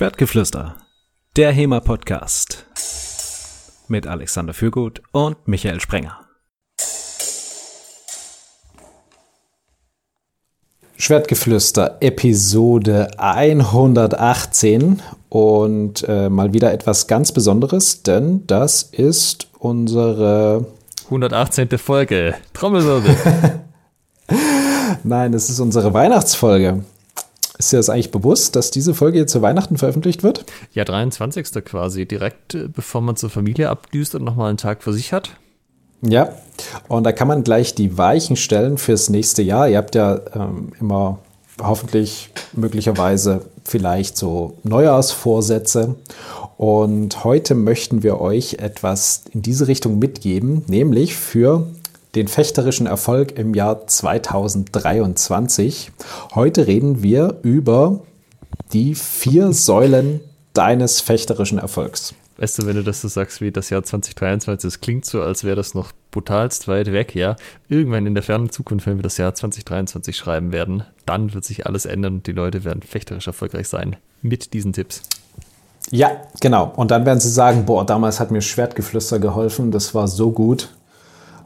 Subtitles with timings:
[0.00, 0.76] Schwertgeflüster,
[1.36, 2.64] der HEMA-Podcast
[3.88, 6.20] mit Alexander Fürgut und Michael Sprenger.
[10.96, 20.64] Schwertgeflüster, Episode 118 und äh, mal wieder etwas ganz Besonderes, denn das ist unsere
[21.04, 21.76] 118.
[21.76, 22.36] Folge.
[22.54, 23.14] Trommelwirbel.
[25.04, 26.84] Nein, es ist unsere Weihnachtsfolge.
[27.60, 30.46] Ist dir das eigentlich bewusst, dass diese Folge jetzt zu Weihnachten veröffentlicht wird?
[30.72, 31.62] Ja, 23.
[31.62, 35.32] quasi, direkt äh, bevor man zur Familie abdüst und nochmal einen Tag für sich hat.
[36.00, 36.30] Ja,
[36.88, 39.68] und da kann man gleich die Weichen stellen fürs nächste Jahr.
[39.68, 41.18] Ihr habt ja ähm, immer
[41.62, 45.96] hoffentlich möglicherweise vielleicht so Neujahrsvorsätze.
[46.56, 51.66] Und heute möchten wir euch etwas in diese Richtung mitgeben, nämlich für
[52.14, 55.92] den fechterischen Erfolg im Jahr 2023.
[56.34, 58.00] Heute reden wir über
[58.72, 60.20] die vier Säulen
[60.52, 62.14] deines fechterischen Erfolgs.
[62.38, 65.44] Weißt du, wenn du das so sagst wie das Jahr 2023, das klingt so, als
[65.44, 67.36] wäre das noch brutalst weit weg, ja.
[67.68, 71.66] Irgendwann in der fernen Zukunft, wenn wir das Jahr 2023 schreiben werden, dann wird sich
[71.66, 75.02] alles ändern und die Leute werden fechterisch erfolgreich sein mit diesen Tipps.
[75.90, 76.72] Ja, genau.
[76.76, 80.70] Und dann werden sie sagen, boah, damals hat mir Schwertgeflüster geholfen, das war so gut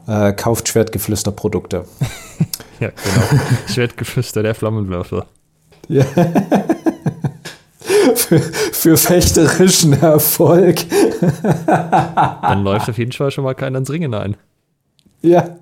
[0.07, 1.85] äh, kauft Schwertgeflüster-Produkte.
[2.79, 3.43] ja, genau.
[3.67, 5.25] Schwertgeflüster, der Flammenwerfer.
[5.87, 6.03] Ja.
[8.15, 10.77] für, für, fechterischen Erfolg.
[11.67, 14.37] Dann läuft auf jeden Fall schon mal keiner ins Ringen ein.
[15.21, 15.57] Ja.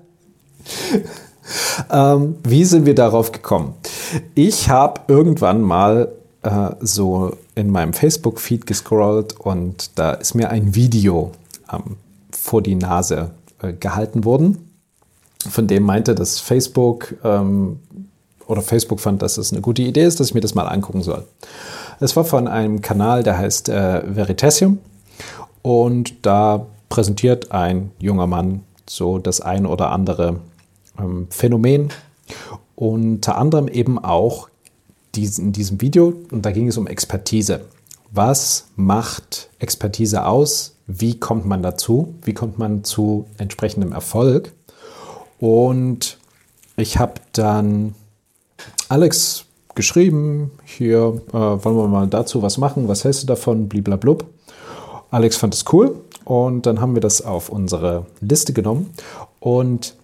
[1.90, 3.74] Ähm, wie sind wir darauf gekommen?
[4.34, 10.74] Ich habe irgendwann mal äh, so in meinem Facebook-Feed gescrollt und da ist mir ein
[10.74, 11.32] Video
[11.72, 11.96] ähm,
[12.30, 13.30] vor die Nase
[13.72, 14.70] gehalten wurden,
[15.48, 17.80] von dem meinte, dass Facebook ähm,
[18.46, 21.02] oder Facebook fand, dass es eine gute Idee ist, dass ich mir das mal angucken
[21.02, 21.24] soll.
[22.00, 24.78] Es war von einem Kanal, der heißt äh, Veritasium
[25.62, 30.40] und da präsentiert ein junger Mann so das ein oder andere
[30.98, 31.90] ähm, Phänomen.
[32.76, 34.48] Unter anderem eben auch
[35.14, 37.60] dies, in diesem Video, und da ging es um Expertise.
[38.10, 40.73] Was macht Expertise aus?
[40.86, 44.52] Wie kommt man dazu, wie kommt man zu entsprechendem Erfolg.
[45.38, 46.18] Und
[46.76, 47.94] ich habe dann
[48.88, 49.44] Alex
[49.74, 54.26] geschrieben, hier äh, wollen wir mal dazu was machen, was hältst du davon, bliblablub.
[55.10, 58.90] Alex fand es cool und dann haben wir das auf unsere Liste genommen
[59.40, 59.94] und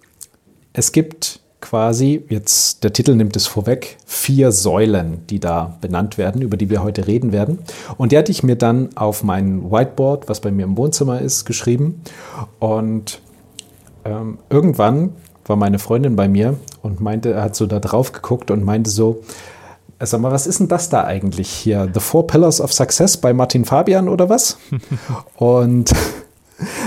[0.73, 6.41] es gibt quasi, jetzt der Titel nimmt es vorweg, vier Säulen, die da benannt werden,
[6.41, 7.59] über die wir heute reden werden.
[7.97, 11.45] Und die hatte ich mir dann auf mein Whiteboard, was bei mir im Wohnzimmer ist,
[11.45, 12.01] geschrieben.
[12.59, 13.21] Und
[14.03, 15.13] ähm, irgendwann
[15.45, 18.89] war meine Freundin bei mir und meinte, er hat so da drauf geguckt und meinte
[18.89, 19.21] so,
[19.99, 21.89] äh, Sag mal, was ist denn das da eigentlich hier?
[21.93, 24.57] The Four Pillars of Success bei Martin Fabian oder was?
[25.37, 25.91] und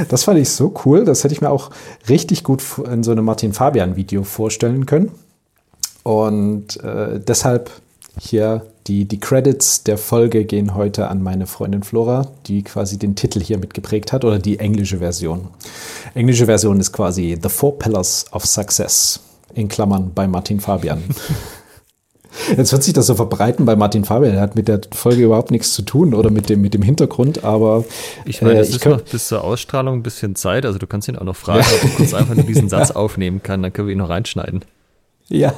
[0.08, 1.04] das fand ich so cool.
[1.04, 1.70] Das hätte ich mir auch
[2.08, 5.10] richtig gut in so einem Martin Fabian-Video vorstellen können.
[6.02, 7.70] Und äh, deshalb
[8.18, 13.16] hier die, die Credits der Folge gehen heute an meine Freundin Flora, die quasi den
[13.16, 15.48] Titel hier mitgeprägt hat oder die englische Version.
[16.14, 19.20] Englische Version ist quasi The Four Pillars of Success
[19.54, 21.02] in Klammern bei Martin Fabian.
[22.56, 24.34] Jetzt wird sich das so verbreiten bei Martin Fabian.
[24.34, 27.44] Er hat mit der Folge überhaupt nichts zu tun oder mit dem, mit dem Hintergrund,
[27.44, 27.84] aber.
[28.24, 30.66] Ich meine, es äh, ist noch bis zur Ausstrahlung ein bisschen Zeit.
[30.66, 33.42] Also, du kannst ihn auch noch fragen, ob er kurz einfach nur diesen Satz aufnehmen
[33.42, 33.62] kann.
[33.62, 34.64] Dann können wir ihn noch reinschneiden.
[35.28, 35.54] Ja.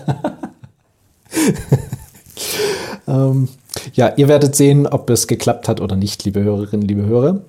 [3.08, 3.48] ähm,
[3.94, 7.40] ja, ihr werdet sehen, ob es geklappt hat oder nicht, liebe Hörerinnen, liebe Hörer.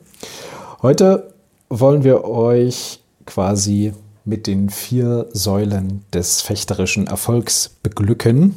[0.81, 1.31] Heute
[1.69, 3.93] wollen wir euch quasi
[4.25, 8.55] mit den vier Säulen des fechterischen Erfolgs beglücken.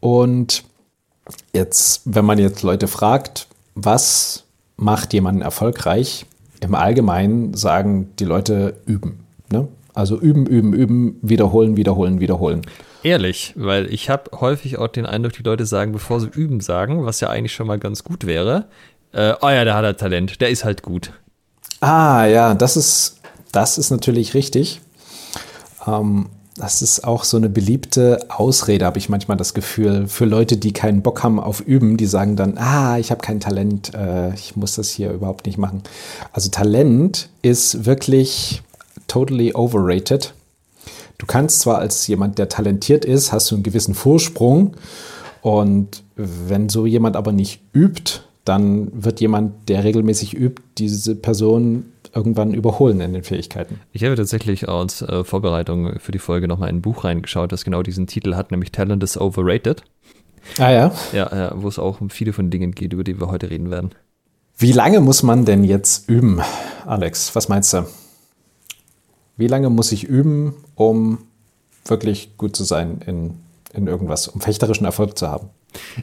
[0.00, 0.64] Und
[1.52, 4.44] jetzt, wenn man jetzt Leute fragt, was
[4.76, 6.26] macht jemanden erfolgreich,
[6.60, 9.20] im Allgemeinen sagen die Leute üben.
[9.50, 9.68] Ne?
[9.94, 12.62] Also üben, üben, üben, wiederholen, wiederholen, wiederholen.
[13.02, 17.04] Ehrlich, weil ich habe häufig auch den Eindruck, die Leute sagen, bevor sie üben sagen,
[17.04, 18.66] was ja eigentlich schon mal ganz gut wäre,
[19.12, 21.12] äh, oh ja, der hat er Talent, der ist halt gut.
[21.80, 23.20] Ah ja, das ist,
[23.52, 24.80] das ist natürlich richtig.
[25.86, 26.26] Ähm,
[26.58, 30.72] das ist auch so eine beliebte Ausrede, habe ich manchmal das Gefühl, für Leute, die
[30.72, 34.56] keinen Bock haben auf Üben, die sagen dann, ah, ich habe kein Talent, äh, ich
[34.56, 35.82] muss das hier überhaupt nicht machen.
[36.32, 38.62] Also Talent ist wirklich
[39.06, 40.34] totally overrated.
[41.16, 44.74] Du kannst zwar als jemand, der talentiert ist, hast du einen gewissen Vorsprung
[45.42, 51.84] und wenn so jemand aber nicht übt, dann wird jemand, der regelmäßig übt, diese Person
[52.14, 53.80] irgendwann überholen in den Fähigkeiten.
[53.92, 57.64] Ich habe tatsächlich als äh, Vorbereitung für die Folge nochmal in ein Buch reingeschaut, das
[57.64, 59.82] genau diesen Titel hat, nämlich Talent is Overrated.
[60.58, 60.92] Ah ja.
[61.12, 63.70] Ja, ja wo es auch um viele von Dingen geht, über die wir heute reden
[63.70, 63.90] werden.
[64.56, 66.40] Wie lange muss man denn jetzt üben,
[66.84, 67.34] Alex?
[67.36, 67.86] Was meinst du?
[69.36, 71.18] Wie lange muss ich üben, um
[71.84, 73.34] wirklich gut zu sein in,
[73.72, 75.50] in irgendwas, um fechterischen Erfolg zu haben?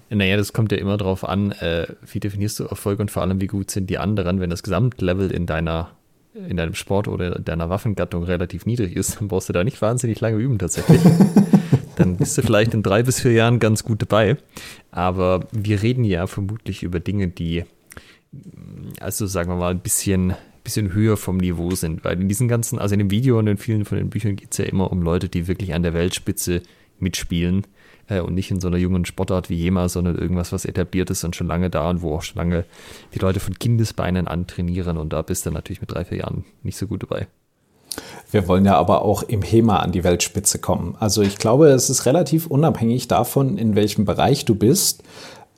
[0.10, 3.42] Naja, das kommt ja immer darauf an, äh, wie definierst du Erfolg und vor allem,
[3.42, 4.40] wie gut sind die anderen.
[4.40, 5.92] Wenn das Gesamtlevel in deiner
[6.36, 10.20] in deinem Sport oder deiner Waffengattung relativ niedrig ist, dann brauchst du da nicht wahnsinnig
[10.20, 11.02] lange üben tatsächlich.
[11.96, 14.38] dann bist du vielleicht in drei bis vier Jahren ganz gut dabei.
[14.92, 17.64] Aber wir reden ja vermutlich über Dinge, die,
[19.00, 20.34] also sagen wir mal, ein bisschen,
[20.64, 22.04] bisschen höher vom Niveau sind.
[22.04, 24.52] Weil in diesen ganzen, also in dem Video und in vielen von den Büchern geht
[24.52, 26.62] es ja immer um Leute, die wirklich an der Weltspitze
[27.00, 27.66] mitspielen
[28.08, 31.24] äh, und nicht in so einer jungen Sportart wie JEMA, sondern irgendwas, was etabliert ist
[31.24, 32.66] und schon lange da und wo auch schon lange
[33.14, 36.46] die Leute von Kindesbeinen an trainieren und da bist du natürlich mit drei, vier Jahren
[36.64, 37.28] nicht so gut dabei.
[38.32, 40.96] Wir wollen ja aber auch im HEMA an die Weltspitze kommen.
[41.00, 45.04] Also ich glaube, es ist relativ unabhängig davon, in welchem Bereich du bist.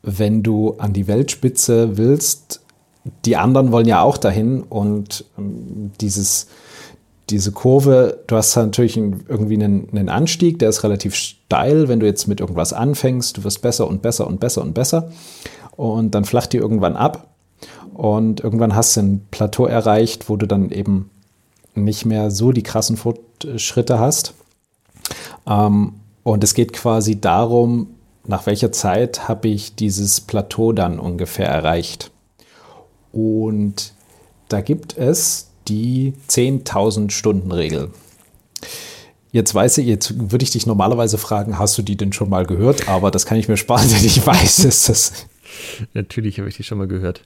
[0.04, 2.62] Wenn du an die Weltspitze willst,
[3.26, 6.48] die anderen wollen ja auch dahin und ähm, dieses
[7.30, 12.06] diese Kurve, du hast natürlich irgendwie einen, einen, Anstieg, der ist relativ steil, wenn du
[12.06, 15.12] jetzt mit irgendwas anfängst, du wirst besser und besser und besser und besser
[15.76, 17.28] und dann flacht die irgendwann ab
[17.94, 21.10] und irgendwann hast du ein Plateau erreicht, wo du dann eben
[21.76, 24.34] nicht mehr so die krassen Fortschritte hast.
[25.48, 27.88] Ähm, und es geht quasi darum,
[28.26, 32.12] nach welcher Zeit habe ich dieses Plateau dann ungefähr erreicht.
[33.12, 33.94] Und
[34.50, 37.92] da gibt es die 10.000 Stunden Regel.
[39.32, 42.46] Jetzt weiß ich, jetzt würde ich dich normalerweise fragen, hast du die denn schon mal
[42.46, 42.88] gehört?
[42.88, 44.86] Aber das kann ich mir sparen, denn ich weiß es.
[44.86, 45.28] Das
[45.94, 47.22] Natürlich habe ich die schon mal gehört.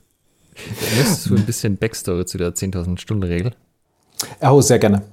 [0.98, 3.54] Möchtest du ein bisschen Backstory zu der 10.000 Stunden Regel?
[4.42, 5.04] Oh, sehr gerne.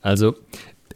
[0.00, 0.34] Also,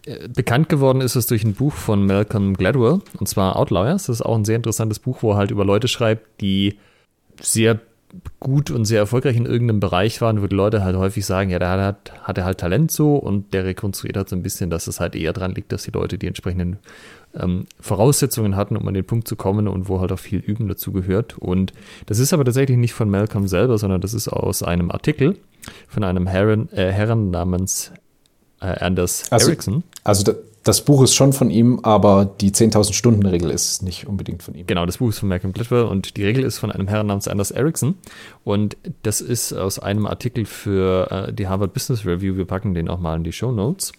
[0.04, 4.06] äh, bekannt geworden ist es durch ein Buch von Malcolm Gladwell, und zwar Outliers.
[4.06, 6.78] Das ist auch ein sehr interessantes Buch, wo er halt über Leute schreibt, die
[7.40, 7.80] sehr
[8.40, 11.58] gut und sehr erfolgreich in irgendeinem Bereich waren, wo die Leute halt häufig sagen, ja,
[11.58, 14.86] da hat, hat er halt Talent so und der rekonstruiert halt so ein bisschen, dass
[14.86, 16.78] es halt eher dran liegt, dass die Leute die entsprechenden
[17.34, 20.68] ähm, Voraussetzungen hatten, um an den Punkt zu kommen und wo halt auch viel Üben
[20.68, 21.38] dazu gehört.
[21.38, 21.72] Und
[22.06, 25.36] das ist aber tatsächlich nicht von Malcolm selber, sondern das ist aus einem Artikel
[25.88, 27.92] von einem Herren, äh, Herren namens
[28.60, 29.84] äh, Anders also, Ericsson.
[30.04, 30.34] Also
[30.66, 34.54] das Buch ist schon von ihm, aber die 10.000 Stunden Regel ist nicht unbedingt von
[34.54, 34.66] ihm.
[34.66, 37.28] Genau, das Buch ist von Malcolm Gladwell und die Regel ist von einem Herrn namens
[37.28, 37.94] Anders Ericsson
[38.42, 42.36] und das ist aus einem Artikel für äh, die Harvard Business Review.
[42.36, 43.92] Wir packen den auch mal in die Show Notes.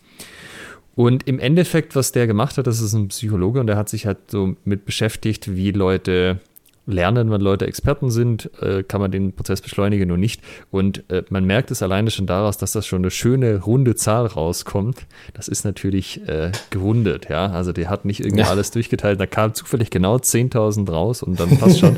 [0.95, 4.05] Und im Endeffekt, was der gemacht hat, das ist ein Psychologe und der hat sich
[4.05, 6.39] halt so mit beschäftigt, wie Leute
[6.87, 10.41] lernen, wenn Leute Experten sind, äh, kann man den Prozess beschleunigen und nicht.
[10.71, 14.25] Und äh, man merkt es alleine schon daraus, dass das schon eine schöne runde Zahl
[14.25, 15.05] rauskommt.
[15.33, 17.47] Das ist natürlich äh, gerundet, ja.
[17.47, 18.49] Also der hat nicht irgendwie ja.
[18.49, 19.19] alles durchgeteilt.
[19.19, 21.95] Da kam zufällig genau 10.000 raus und dann passt schon.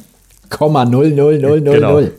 [0.50, 1.92] Komma 0, 0, 0, 0, genau.
[1.92, 2.12] 0.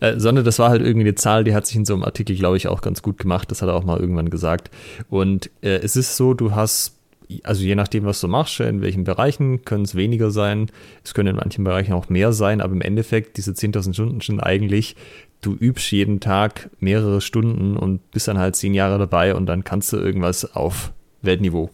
[0.00, 2.34] Äh, sondern das war halt irgendwie eine Zahl, die hat sich in so einem Artikel,
[2.36, 3.50] glaube ich, auch ganz gut gemacht.
[3.50, 4.70] Das hat er auch mal irgendwann gesagt.
[5.10, 6.97] Und äh, es ist so, du hast
[7.44, 10.70] also je nachdem, was du machst, in welchen Bereichen können es weniger sein.
[11.04, 14.40] Es können in manchen Bereichen auch mehr sein, aber im Endeffekt, diese 10.000 Stunden sind
[14.40, 14.96] eigentlich,
[15.40, 19.64] du übst jeden Tag mehrere Stunden und bist dann halt zehn Jahre dabei und dann
[19.64, 20.92] kannst du irgendwas auf
[21.22, 21.70] Weltniveau.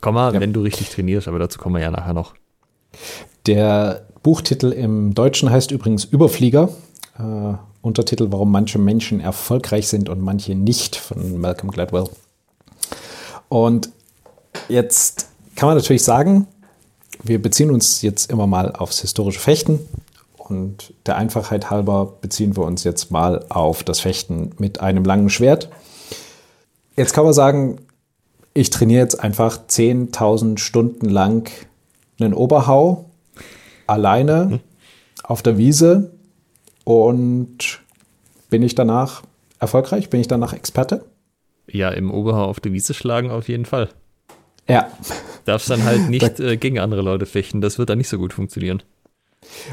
[0.00, 0.40] Komma, ja.
[0.40, 2.34] wenn du richtig trainierst, aber dazu kommen wir ja nachher noch.
[3.46, 6.70] Der Buchtitel im Deutschen heißt übrigens Überflieger.
[7.18, 12.04] Äh, Untertitel, warum manche Menschen erfolgreich sind und manche nicht, von Malcolm Gladwell.
[13.48, 13.90] Und
[14.68, 16.46] Jetzt kann man natürlich sagen,
[17.22, 19.80] wir beziehen uns jetzt immer mal aufs historische Fechten
[20.36, 25.30] und der Einfachheit halber beziehen wir uns jetzt mal auf das Fechten mit einem langen
[25.30, 25.68] Schwert.
[26.96, 27.80] Jetzt kann man sagen,
[28.54, 31.50] ich trainiere jetzt einfach 10.000 Stunden lang
[32.18, 33.04] einen Oberhau
[33.86, 34.60] alleine hm.
[35.22, 36.10] auf der Wiese
[36.84, 37.80] und
[38.50, 39.22] bin ich danach
[39.58, 40.10] erfolgreich?
[40.10, 41.04] Bin ich danach Experte?
[41.70, 43.90] Ja, im Oberhau auf der Wiese schlagen auf jeden Fall.
[44.68, 44.90] Ja.
[45.44, 47.60] Darfst dann halt nicht äh, gegen andere Leute fechten.
[47.60, 48.82] Das wird dann nicht so gut funktionieren.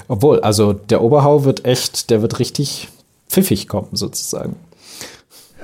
[0.07, 2.89] Obwohl, also der Oberhau wird echt, der wird richtig
[3.27, 4.55] pfiffig kommen, sozusagen.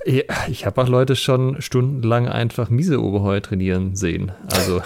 [0.05, 4.31] Ja, ich habe auch Leute schon stundenlang einfach miese Oberhau trainieren sehen.
[4.51, 4.81] Also,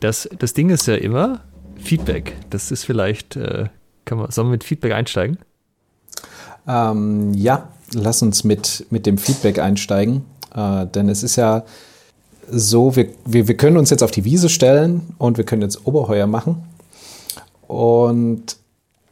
[0.00, 1.40] das, das Ding ist ja immer
[1.76, 2.36] Feedback.
[2.48, 3.68] Das ist vielleicht, äh,
[4.06, 5.38] kann man, sollen wir mit Feedback einsteigen?
[6.66, 10.24] Ähm, ja, lass uns mit, mit dem Feedback einsteigen.
[10.54, 11.64] Äh, denn es ist ja
[12.50, 15.86] so, wir, wir, wir können uns jetzt auf die Wiese stellen und wir können jetzt
[15.86, 16.62] Oberheuer machen.
[17.66, 18.56] Und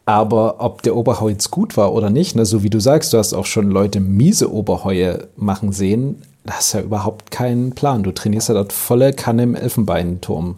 [0.08, 3.18] aber ob der Oberheu jetzt gut war oder nicht, ne, so wie du sagst, du
[3.18, 8.02] hast auch schon Leute miese Oberheue machen sehen, da hast ja überhaupt keinen Plan.
[8.02, 10.56] Du trainierst ja dort volle Kanne im Elfenbeinturm.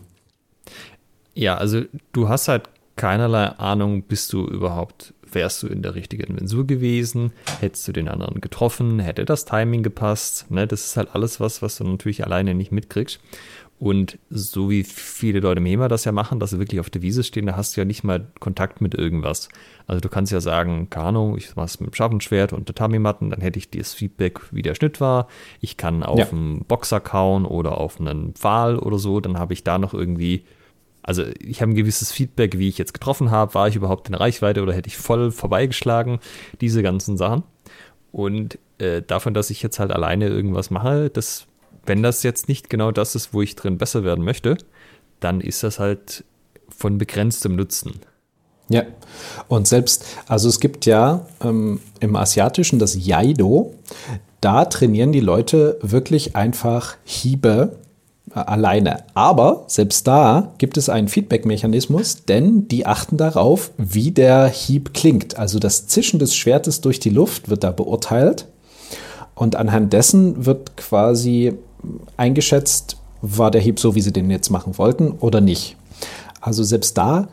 [1.34, 1.82] Ja, also
[2.12, 7.32] du hast halt keinerlei Ahnung, bist du überhaupt, wärst du in der richtigen Mensur gewesen,
[7.60, 10.50] hättest du den anderen getroffen, hätte das Timing gepasst.
[10.50, 10.66] Ne?
[10.66, 13.20] Das ist halt alles was, was du natürlich alleine nicht mitkriegst.
[13.80, 17.00] Und so wie viele Leute im HEMA das ja machen, dass sie wirklich auf der
[17.00, 19.48] Wiese stehen, da hast du ja nicht mal Kontakt mit irgendwas.
[19.86, 23.58] Also du kannst ja sagen, Ahnung, ich mach's mit dem Scharfenschwert und Tatami-Matten, dann hätte
[23.58, 25.28] ich das Feedback, wie der Schnitt war.
[25.62, 26.28] Ich kann auf ja.
[26.28, 30.44] einen Boxer kauen oder auf einen Pfahl oder so, dann habe ich da noch irgendwie,
[31.02, 34.14] also ich habe ein gewisses Feedback, wie ich jetzt getroffen habe, war ich überhaupt in
[34.14, 36.18] Reichweite oder hätte ich voll vorbeigeschlagen,
[36.60, 37.42] diese ganzen Sachen.
[38.12, 41.46] Und äh, davon, dass ich jetzt halt alleine irgendwas mache, das
[41.86, 44.58] wenn das jetzt nicht genau das ist, wo ich drin besser werden möchte,
[45.18, 46.24] dann ist das halt
[46.68, 48.00] von begrenztem Nutzen.
[48.68, 48.84] Ja,
[49.48, 53.74] und selbst, also es gibt ja ähm, im Asiatischen das Jaido,
[54.40, 57.79] da trainieren die Leute wirklich einfach Hiebe
[58.32, 59.04] alleine.
[59.14, 65.38] Aber selbst da gibt es einen Feedback-Mechanismus, denn die achten darauf, wie der Hieb klingt.
[65.38, 68.46] Also das Zischen des Schwertes durch die Luft wird da beurteilt.
[69.34, 71.54] Und anhand dessen wird quasi
[72.16, 75.76] eingeschätzt, war der Hieb so, wie sie den jetzt machen wollten oder nicht.
[76.40, 77.28] Also selbst da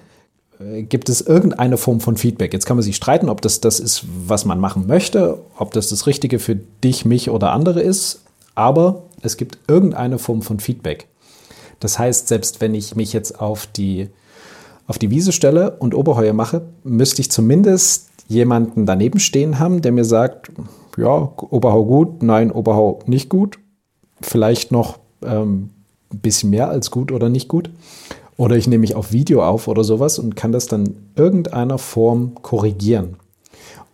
[0.59, 2.53] äh, gibt es irgendeine Form von Feedback.
[2.53, 5.89] Jetzt kann man sich streiten, ob das das ist, was man machen möchte, ob das
[5.89, 8.21] das Richtige für dich, mich oder andere ist,
[8.55, 11.07] aber es gibt irgendeine Form von Feedback.
[11.79, 14.09] Das heißt, selbst wenn ich mich jetzt auf die,
[14.87, 19.91] auf die Wiese stelle und Oberheuer mache, müsste ich zumindest jemanden daneben stehen haben, der
[19.91, 20.51] mir sagt,
[20.97, 23.59] ja, Oberhau gut, nein, Oberhau nicht gut
[24.21, 25.69] vielleicht noch ähm,
[26.11, 27.69] ein bisschen mehr als gut oder nicht gut.
[28.37, 32.35] Oder ich nehme mich auf Video auf oder sowas und kann das dann irgendeiner Form
[32.41, 33.15] korrigieren.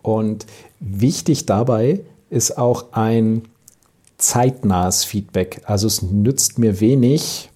[0.02, 0.44] Und
[0.80, 3.42] wichtig dabei ist auch ein
[4.24, 5.60] zeitnahes Feedback.
[5.64, 7.50] Also es nützt mir wenig,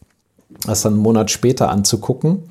[0.67, 2.43] das dann einen Monat später anzugucken,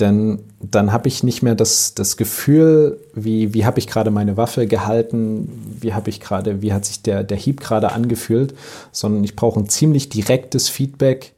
[0.00, 4.36] denn dann habe ich nicht mehr das, das Gefühl, wie, wie habe ich gerade meine
[4.36, 5.48] Waffe gehalten,
[5.80, 8.54] wie habe ich gerade, wie hat sich der, der Hieb gerade angefühlt,
[8.90, 11.34] sondern ich brauche ein ziemlich direktes Feedback,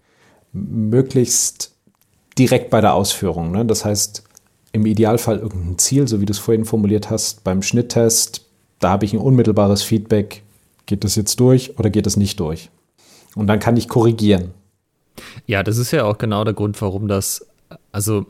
[0.52, 1.73] möglichst
[2.38, 3.50] direkt bei der Ausführung.
[3.50, 3.64] Ne?
[3.66, 4.23] Das heißt,
[4.73, 8.47] im Idealfall irgendein Ziel, so wie du es vorhin formuliert hast, beim Schnitttest,
[8.78, 10.44] da habe ich ein unmittelbares Feedback,
[10.87, 12.71] geht das jetzt durch oder geht das nicht durch?
[13.35, 14.50] Und dann kann ich korrigieren.
[15.47, 17.47] Ja, das ist ja auch genau der Grund, warum das
[17.93, 18.26] also,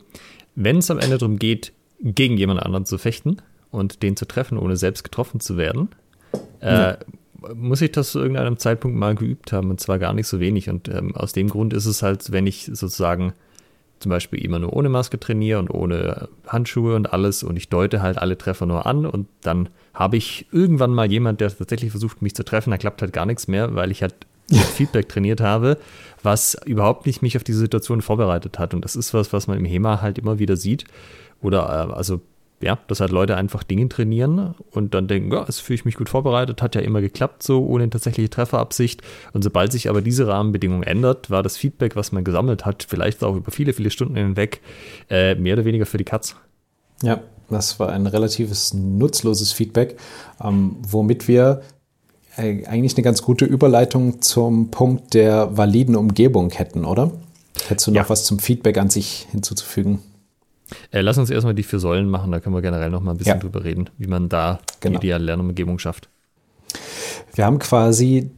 [0.55, 3.37] wenn es am Ende darum geht, gegen jemand anderen zu fechten
[3.71, 5.89] und den zu treffen, ohne selbst getroffen zu werden,
[6.61, 6.97] äh, ja.
[7.53, 10.69] muss ich das zu irgendeinem Zeitpunkt mal geübt haben und zwar gar nicht so wenig.
[10.69, 13.33] Und ähm, aus dem Grund ist es halt, wenn ich sozusagen
[13.99, 18.01] zum Beispiel immer nur ohne Maske trainiere und ohne Handschuhe und alles und ich deute
[18.01, 22.21] halt alle Treffer nur an und dann habe ich irgendwann mal jemand, der tatsächlich versucht,
[22.21, 24.15] mich zu treffen, da klappt halt gar nichts mehr, weil ich halt
[24.51, 25.77] Feedback trainiert habe,
[26.21, 28.73] was überhaupt nicht mich auf diese Situation vorbereitet hat.
[28.73, 30.85] Und das ist was, was man im HEMA halt immer wieder sieht.
[31.41, 32.21] Oder äh, also
[32.61, 35.95] ja, dass halt Leute einfach Dinge trainieren und dann denken, ja, es fühle ich mich
[35.95, 39.01] gut vorbereitet, hat ja immer geklappt, so ohne tatsächliche Trefferabsicht.
[39.33, 43.23] Und sobald sich aber diese Rahmenbedingung ändert, war das Feedback, was man gesammelt hat, vielleicht
[43.23, 44.61] auch über viele, viele Stunden hinweg,
[45.09, 46.35] äh, mehr oder weniger für die Katz.
[47.03, 49.97] Ja, das war ein relatives nutzloses Feedback,
[50.43, 51.61] ähm, womit wir
[52.37, 57.11] äh, eigentlich eine ganz gute Überleitung zum Punkt der validen Umgebung hätten, oder?
[57.67, 58.09] Hättest du noch ja.
[58.09, 59.99] was zum Feedback an sich hinzuzufügen?
[60.91, 63.17] Äh, lass uns erstmal die vier Säulen machen, da können wir generell noch mal ein
[63.17, 63.39] bisschen ja.
[63.39, 64.99] drüber reden, wie man da genau.
[64.99, 66.09] die ideale Lernumgebung schafft.
[67.33, 68.29] Wir haben quasi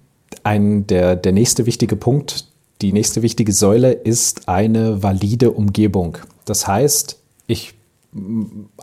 [0.43, 2.45] ein, der, der nächste wichtige Punkt,
[2.81, 6.17] die nächste wichtige Säule ist eine valide Umgebung.
[6.45, 7.73] Das heißt, ich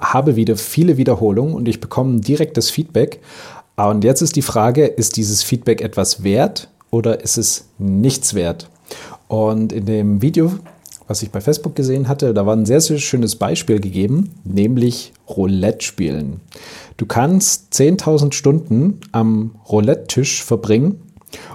[0.01, 3.21] habe wieder viele Wiederholungen und ich bekomme direktes Feedback,
[3.77, 8.35] Ah, und jetzt ist die Frage, ist dieses Feedback etwas wert oder ist es nichts
[8.35, 8.71] wert?
[9.27, 10.53] Und in dem Video,
[11.07, 15.13] was ich bei Facebook gesehen hatte, da war ein sehr, sehr schönes Beispiel gegeben, nämlich
[15.29, 16.41] Roulette spielen.
[16.97, 21.03] Du kannst 10.000 Stunden am Roulette-Tisch verbringen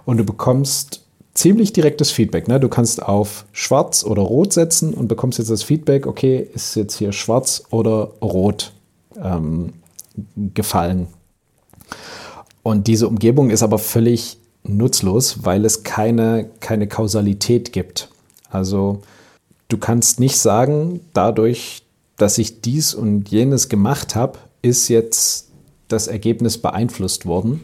[0.05, 1.03] und du bekommst
[1.33, 2.47] ziemlich direktes Feedback.
[2.47, 2.59] Ne?
[2.59, 6.97] Du kannst auf schwarz oder rot setzen und bekommst jetzt das Feedback, okay, ist jetzt
[6.97, 8.73] hier schwarz oder rot
[9.21, 9.73] ähm,
[10.53, 11.07] gefallen.
[12.61, 18.09] Und diese Umgebung ist aber völlig nutzlos, weil es keine, keine Kausalität gibt.
[18.49, 19.01] Also
[19.69, 21.83] du kannst nicht sagen, dadurch,
[22.17, 25.49] dass ich dies und jenes gemacht habe, ist jetzt
[25.87, 27.61] das Ergebnis beeinflusst worden.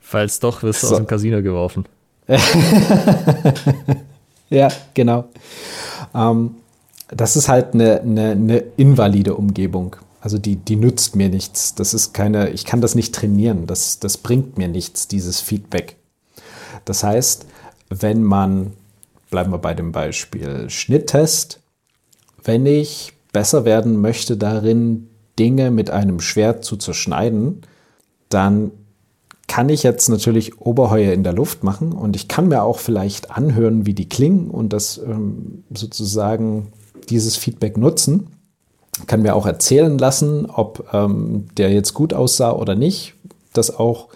[0.00, 0.94] Falls doch, wirst du so.
[0.94, 1.84] aus dem Casino geworfen.
[4.50, 5.28] ja, genau.
[6.14, 6.56] Ähm,
[7.08, 9.96] das ist halt eine, eine, eine invalide Umgebung.
[10.20, 11.74] Also die, die nützt mir nichts.
[11.74, 13.66] Das ist keine, ich kann das nicht trainieren.
[13.66, 15.96] Das, das bringt mir nichts, dieses Feedback.
[16.84, 17.46] Das heißt,
[17.88, 18.72] wenn man,
[19.30, 21.60] bleiben wir bei dem Beispiel Schnitttest,
[22.42, 25.08] wenn ich besser werden möchte darin,
[25.38, 27.62] Dinge mit einem Schwert zu zerschneiden,
[28.28, 28.72] dann
[29.46, 33.30] kann ich jetzt natürlich Oberheuer in der Luft machen und ich kann mir auch vielleicht
[33.30, 36.72] anhören, wie die klingen und das ähm, sozusagen
[37.08, 38.28] dieses Feedback nutzen.
[39.06, 43.14] Kann mir auch erzählen lassen, ob ähm, der jetzt gut aussah oder nicht.
[43.52, 44.08] Das auch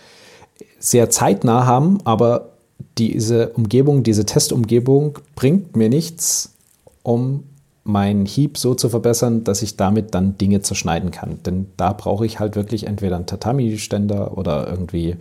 [0.78, 2.51] sehr zeitnah haben, aber
[2.98, 6.54] diese Umgebung, diese Testumgebung bringt mir nichts,
[7.02, 7.44] um
[7.84, 11.42] meinen Hieb so zu verbessern, dass ich damit dann Dinge zerschneiden kann.
[11.42, 15.16] Denn da brauche ich halt wirklich entweder einen Tatami-Ständer oder irgendwie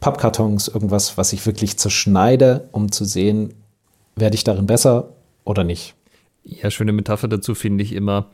[0.00, 3.54] Pappkartons, irgendwas, was ich wirklich zerschneide, um zu sehen,
[4.16, 5.10] werde ich darin besser
[5.44, 5.94] oder nicht.
[6.42, 8.26] Ja, schöne Metapher dazu finde ich immer,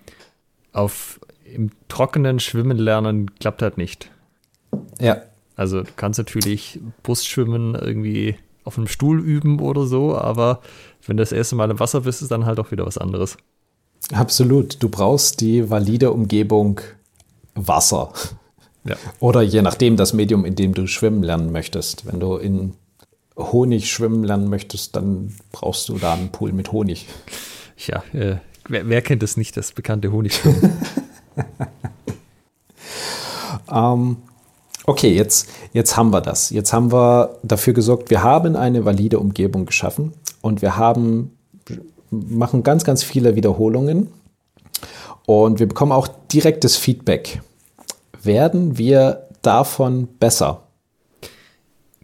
[0.73, 4.11] auf im trockenen Schwimmen lernen klappt halt nicht.
[5.01, 5.23] Ja.
[5.57, 10.61] Also du kannst natürlich Brustschwimmen irgendwie auf einem Stuhl üben oder so, aber
[11.07, 13.37] wenn du das erste Mal im Wasser bist, ist dann halt auch wieder was anderes.
[14.13, 14.83] Absolut.
[14.83, 16.81] Du brauchst die valide Umgebung
[17.55, 18.13] Wasser.
[18.85, 18.97] Ja.
[19.19, 22.07] Oder je nachdem das Medium, in dem du schwimmen lernen möchtest.
[22.07, 22.75] Wenn du in
[23.37, 27.07] Honig schwimmen lernen möchtest, dann brauchst du da einen Pool mit Honig.
[27.87, 28.37] Ja, äh,
[28.69, 30.79] wer, wer, kennt es nicht, das bekannte Honigschwimmen?
[33.73, 34.17] ähm,
[34.91, 36.51] okay, jetzt, jetzt haben wir das.
[36.51, 41.39] Jetzt haben wir dafür gesorgt, wir haben eine valide Umgebung geschaffen und wir haben,
[42.11, 44.09] machen ganz, ganz viele Wiederholungen
[45.27, 47.41] und wir bekommen auch direktes Feedback.
[48.23, 50.65] Werden wir davon besser?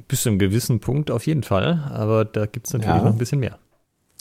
[0.08, 3.02] Bis zu einem gewissen Punkt auf jeden Fall, aber da gibt es natürlich ja.
[3.02, 3.58] noch ein bisschen mehr.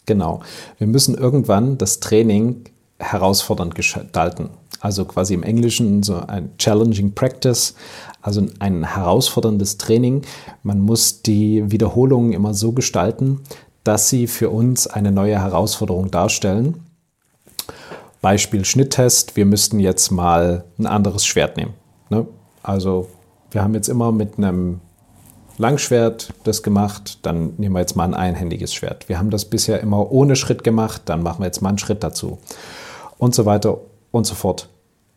[0.08, 0.42] Genau.
[0.80, 2.64] Wir müssen irgendwann das Training
[2.98, 4.50] herausfordernd gestalten.
[4.80, 7.76] Also quasi im Englischen so ein challenging practice,
[8.26, 10.24] also ein herausforderndes Training.
[10.64, 13.42] Man muss die Wiederholungen immer so gestalten,
[13.84, 16.84] dass sie für uns eine neue Herausforderung darstellen.
[18.22, 21.76] Beispiel Schnitttest, wir müssten jetzt mal ein anderes Schwert nehmen.
[22.10, 22.26] Ne?
[22.64, 23.10] Also
[23.52, 24.82] wir haben jetzt immer mit einem
[25.60, 29.08] Langschwert das gemacht, dann nehmen wir jetzt mal ein einhändiges Schwert.
[29.08, 32.04] Wir haben das bisher immer ohne Schritt gemacht, dann machen wir jetzt mal einen Schritt
[32.04, 32.40] dazu.
[33.20, 33.78] Und so weiter
[34.10, 34.68] und so fort.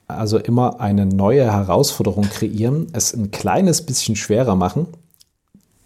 [0.09, 4.89] Also immer eine neue Herausforderung kreieren, es ein kleines bisschen schwerer machen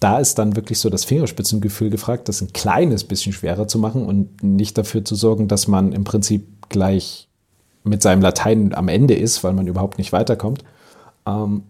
[0.02, 4.04] da ist dann wirklich so das Fingerspitzengefühl gefragt, das ein kleines bisschen schwerer zu machen
[4.04, 7.28] und nicht dafür zu sorgen, dass man im Prinzip gleich
[7.84, 10.64] mit seinem Latein am Ende ist, weil man überhaupt nicht weiterkommt.
[11.24, 11.62] Ähm,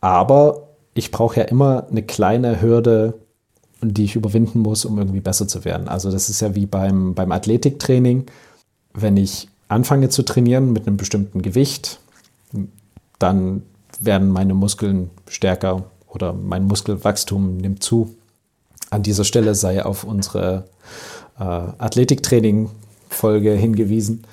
[0.00, 3.14] aber ich brauche ja immer eine kleine Hürde,
[3.80, 5.86] die ich überwinden muss, um irgendwie besser zu werden.
[5.86, 8.26] Also das ist ja wie beim, beim Athletiktraining.
[8.92, 12.00] Wenn ich anfange zu trainieren mit einem bestimmten Gewicht,
[13.18, 13.62] dann
[14.00, 18.14] werden meine Muskeln stärker oder mein Muskelwachstum nimmt zu.
[18.90, 20.64] An dieser Stelle sei auf unsere
[21.38, 24.24] äh, Athletiktraining-Folge hingewiesen.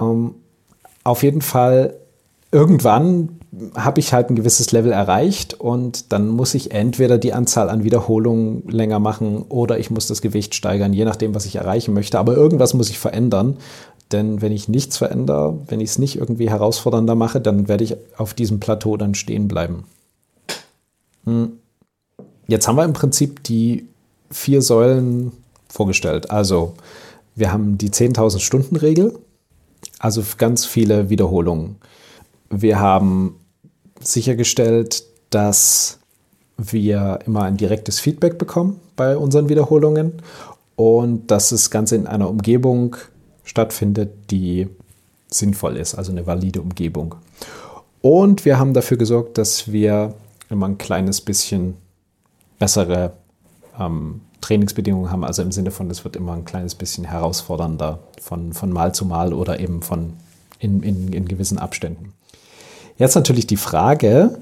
[0.00, 0.34] Ähm,
[1.04, 1.94] auf jeden Fall,
[2.50, 3.40] irgendwann
[3.74, 7.84] habe ich halt ein gewisses Level erreicht und dann muss ich entweder die Anzahl an
[7.84, 12.18] Wiederholungen länger machen oder ich muss das Gewicht steigern, je nachdem, was ich erreichen möchte.
[12.18, 13.58] Aber irgendwas muss ich verändern,
[14.12, 17.96] denn wenn ich nichts verändere, wenn ich es nicht irgendwie herausfordernder mache, dann werde ich
[18.16, 19.84] auf diesem Plateau dann stehen bleiben.
[21.24, 21.52] Hm.
[22.46, 23.86] Jetzt haben wir im Prinzip die
[24.30, 25.32] vier Säulen
[25.68, 26.30] vorgestellt.
[26.30, 26.74] Also
[27.34, 29.18] wir haben die 10.000 Stunden Regel,
[29.98, 31.76] also ganz viele Wiederholungen.
[32.50, 33.36] Wir haben
[34.00, 35.98] sichergestellt, dass
[36.58, 40.14] wir immer ein direktes Feedback bekommen bei unseren Wiederholungen
[40.76, 42.96] und dass das Ganze in einer Umgebung
[43.44, 44.68] stattfindet, die
[45.28, 47.16] sinnvoll ist, also eine valide Umgebung.
[48.00, 50.14] Und wir haben dafür gesorgt, dass wir
[50.50, 51.74] immer ein kleines bisschen
[52.58, 53.12] bessere
[53.78, 55.24] ähm, Trainingsbedingungen haben.
[55.24, 59.06] Also im Sinne von, es wird immer ein kleines bisschen herausfordernder von, von Mal zu
[59.06, 60.14] Mal oder eben von
[60.58, 62.12] in, in, in gewissen Abständen.
[62.98, 64.38] Jetzt natürlich die Frage,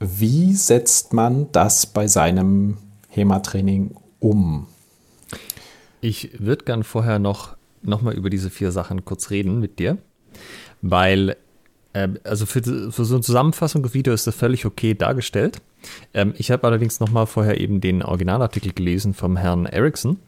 [0.00, 4.66] wie setzt man das bei seinem HEMA-Training um?
[6.00, 9.98] Ich würde gern vorher noch, noch mal über diese vier Sachen kurz reden mit dir,
[10.82, 11.36] weil
[11.94, 15.60] ähm, also für, für, so eine Zusammenfassung des Videos ist das völlig okay dargestellt.
[16.14, 20.18] Ähm, ich habe allerdings nochmal vorher eben den Originalartikel gelesen vom Herrn Erickson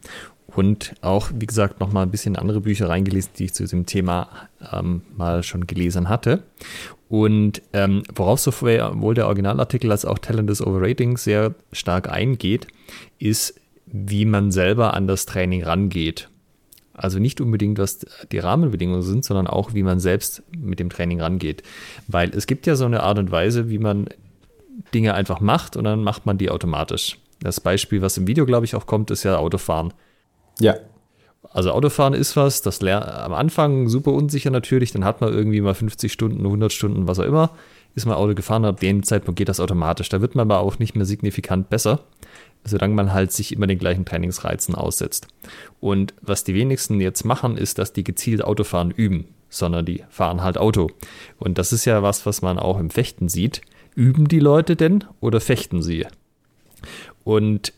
[0.47, 4.27] und auch, wie gesagt, nochmal ein bisschen andere Bücher reingelesen, die ich zu diesem Thema
[4.71, 6.43] ähm, mal schon gelesen hatte.
[7.09, 12.67] Und ähm, worauf sowohl der Originalartikel als auch Talent is Overrating sehr stark eingeht,
[13.19, 16.29] ist, wie man selber an das Training rangeht.
[17.01, 21.19] Also nicht unbedingt, was die Rahmenbedingungen sind, sondern auch, wie man selbst mit dem Training
[21.19, 21.63] rangeht.
[22.07, 24.07] Weil es gibt ja so eine Art und Weise, wie man
[24.93, 27.17] Dinge einfach macht und dann macht man die automatisch.
[27.39, 29.93] Das Beispiel, was im Video, glaube ich, auch kommt, ist ja Autofahren.
[30.59, 30.75] Ja.
[31.49, 35.73] Also Autofahren ist was, das am Anfang super unsicher natürlich, dann hat man irgendwie mal
[35.73, 37.49] 50 Stunden, 100 Stunden, was auch immer,
[37.95, 40.09] ist man Auto gefahren, ab dem Zeitpunkt geht das automatisch.
[40.09, 41.99] Da wird man aber auch nicht mehr signifikant besser,
[42.63, 45.27] solange man halt sich immer den gleichen Trainingsreizen aussetzt.
[45.79, 50.41] Und was die wenigsten jetzt machen, ist, dass die gezielt Autofahren üben, sondern die fahren
[50.41, 50.89] halt Auto.
[51.37, 53.61] Und das ist ja was, was man auch im Fechten sieht.
[53.93, 56.07] Üben die Leute denn oder fechten sie?
[57.23, 57.73] Und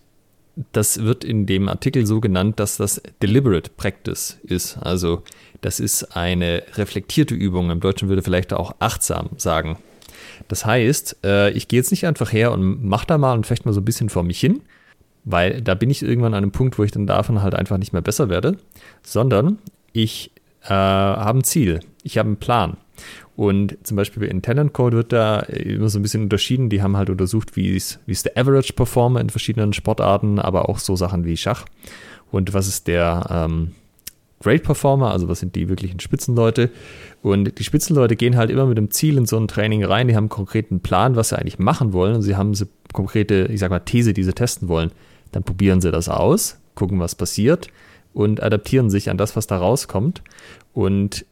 [0.72, 4.78] das wird in dem Artikel so genannt, dass das Deliberate Practice ist.
[4.78, 5.24] Also
[5.62, 7.72] das ist eine reflektierte Übung.
[7.72, 9.78] Im Deutschen würde vielleicht auch achtsam sagen.
[10.48, 13.68] Das heißt, äh, ich gehe jetzt nicht einfach her und mache da mal und fechte
[13.68, 14.62] mal so ein bisschen vor mich hin,
[15.24, 17.94] weil da bin ich irgendwann an einem Punkt, wo ich dann davon halt einfach nicht
[17.94, 18.58] mehr besser werde,
[19.02, 19.60] sondern
[19.92, 20.32] ich
[20.64, 22.78] äh, habe ein Ziel, ich habe einen Plan.
[23.36, 26.70] Und zum Beispiel in Talent Code wird da immer so ein bisschen unterschieden.
[26.70, 30.70] Die haben halt untersucht, wie ist, wie ist der Average Performer in verschiedenen Sportarten, aber
[30.70, 31.66] auch so Sachen wie Schach.
[32.32, 33.72] Und was ist der ähm,
[34.40, 36.70] Great Performer, also was sind die wirklichen Spitzenleute.
[37.22, 40.08] Und die Spitzenleute gehen halt immer mit dem Ziel in so ein Training rein.
[40.08, 42.16] Die haben einen konkreten Plan, was sie eigentlich machen wollen.
[42.16, 44.92] Und sie haben eine konkrete, ich sag mal, These, die sie testen wollen.
[45.32, 47.70] Dann probieren sie das aus, gucken, was passiert
[48.14, 50.22] und adaptieren sich an das, was da rauskommt.
[50.74, 51.26] Und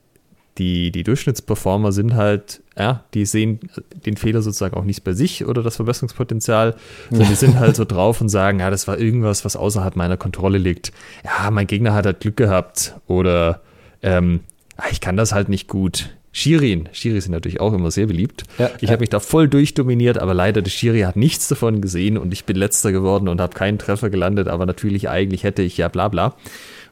[0.61, 3.59] die, die Durchschnittsperformer sind halt, ja, die sehen
[4.05, 6.75] den Fehler sozusagen auch nicht bei sich oder das Verbesserungspotenzial,
[7.09, 10.17] sondern die sind halt so drauf und sagen, ja, das war irgendwas, was außerhalb meiner
[10.17, 10.91] Kontrolle liegt.
[11.25, 13.61] Ja, mein Gegner hat halt Glück gehabt oder
[14.03, 14.41] ähm,
[14.77, 16.11] ah, ich kann das halt nicht gut.
[16.31, 18.43] Shirin, Shiri sind natürlich auch immer sehr beliebt.
[18.59, 18.89] Ja, ich ja.
[18.91, 22.45] habe mich da voll durchdominiert, aber leider der Shiri hat nichts davon gesehen und ich
[22.45, 26.07] bin letzter geworden und habe keinen Treffer gelandet, aber natürlich eigentlich hätte ich ja bla
[26.07, 26.35] bla.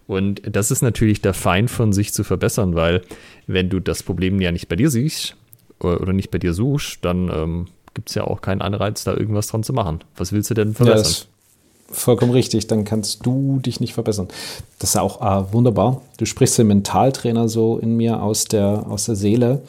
[0.10, 3.04] Und das ist natürlich der Feind von sich zu verbessern, weil
[3.50, 5.36] wenn du das Problem ja nicht bei dir siehst
[5.80, 9.48] oder nicht bei dir suchst, dann ähm, gibt es ja auch keinen Anreiz, da irgendwas
[9.48, 10.02] dran zu machen.
[10.16, 11.26] Was willst du denn verbessern?
[11.88, 14.28] Ja, vollkommen richtig, dann kannst du dich nicht verbessern.
[14.78, 16.04] Das ist auch ah, wunderbar.
[16.18, 19.64] Du sprichst den Mentaltrainer so in mir aus der, aus der Seele,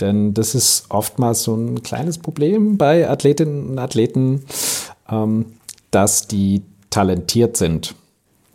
[0.00, 4.46] denn das ist oftmals so ein kleines Problem bei Athletinnen und Athleten,
[5.10, 5.44] ähm,
[5.90, 7.94] dass die talentiert sind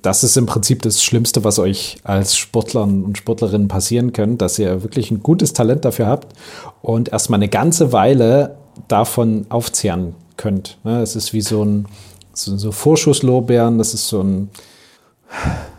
[0.02, 4.58] das ist im Prinzip das Schlimmste, was euch als Sportlern und Sportlerinnen passieren kann, dass
[4.58, 6.34] ihr wirklich ein gutes Talent dafür habt
[6.82, 10.78] und erstmal eine ganze Weile davon aufzehren könnt.
[10.84, 11.86] Ne, es ist wie so ein
[12.34, 14.50] so, so Vorschusslorbeeren, das ist so ein,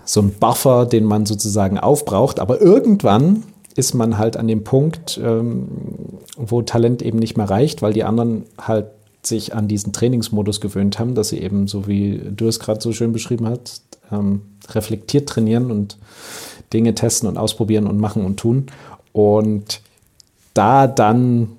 [0.05, 5.19] so ein Buffer, den man sozusagen aufbraucht, aber irgendwann ist man halt an dem Punkt,
[5.23, 5.69] ähm,
[6.37, 8.87] wo Talent eben nicht mehr reicht, weil die anderen halt
[9.25, 12.93] sich an diesen Trainingsmodus gewöhnt haben, dass sie eben, so wie du es gerade so
[12.93, 15.97] schön beschrieben hast, ähm, reflektiert trainieren und
[16.73, 18.67] Dinge testen und ausprobieren und machen und tun.
[19.13, 19.81] Und
[20.55, 21.51] da dann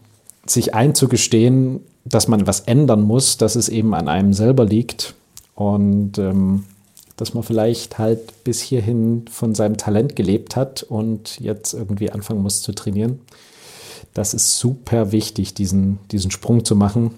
[0.45, 5.15] sich einzugestehen, dass man was ändern muss, dass es eben an einem selber liegt
[5.55, 6.65] und ähm,
[7.15, 12.41] dass man vielleicht halt bis hierhin von seinem Talent gelebt hat und jetzt irgendwie anfangen
[12.41, 13.21] muss zu trainieren.
[14.13, 17.11] Das ist super wichtig, diesen, diesen Sprung zu machen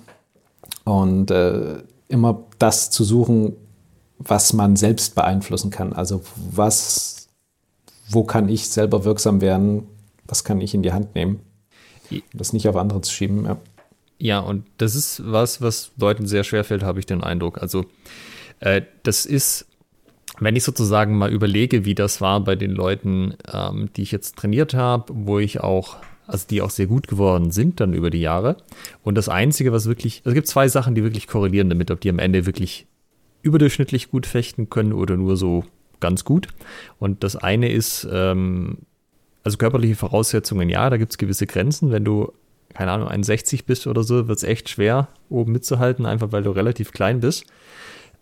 [0.84, 3.54] und äh, immer das zu suchen,
[4.18, 5.94] was man selbst beeinflussen kann.
[5.94, 7.28] Also was,
[8.10, 9.88] wo kann ich selber wirksam werden?
[10.26, 11.42] Was kann ich in die Hand nehmen?
[12.34, 13.46] Das nicht auf andere zu schieben.
[13.46, 13.58] Ja,
[14.18, 17.62] ja und das ist was, was Leuten sehr schwer fällt, habe ich den Eindruck.
[17.62, 17.86] Also
[18.60, 19.68] äh, das ist,
[20.40, 24.38] wenn ich sozusagen mal überlege, wie das war bei den Leuten, ähm, die ich jetzt
[24.38, 25.98] trainiert habe, wo ich auch
[26.28, 28.58] also die auch sehr gut geworden sind dann über die Jahre.
[29.04, 32.02] Und das Einzige, was wirklich, also es gibt zwei Sachen, die wirklich korrelieren damit, ob
[32.02, 32.88] die am Ende wirklich
[33.42, 35.64] überdurchschnittlich gut fechten können oder nur so
[36.00, 36.48] ganz gut.
[37.00, 38.80] Und das eine ist, ähm,
[39.44, 41.92] also körperliche Voraussetzungen, ja, da gibt es gewisse Grenzen.
[41.92, 42.32] Wenn du,
[42.74, 46.52] keine Ahnung, 61 bist oder so, wird es echt schwer, oben mitzuhalten, einfach weil du
[46.52, 47.46] relativ klein bist.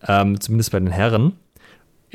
[0.05, 1.37] Ähm, zumindest bei den Herren.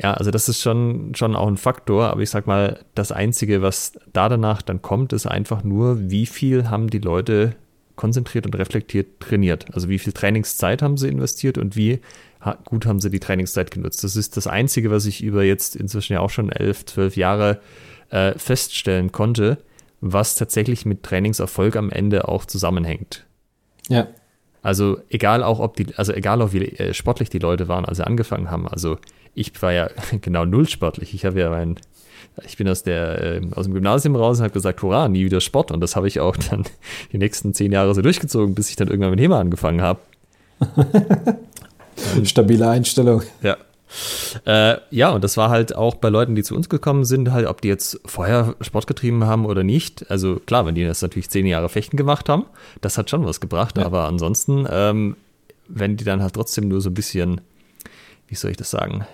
[0.01, 3.61] Ja, also das ist schon, schon auch ein Faktor, aber ich sag mal, das Einzige,
[3.61, 7.55] was da danach dann kommt, ist einfach nur, wie viel haben die Leute
[7.97, 9.65] konzentriert und reflektiert trainiert.
[9.73, 11.99] Also wie viel Trainingszeit haben sie investiert und wie
[12.63, 14.05] gut haben sie die Trainingszeit genutzt.
[14.05, 17.59] Das ist das Einzige, was ich über jetzt inzwischen ja auch schon elf, zwölf Jahre
[18.09, 19.57] äh, feststellen konnte,
[19.99, 23.25] was tatsächlich mit Trainingserfolg am Ende auch zusammenhängt.
[23.89, 24.07] Ja.
[24.61, 27.97] Also egal auch, ob die, also egal auch wie äh, sportlich die Leute waren, als
[27.97, 28.65] sie angefangen haben.
[28.65, 28.97] Also
[29.35, 29.89] ich war ja
[30.21, 31.13] genau null sportlich.
[31.13, 31.75] Ich habe ja mein,
[32.45, 35.41] ich bin aus der äh, aus dem Gymnasium raus und habe gesagt, hurra, nie wieder
[35.41, 35.71] Sport.
[35.71, 36.63] Und das habe ich auch dann
[37.11, 39.99] die nächsten zehn Jahre so durchgezogen, bis ich dann irgendwann mit HEMA angefangen habe.
[42.23, 43.23] Stabile Einstellung.
[43.41, 43.57] Ja.
[44.45, 47.47] Äh, ja, und das war halt auch bei Leuten, die zu uns gekommen sind, halt,
[47.47, 50.09] ob die jetzt vorher Sport getrieben haben oder nicht.
[50.11, 52.45] Also klar, wenn die das natürlich zehn Jahre Fechten gemacht haben,
[52.81, 53.77] das hat schon was gebracht.
[53.77, 53.85] Ja.
[53.85, 55.15] Aber ansonsten, ähm,
[55.67, 57.41] wenn die dann halt trotzdem nur so ein bisschen,
[58.27, 59.05] wie soll ich das sagen,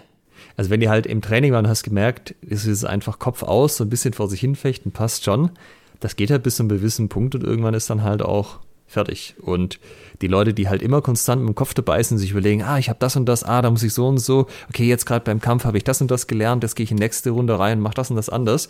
[0.58, 3.84] also wenn die halt im Training waren, hast gemerkt, es ist einfach Kopf aus, so
[3.84, 5.52] ein bisschen vor sich hinfechten, passt schon.
[6.00, 9.36] Das geht halt bis zu einem gewissen Punkt und irgendwann ist dann halt auch fertig.
[9.42, 9.80] Und
[10.22, 12.90] die Leute, die halt immer konstant mit dem Kopf dabei sind, sich überlegen, ah, ich
[12.90, 15.42] habe das und das, ah, da muss ich so und so, okay, jetzt gerade beim
[15.42, 17.80] Kampf habe ich das und das gelernt, jetzt gehe ich in die nächste Runde rein
[17.80, 18.70] und mache das und das anders.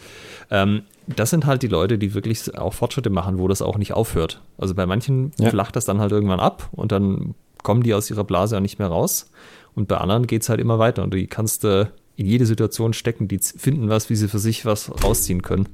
[0.49, 3.93] Ähm, das sind halt die Leute, die wirklich auch Fortschritte machen, wo das auch nicht
[3.93, 4.41] aufhört.
[4.57, 5.49] Also bei manchen ja.
[5.49, 8.79] flacht das dann halt irgendwann ab und dann kommen die aus ihrer Blase auch nicht
[8.79, 9.29] mehr raus.
[9.75, 12.93] Und bei anderen geht es halt immer weiter und die kannst du in jede Situation
[12.93, 15.67] stecken, die finden was, wie sie für sich was rausziehen können.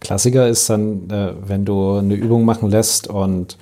[0.00, 3.56] Klassiker ist dann, äh, wenn du eine Übung machen lässt und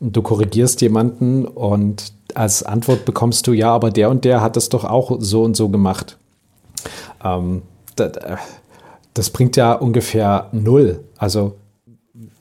[0.00, 4.68] du korrigierst jemanden und als Antwort bekommst du, ja, aber der und der hat das
[4.68, 6.16] doch auch so und so gemacht.
[7.22, 7.62] Ähm,
[7.96, 8.12] das,
[9.14, 11.04] das bringt ja ungefähr null.
[11.18, 11.56] Also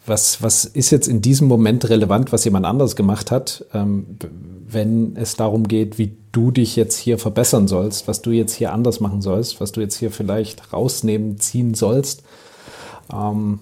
[0.06, 4.18] was, was ist jetzt in diesem Moment relevant, was jemand anders gemacht hat, ähm,
[4.68, 8.74] wenn es darum geht, wie du dich jetzt hier verbessern sollst, was du jetzt hier
[8.74, 12.24] anders machen sollst, was du jetzt hier vielleicht rausnehmen, ziehen sollst.
[13.12, 13.60] Ähm,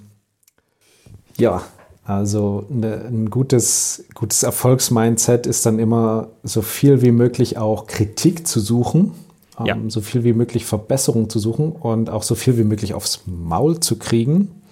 [1.38, 1.64] ja,
[2.04, 8.48] also eine, ein gutes, gutes Erfolgsmindset ist dann immer so viel wie möglich auch Kritik
[8.48, 9.14] zu suchen,
[9.60, 9.78] ähm, ja.
[9.88, 13.80] so viel wie möglich Verbesserung zu suchen und auch so viel wie möglich aufs Maul
[13.80, 14.64] zu kriegen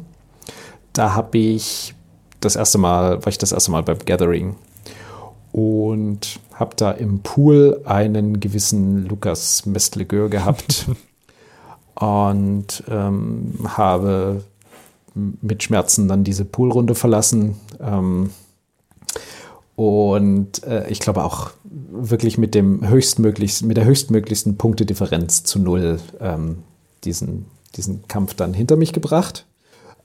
[0.93, 1.95] Da habe ich
[2.41, 4.57] das erste Mal, war ich das erste Mal beim Gathering
[5.53, 10.87] und habe da im Pool einen gewissen Lukas Mestlegeur gehabt
[11.95, 14.43] und ähm, habe
[15.15, 17.57] mit Schmerzen dann diese Poolrunde verlassen.
[17.81, 18.31] Ähm,
[19.77, 25.99] und äh, ich glaube auch wirklich mit dem höchstmöglichsten, mit der höchstmöglichsten Punktedifferenz zu null
[26.21, 26.59] ähm,
[27.05, 27.47] diesen,
[27.77, 29.47] diesen Kampf dann hinter mich gebracht.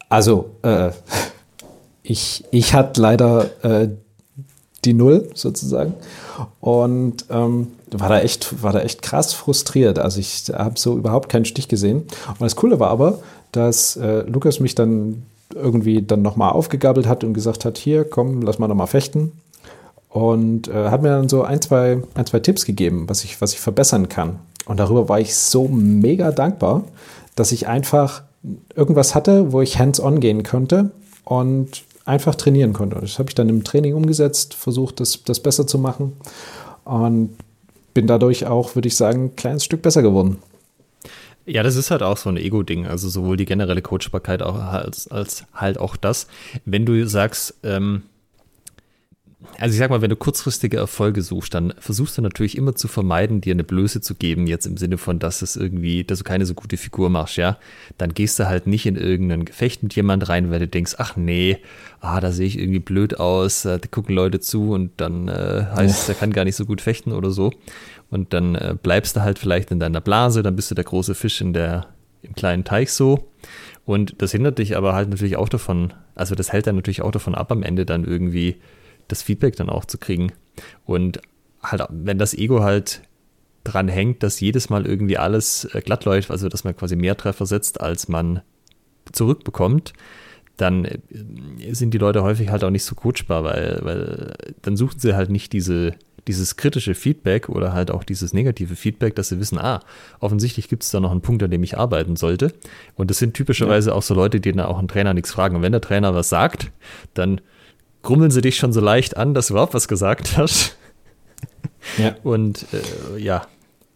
[0.09, 0.91] Also äh,
[2.01, 3.89] ich, ich hatte leider äh,
[4.85, 5.93] die Null sozusagen
[6.61, 9.99] und ähm, war da echt war da echt krass frustriert.
[9.99, 12.03] Also ich habe so überhaupt keinen Stich gesehen.
[12.27, 13.19] Und das Coole war aber,
[13.51, 18.41] dass äh, Lukas mich dann irgendwie dann nochmal aufgegabelt hat und gesagt hat, hier, komm,
[18.41, 19.31] lass mal nochmal fechten
[20.09, 23.53] und äh, hat mir dann so ein zwei, ein, zwei Tipps gegeben, was ich, was
[23.53, 24.39] ich verbessern kann.
[24.65, 26.83] Und darüber war ich so mega dankbar,
[27.35, 28.23] dass ich einfach
[28.75, 30.91] irgendwas hatte, wo ich hands-on gehen konnte
[31.23, 32.99] und einfach trainieren konnte.
[32.99, 36.13] Das habe ich dann im Training umgesetzt, versucht, das, das besser zu machen
[36.85, 37.35] und
[37.93, 40.37] bin dadurch auch, würde ich sagen, ein kleines Stück besser geworden.
[41.49, 45.07] Ja, das ist halt auch so ein Ego-Ding, also sowohl die generelle Coachbarkeit auch als,
[45.07, 46.27] als halt auch das.
[46.65, 48.03] Wenn du sagst, ähm,
[49.59, 52.87] also ich sag mal, wenn du kurzfristige Erfolge suchst, dann versuchst du natürlich immer zu
[52.87, 56.23] vermeiden, dir eine Blöße zu geben, jetzt im Sinne von, dass es irgendwie, dass du
[56.23, 57.57] keine so gute Figur machst, ja.
[57.99, 61.15] Dann gehst du halt nicht in irgendein Gefecht mit jemand rein, weil du denkst, ach
[61.17, 61.59] nee,
[62.01, 65.99] ah, da sehe ich irgendwie blöd aus, da gucken Leute zu und dann äh, heißt
[65.99, 67.51] es, der kann gar nicht so gut fechten oder so.
[68.09, 71.13] Und dann äh, bleibst du halt vielleicht in deiner Blase, dann bist du der große
[71.13, 71.85] Fisch in der,
[72.23, 73.27] im kleinen Teich so.
[73.85, 77.11] Und das hindert dich aber halt natürlich auch davon, also das hält dann natürlich auch
[77.11, 78.57] davon ab, am Ende dann irgendwie
[79.07, 80.31] das Feedback dann auch zu kriegen.
[80.85, 81.21] Und
[81.61, 83.01] halt, wenn das Ego halt
[83.63, 87.17] dran hängt, dass jedes Mal irgendwie alles äh, glatt läuft, also dass man quasi mehr
[87.17, 88.41] Treffer setzt, als man
[89.11, 89.93] zurückbekommt,
[90.55, 90.97] dann äh,
[91.73, 95.29] sind die Leute häufig halt auch nicht so coachbar, weil, weil dann suchen sie halt
[95.29, 95.95] nicht diese,
[96.27, 99.81] dieses kritische Feedback oder halt auch dieses negative Feedback, dass sie wissen, ah,
[100.19, 102.53] offensichtlich gibt es da noch einen Punkt, an dem ich arbeiten sollte.
[102.95, 103.95] Und das sind typischerweise ja.
[103.95, 105.55] auch so Leute, die dann auch einen Trainer nichts fragen.
[105.55, 106.71] Und wenn der Trainer was sagt,
[107.13, 107.41] dann
[108.01, 110.77] grummeln sie dich schon so leicht an, dass du überhaupt was gesagt hast.
[111.97, 112.15] Ja.
[112.23, 113.47] Und äh, ja,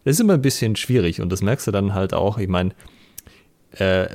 [0.04, 2.38] das ist immer ein bisschen schwierig und das merkst du dann halt auch.
[2.38, 2.70] Ich meine,
[3.72, 4.08] äh,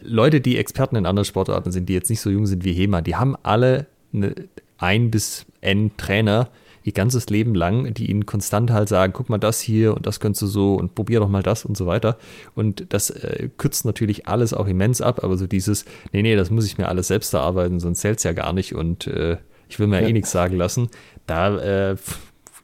[0.00, 3.00] Leute, die Experten in anderen Sportarten sind, die jetzt nicht so jung sind wie Hema,
[3.00, 4.34] die haben alle eine
[4.78, 6.48] ein bis n Trainer,
[6.84, 10.20] ihr ganzes Leben lang, die ihnen konstant halt sagen, guck mal das hier und das
[10.20, 12.16] könntest du so und probier doch mal das und so weiter.
[12.54, 16.50] Und das äh, kürzt natürlich alles auch immens ab, aber so dieses, nee, nee, das
[16.50, 19.36] muss ich mir alles selbst erarbeiten, sonst zählt's ja gar nicht und äh,
[19.68, 20.08] ich will mir ja.
[20.08, 20.88] eh nichts sagen lassen.
[21.26, 21.96] Da, äh,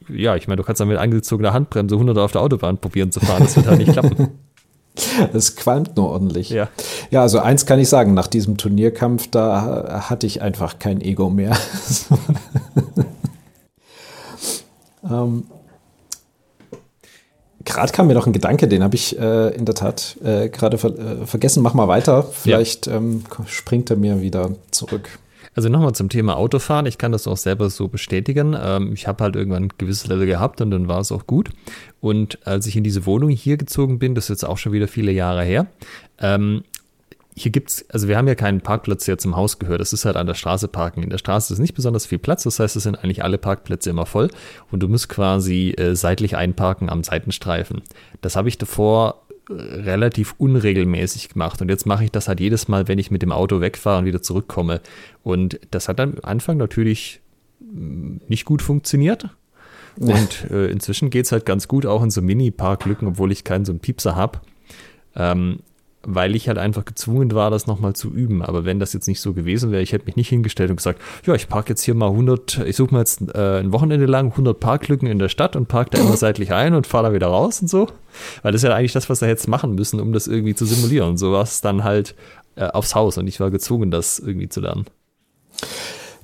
[0.09, 3.19] ja, ich meine, du kannst dann mit angezogener Handbremse 100 auf der Autobahn probieren zu
[3.19, 4.29] fahren, das wird halt nicht klappen.
[5.33, 6.49] Es qualmt nur ordentlich.
[6.49, 6.67] Ja.
[7.09, 11.29] ja, also eins kann ich sagen, nach diesem Turnierkampf, da hatte ich einfach kein Ego
[11.29, 11.55] mehr.
[15.03, 15.45] Ähm,
[17.65, 20.77] gerade kam mir noch ein Gedanke, den habe ich äh, in der Tat äh, gerade
[20.77, 21.63] ver äh, vergessen.
[21.63, 22.23] Mach mal weiter.
[22.23, 22.97] Vielleicht ja.
[22.97, 25.19] ähm, springt er mir wieder zurück.
[25.55, 26.85] Also nochmal zum Thema Autofahren.
[26.85, 28.55] Ich kann das auch selber so bestätigen.
[28.57, 31.49] Ähm, ich habe halt irgendwann ein gewisses Level gehabt und dann war es auch gut.
[31.99, 34.87] Und als ich in diese Wohnung hier gezogen bin, das ist jetzt auch schon wieder
[34.87, 35.67] viele Jahre her,
[36.19, 36.63] ähm,
[37.39, 39.79] hier gibt's, also wir haben ja keinen Parkplatz, der zum Haus gehört.
[39.79, 41.03] Das ist halt an der Straße parken.
[41.03, 42.43] In der Straße ist nicht besonders viel Platz.
[42.43, 44.29] Das heißt, es sind eigentlich alle Parkplätze immer voll
[44.71, 47.81] und du musst quasi äh, seitlich einparken am Seitenstreifen.
[48.19, 52.67] Das habe ich davor äh, relativ unregelmäßig gemacht und jetzt mache ich das halt jedes
[52.67, 54.81] Mal, wenn ich mit dem Auto wegfahre und wieder zurückkomme.
[55.23, 57.21] Und das hat am Anfang natürlich
[57.61, 59.29] mm, nicht gut funktioniert.
[59.97, 63.63] Und äh, inzwischen geht es halt ganz gut, auch in so Mini-Parklücken, obwohl ich keinen
[63.63, 64.41] so einen Piepser habe.
[65.15, 65.59] Ähm,
[66.03, 68.41] weil ich halt einfach gezwungen war, das nochmal zu üben.
[68.41, 71.01] Aber wenn das jetzt nicht so gewesen wäre, ich hätte mich nicht hingestellt und gesagt,
[71.25, 74.31] ja, ich parke jetzt hier mal 100, ich suche mal jetzt äh, ein Wochenende lang
[74.31, 77.27] 100 Parklücken in der Stadt und parke da immer seitlich ein und fahre da wieder
[77.27, 77.87] raus und so.
[78.41, 80.65] Weil das ist ja eigentlich das, was wir jetzt machen müssen, um das irgendwie zu
[80.65, 81.09] simulieren.
[81.09, 82.15] Und so war es dann halt
[82.55, 84.85] äh, aufs Haus und ich war gezwungen, das irgendwie zu lernen.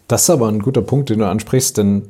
[0.07, 2.03] Das ist aber ein guter Punkt, den du ansprichst, denn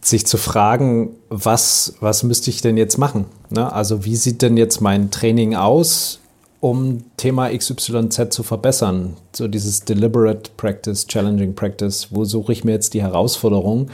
[0.00, 3.26] sich zu fragen, was, was müsste ich denn jetzt machen?
[3.50, 3.72] Ne?
[3.72, 6.20] Also wie sieht denn jetzt mein Training aus?
[6.66, 9.16] Um Thema XYZ zu verbessern.
[9.32, 12.08] So dieses Deliberate Practice, Challenging Practice.
[12.10, 13.88] Wo suche ich mir jetzt die Herausforderung?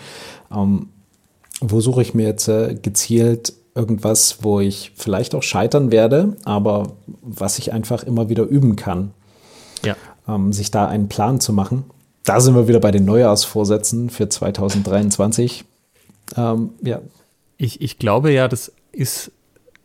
[0.51, 0.89] Ähm,
[1.61, 6.93] wo suche ich mir jetzt äh, gezielt irgendwas, wo ich vielleicht auch scheitern werde, aber
[7.21, 9.13] was ich einfach immer wieder üben kann?
[9.85, 9.95] Ja.
[10.27, 11.85] Ähm, sich da einen Plan zu machen.
[12.25, 15.67] Da sind wir wieder bei den Neujahrsvorsätzen für 2023.
[16.39, 17.03] Ähm, ja.
[17.59, 19.31] Ich, ich glaube ja, das ist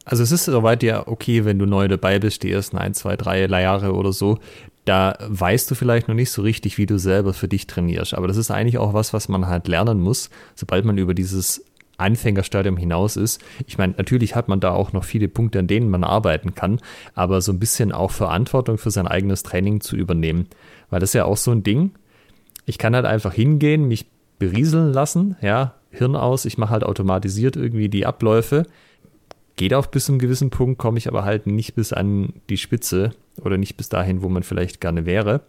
[0.08, 3.18] also es ist soweit ja okay, wenn du neu dabei bist, die ersten ein, zwei,
[3.18, 4.40] drei Jahre oder so.
[4.86, 8.14] Da weißt du vielleicht noch nicht so richtig, wie du selber für dich trainierst.
[8.14, 11.66] Aber das ist eigentlich auch was, was man halt lernen muss, sobald man über dieses
[11.98, 13.44] Anfängerstadium hinaus ist.
[13.66, 16.80] Ich meine, natürlich hat man da auch noch viele Punkte, an denen man arbeiten kann,
[17.14, 20.48] aber so ein bisschen auch Verantwortung für sein eigenes Training zu übernehmen.
[20.90, 21.92] Weil das ist ja auch so ein Ding.
[22.66, 24.06] Ich kann halt einfach hingehen, mich
[24.40, 28.68] berieseln lassen, ja, Hirn aus, ich mache halt automatisiert irgendwie die Abläufe
[29.58, 32.58] geht auch bis zu einem gewissen Punkt, komme ich aber halt nicht bis an die
[32.58, 35.42] Spitze oder nicht bis dahin, wo man vielleicht gerne wäre.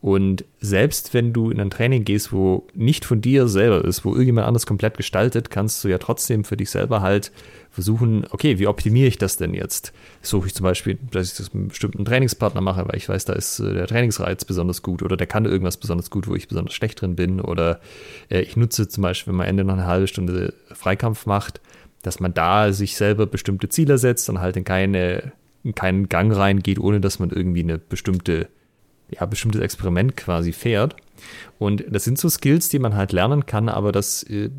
[0.00, 4.12] Und selbst wenn du in ein Training gehst, wo nicht von dir selber ist, wo
[4.12, 7.32] irgendjemand anders komplett gestaltet, kannst du ja trotzdem für dich selber halt
[7.70, 9.92] versuchen, okay, wie optimiere ich das denn jetzt?
[10.22, 13.26] Suche ich zum Beispiel, dass ich das mit einem bestimmten Trainingspartner mache, weil ich weiß,
[13.26, 16.48] da ist äh, der Trainingsreiz besonders gut oder der kann irgendwas besonders gut, wo ich
[16.48, 17.38] besonders schlecht drin bin.
[17.38, 17.80] Oder
[18.30, 21.60] äh, ich nutze zum Beispiel, wenn man Ende noch eine halbe Stunde Freikampf macht,
[22.02, 25.32] dass man da sich selber bestimmte Ziele setzt und halt in, keine,
[25.64, 28.48] in keinen Gang reingeht, ohne dass man irgendwie eine bestimmte,
[29.10, 30.96] ja, bestimmtes Experiment quasi fährt.
[31.58, 34.50] Und das sind so Skills, die man halt lernen kann, aber das äh,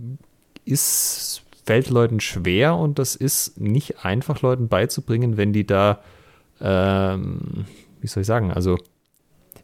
[0.65, 5.99] ist, fällt Leuten schwer und das ist nicht einfach Leuten beizubringen, wenn die da,
[6.59, 7.65] ähm,
[7.99, 8.77] wie soll ich sagen, also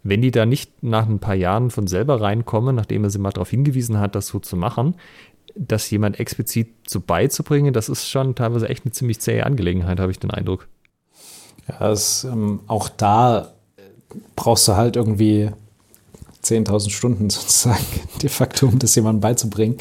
[0.04, 3.32] wenn die da nicht nach ein paar Jahren von selber reinkommen, nachdem er sie mal
[3.32, 4.96] darauf hingewiesen hat, das so zu machen,
[5.56, 10.12] das jemand explizit so beizubringen, das ist schon teilweise echt eine ziemlich zähe Angelegenheit, habe
[10.12, 10.68] ich den Eindruck.
[11.68, 13.54] Ja, es, ähm, auch da
[14.36, 15.50] brauchst du halt irgendwie
[16.44, 17.86] 10.000 Stunden sozusagen
[18.22, 19.78] de facto, um das jemandem beizubringen.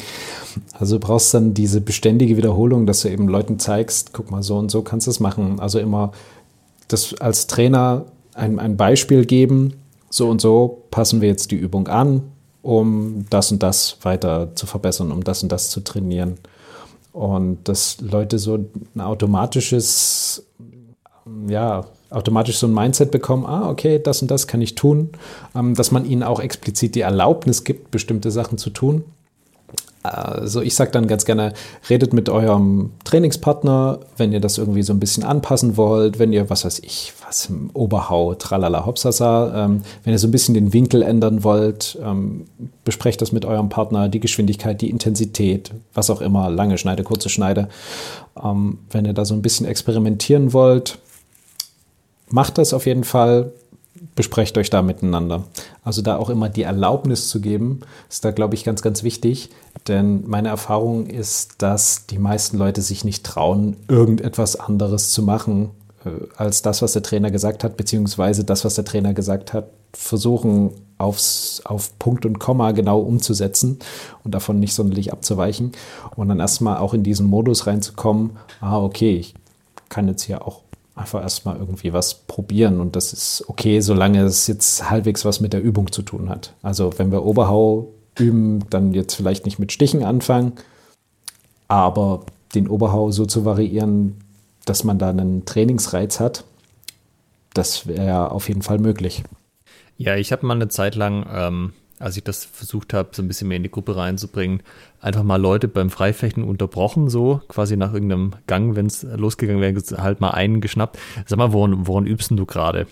[0.73, 4.57] Also du brauchst dann diese beständige Wiederholung, dass du eben Leuten zeigst, guck mal, so
[4.57, 5.59] und so kannst du es machen.
[5.59, 6.11] Also immer
[6.87, 9.73] das als Trainer ein, ein Beispiel geben,
[10.09, 12.23] so und so passen wir jetzt die Übung an,
[12.67, 16.37] um das und das weiter zu verbessern, um das und das zu trainieren.
[17.13, 18.59] Und dass Leute so
[18.93, 20.45] ein automatisches,
[21.47, 25.11] ja, automatisch so ein Mindset bekommen, ah, okay, das und das kann ich tun,
[25.55, 29.05] ähm, dass man ihnen auch explizit die Erlaubnis gibt, bestimmte Sachen zu tun.
[30.07, 31.53] Also ich sage dann ganz gerne,
[31.89, 36.49] redet mit eurem Trainingspartner, wenn ihr das irgendwie so ein bisschen anpassen wollt, wenn ihr,
[36.49, 40.73] was weiß ich, was im Oberhau, tralala, hopsasa, ähm, wenn ihr so ein bisschen den
[40.73, 42.45] Winkel ändern wollt, ähm,
[42.83, 47.29] besprecht das mit eurem Partner, die Geschwindigkeit, die Intensität, was auch immer, lange Schneide, kurze
[47.29, 47.69] Schneide.
[48.41, 50.99] Ähm, wenn ihr da so ein bisschen experimentieren wollt,
[52.29, 53.51] macht das auf jeden Fall,
[54.15, 55.43] besprecht euch da miteinander.
[55.83, 59.49] Also da auch immer die Erlaubnis zu geben, ist da, glaube ich, ganz, ganz wichtig.
[59.87, 65.71] Denn meine Erfahrung ist, dass die meisten Leute sich nicht trauen, irgendetwas anderes zu machen,
[66.05, 69.69] äh, als das, was der Trainer gesagt hat, beziehungsweise das, was der Trainer gesagt hat,
[69.93, 73.79] versuchen aufs, auf Punkt und Komma genau umzusetzen
[74.23, 75.71] und davon nicht sonderlich abzuweichen.
[76.15, 79.35] Und dann erstmal auch in diesen Modus reinzukommen, ah, okay, ich
[79.89, 80.61] kann jetzt hier auch
[80.97, 85.53] einfach erstmal irgendwie was probieren und das ist okay, solange es jetzt halbwegs was mit
[85.53, 86.53] der Übung zu tun hat.
[86.61, 90.53] Also wenn wir Oberhau üben, dann jetzt vielleicht nicht mit Stichen anfangen,
[91.67, 92.25] aber
[92.55, 94.15] den Oberhau so zu variieren,
[94.65, 96.43] dass man da einen Trainingsreiz hat,
[97.53, 99.23] das wäre auf jeden Fall möglich.
[99.97, 103.27] Ja, ich habe mal eine Zeit lang ähm, als ich das versucht habe, so ein
[103.27, 104.61] bisschen mehr in die Gruppe reinzubringen,
[105.01, 110.01] einfach mal Leute beim Freifechten unterbrochen, so quasi nach irgendeinem Gang, wenn es losgegangen wäre,
[110.01, 110.97] halt mal einen geschnappt.
[111.25, 112.87] Sag mal, woran, woran übst du gerade?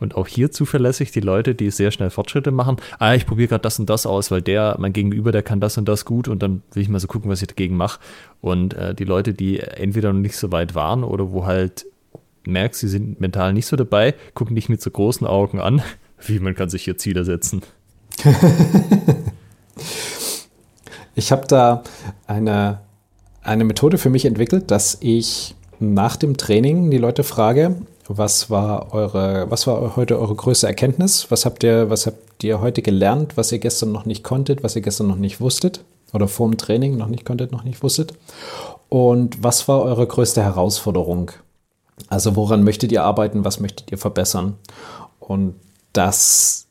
[0.00, 2.76] Und auch hier zuverlässig die Leute, die sehr schnell Fortschritte machen.
[2.98, 5.78] Ah, ich probiere gerade das und das aus, weil der, mein Gegenüber, der kann das
[5.78, 8.00] und das gut und dann will ich mal so gucken, was ich dagegen mache.
[8.40, 11.86] Und äh, die Leute, die entweder noch nicht so weit waren oder wo halt
[12.44, 15.82] merkst, sie sind mental nicht so dabei, gucken dich mit so großen Augen an,
[16.26, 17.62] wie man kann sich hier Ziele setzen.
[21.14, 21.82] Ich habe da
[22.26, 22.80] eine,
[23.42, 27.76] eine Methode für mich entwickelt, dass ich nach dem Training die Leute frage,
[28.08, 31.30] was war eure, was war heute eure größte Erkenntnis?
[31.30, 34.74] Was habt ihr, was habt ihr heute gelernt, was ihr gestern noch nicht konntet, was
[34.74, 35.84] ihr gestern noch nicht wusstet?
[36.14, 38.14] Oder vor dem Training noch nicht konntet, noch nicht wusstet?
[38.88, 41.32] Und was war eure größte Herausforderung?
[42.08, 44.54] Also woran möchtet ihr arbeiten, was möchtet ihr verbessern?
[45.20, 45.56] Und
[45.92, 46.67] das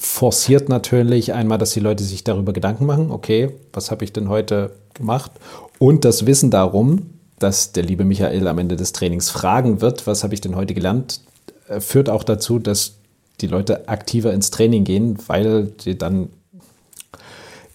[0.00, 4.28] forciert natürlich einmal, dass die Leute sich darüber Gedanken machen, okay, was habe ich denn
[4.28, 5.30] heute gemacht?
[5.78, 10.24] Und das Wissen darum, dass der liebe Michael am Ende des Trainings fragen wird, was
[10.24, 11.20] habe ich denn heute gelernt,
[11.68, 12.94] äh, führt auch dazu, dass
[13.40, 16.30] die Leute aktiver ins Training gehen, weil sie dann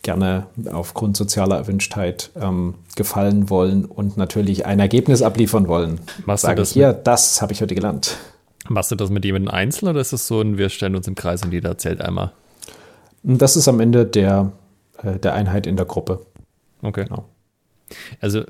[0.02, 6.00] gerne aufgrund sozialer Erwünschtheit ähm, gefallen wollen und natürlich ein Ergebnis abliefern wollen.
[6.26, 8.18] Machst Sage ich hier, das habe ich heute gelernt.
[8.68, 11.16] Machst du das mit jemandem einzeln oder ist es so ein, wir stellen uns im
[11.16, 12.32] Kreis und jeder erzählt einmal?
[13.24, 14.52] Das ist am Ende der,
[15.02, 16.26] äh, der Einheit in der Gruppe.
[16.82, 17.06] Okay.
[17.06, 17.26] Genau.
[18.20, 18.44] Also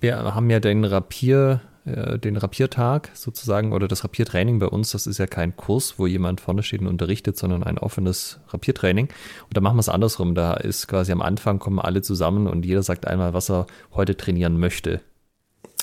[0.00, 5.06] wir haben ja den Rapier, äh, den Rapiertag sozusagen oder das Rapiertraining bei uns, das
[5.06, 9.06] ist ja kein Kurs, wo jemand vorne steht und unterrichtet, sondern ein offenes Rapiertraining.
[9.06, 10.34] Und da machen wir es andersrum.
[10.34, 14.16] Da ist quasi am Anfang kommen alle zusammen und jeder sagt einmal, was er heute
[14.16, 15.00] trainieren möchte.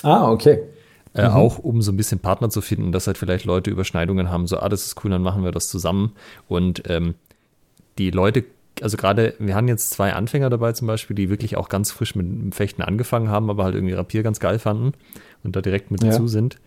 [0.04, 0.60] Ah, okay.
[1.14, 1.36] Äh, mhm.
[1.36, 4.60] Auch um so ein bisschen Partner zu finden, dass halt vielleicht Leute Überschneidungen haben, so,
[4.60, 6.14] ah, das ist cool, dann machen wir das zusammen.
[6.48, 7.16] Und ähm,
[7.98, 8.46] die Leute,
[8.82, 12.16] also gerade, wir haben jetzt zwei Anfänger dabei zum Beispiel, die wirklich auch ganz frisch
[12.16, 14.94] mit dem Fechten angefangen haben, aber halt irgendwie Rapier ganz geil fanden
[15.44, 16.12] und da direkt mit ja.
[16.12, 16.58] dazu sind.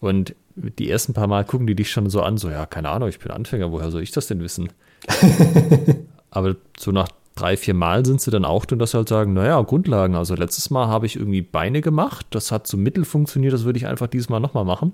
[0.00, 3.08] Und die ersten paar Mal gucken die dich schon so an, so, ja, keine Ahnung,
[3.08, 4.68] ich bin Anfänger, woher soll ich das denn wissen?
[6.30, 9.32] aber so nach drei, vier Mal sind sie dann auch drin, dass sie halt sagen,
[9.32, 10.14] naja, Grundlagen.
[10.14, 13.78] Also letztes Mal habe ich irgendwie Beine gemacht, das hat so mittel funktioniert, das würde
[13.78, 14.92] ich einfach dieses Mal nochmal machen.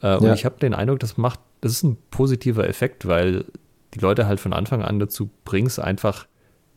[0.00, 0.34] Äh, und ja.
[0.34, 3.44] ich habe den Eindruck, das macht, das ist ein positiver Effekt, weil
[3.94, 6.26] die Leute halt von Anfang an dazu bringst, einfach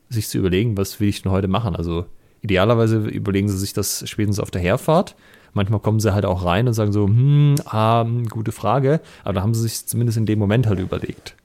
[0.10, 1.76] sich zu überlegen, was will ich denn heute machen.
[1.76, 2.06] Also
[2.42, 5.16] idealerweise überlegen sie sich das spätestens auf der Herfahrt.
[5.54, 9.00] Manchmal kommen sie halt auch rein und sagen so, hm, ah, gute Frage.
[9.24, 11.36] Aber da haben sie sich zumindest in dem Moment halt überlegt.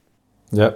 [0.50, 0.74] Ja,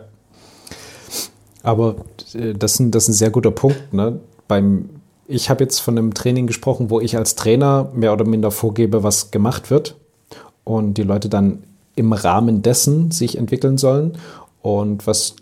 [1.65, 1.97] aber
[2.35, 3.93] äh, das, ist ein, das ist ein sehr guter Punkt.
[3.93, 4.21] Ne?
[4.47, 4.91] Beim,
[5.27, 9.03] ich habe jetzt von einem Training gesprochen, wo ich als Trainer mehr oder minder vorgebe,
[9.03, 9.97] was gemacht wird
[10.62, 11.65] und die Leute dann
[11.97, 14.12] im Rahmen dessen sich entwickeln sollen.
[14.62, 15.37] Und was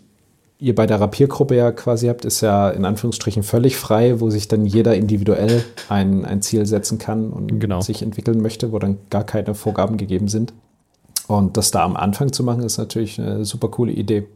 [0.59, 4.47] ihr bei der Rapiergruppe ja quasi habt, ist ja in Anführungsstrichen völlig frei, wo sich
[4.47, 7.81] dann jeder individuell ein, ein Ziel setzen kann und genau.
[7.81, 10.53] sich entwickeln möchte, wo dann gar keine Vorgaben gegeben sind.
[11.27, 14.27] Und das da am Anfang zu machen, ist natürlich eine super coole Idee.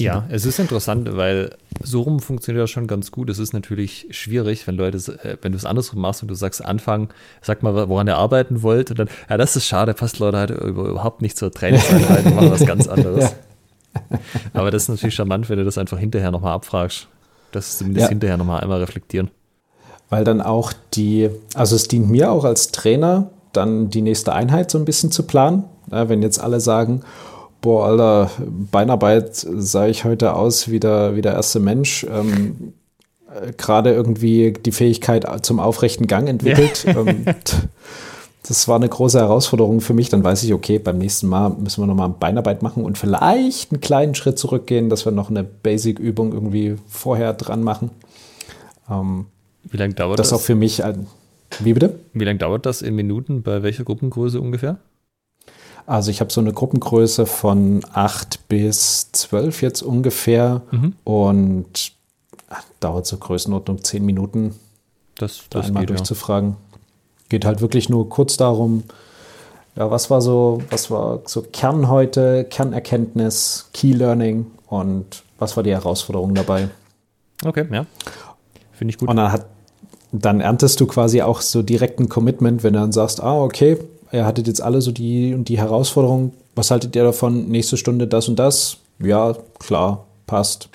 [0.00, 1.50] Ja, es ist interessant, weil
[1.82, 3.30] so rum funktioniert das schon ganz gut.
[3.30, 6.64] Es ist natürlich schwierig, wenn Leute, äh, wenn du es andersrum machst und du sagst
[6.64, 7.10] Anfang,
[7.42, 10.50] sag mal, woran ihr arbeiten wollt und dann, ja, das ist schade, passt Leute halt
[10.50, 13.34] überhaupt nicht zur Trainingseinheit und machen was ganz anderes.
[14.52, 17.08] Aber das ist natürlich charmant, wenn du das einfach hinterher nochmal abfragst.
[17.52, 18.08] Das zumindest ja.
[18.10, 19.30] hinterher nochmal einmal reflektieren.
[20.08, 24.70] Weil dann auch die, also es dient mir auch als Trainer, dann die nächste Einheit
[24.70, 25.64] so ein bisschen zu planen.
[25.90, 27.02] Ja, wenn jetzt alle sagen,
[27.60, 28.30] boah, Alter,
[28.70, 32.06] Beinarbeit sah ich heute aus wie der, wie der erste Mensch.
[32.10, 32.72] Ähm,
[33.32, 36.84] äh, Gerade irgendwie die Fähigkeit zum aufrechten Gang entwickelt.
[36.84, 37.00] Ja.
[37.00, 37.24] Ähm,
[38.46, 40.08] das war eine große Herausforderung für mich.
[40.08, 43.80] Dann weiß ich, okay, beim nächsten Mal müssen wir nochmal Beinarbeit machen und vielleicht einen
[43.80, 47.90] kleinen Schritt zurückgehen, dass wir noch eine Basic-Übung irgendwie vorher dran machen.
[48.90, 49.26] Ähm,
[49.64, 50.30] wie lange dauert das?
[50.30, 51.06] Das auch für mich ein.
[51.58, 51.98] Wie bitte?
[52.12, 53.42] Wie lange dauert das in Minuten?
[53.42, 54.78] Bei welcher Gruppengröße ungefähr?
[55.86, 60.94] Also ich habe so eine Gruppengröße von 8 bis 12 jetzt ungefähr mhm.
[61.04, 61.92] und
[62.48, 64.54] ach, dauert so Größenordnung 10 Minuten,
[65.16, 66.50] das, da einmal geht, durchzufragen.
[66.50, 66.78] Ja.
[67.28, 68.84] Geht halt wirklich nur kurz darum,
[69.76, 75.62] ja, was war so, was war so Kern heute, Kernerkenntnis, Key Learning und was war
[75.62, 76.68] die Herausforderung dabei?
[77.44, 77.86] Okay, ja.
[78.72, 79.08] Finde ich gut.
[79.08, 79.46] Und dann hat,
[80.12, 83.78] dann erntest du quasi auch so direkt ein Commitment, wenn du dann sagst, ah, okay,
[84.12, 86.32] ihr hattet jetzt alle so die und die Herausforderung.
[86.54, 87.48] Was haltet ihr davon?
[87.48, 88.78] Nächste Stunde das und das?
[88.98, 90.68] Ja, klar, passt.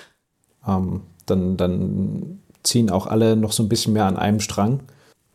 [0.66, 4.80] Ähm, dann, dann ziehen auch alle noch so ein bisschen mehr an einem Strang.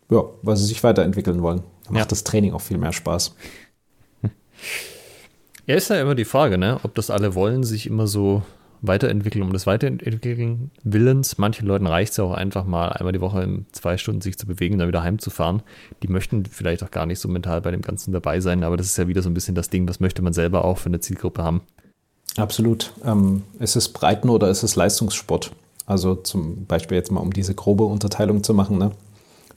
[0.10, 1.64] Ja, weil sie sich weiterentwickeln wollen.
[1.86, 3.36] Dann macht das Training auch viel mehr Spaß.
[5.68, 6.80] Ja, ist ja immer die Frage, ne?
[6.82, 8.42] ob das alle wollen, sich immer so
[8.82, 11.38] Weiterentwickeln, um das Weiterentwickeln Willens.
[11.38, 14.48] Manchen Leuten reicht es auch einfach mal einmal die Woche in zwei Stunden sich zu
[14.48, 15.62] bewegen und dann wieder heimzufahren.
[16.02, 18.88] Die möchten vielleicht auch gar nicht so mental bei dem Ganzen dabei sein, aber das
[18.88, 21.00] ist ja wieder so ein bisschen das Ding, was möchte man selber auch für eine
[21.00, 21.62] Zielgruppe haben.
[22.38, 22.94] Absolut.
[23.04, 25.52] Ähm, ist es Breiten- oder ist es Leistungssport?
[25.86, 28.78] Also zum Beispiel jetzt mal, um diese grobe Unterteilung zu machen.
[28.78, 28.92] Ne?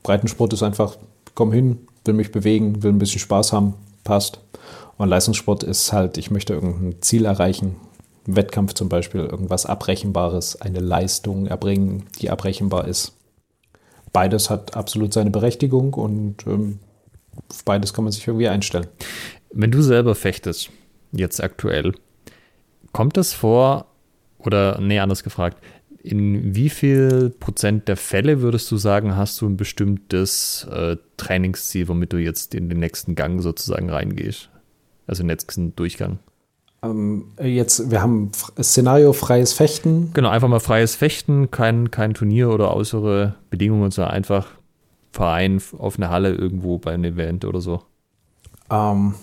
[0.03, 0.97] Breitensport ist einfach,
[1.35, 4.41] komm hin, will mich bewegen, will ein bisschen Spaß haben, passt.
[4.97, 7.77] Und Leistungssport ist halt, ich möchte irgendein Ziel erreichen,
[8.27, 13.17] Wettkampf zum Beispiel, irgendwas Abrechenbares, eine Leistung erbringen, die abrechenbar ist.
[14.13, 16.79] Beides hat absolut seine Berechtigung und ähm,
[17.65, 18.87] beides kann man sich irgendwie einstellen.
[19.53, 20.71] Wenn du selber fechtest,
[21.13, 21.93] jetzt aktuell,
[22.93, 23.87] kommt es vor,
[24.39, 25.59] oder nee, anders gefragt,
[26.05, 31.89] in wie viel Prozent der Fälle würdest du sagen, hast du ein bestimmtes äh, Trainingsziel,
[31.89, 34.51] womit du jetzt in den nächsten Gang sozusagen reingehst?
[35.07, 36.19] Also den nächsten Durchgang?
[36.85, 38.31] Ähm, jetzt, wir haben
[38.61, 40.11] Szenario freies Fechten.
[40.13, 44.49] Genau, einfach mal freies Fechten, kein, kein Turnier oder äußere Bedingungen, sondern einfach
[45.13, 47.83] Verein auf eine Halle irgendwo bei einem Event oder so.
[48.71, 49.15] Ähm,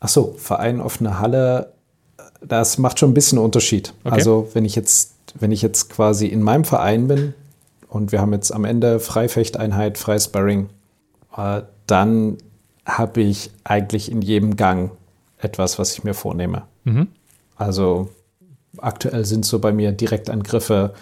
[0.00, 1.72] ach so, Verein auf eine Halle,
[2.40, 3.94] das macht schon ein bisschen Unterschied.
[4.04, 4.14] Okay.
[4.14, 7.34] Also wenn ich jetzt wenn ich jetzt quasi in meinem Verein bin
[7.88, 10.68] und wir haben jetzt am Ende Freifechteinheit, Freisparring,
[11.36, 12.38] äh, dann
[12.84, 14.90] habe ich eigentlich in jedem Gang
[15.38, 16.62] etwas, was ich mir vornehme.
[16.84, 17.08] Mhm.
[17.56, 18.08] Also
[18.78, 20.94] aktuell sind so bei mir Direktangriffe.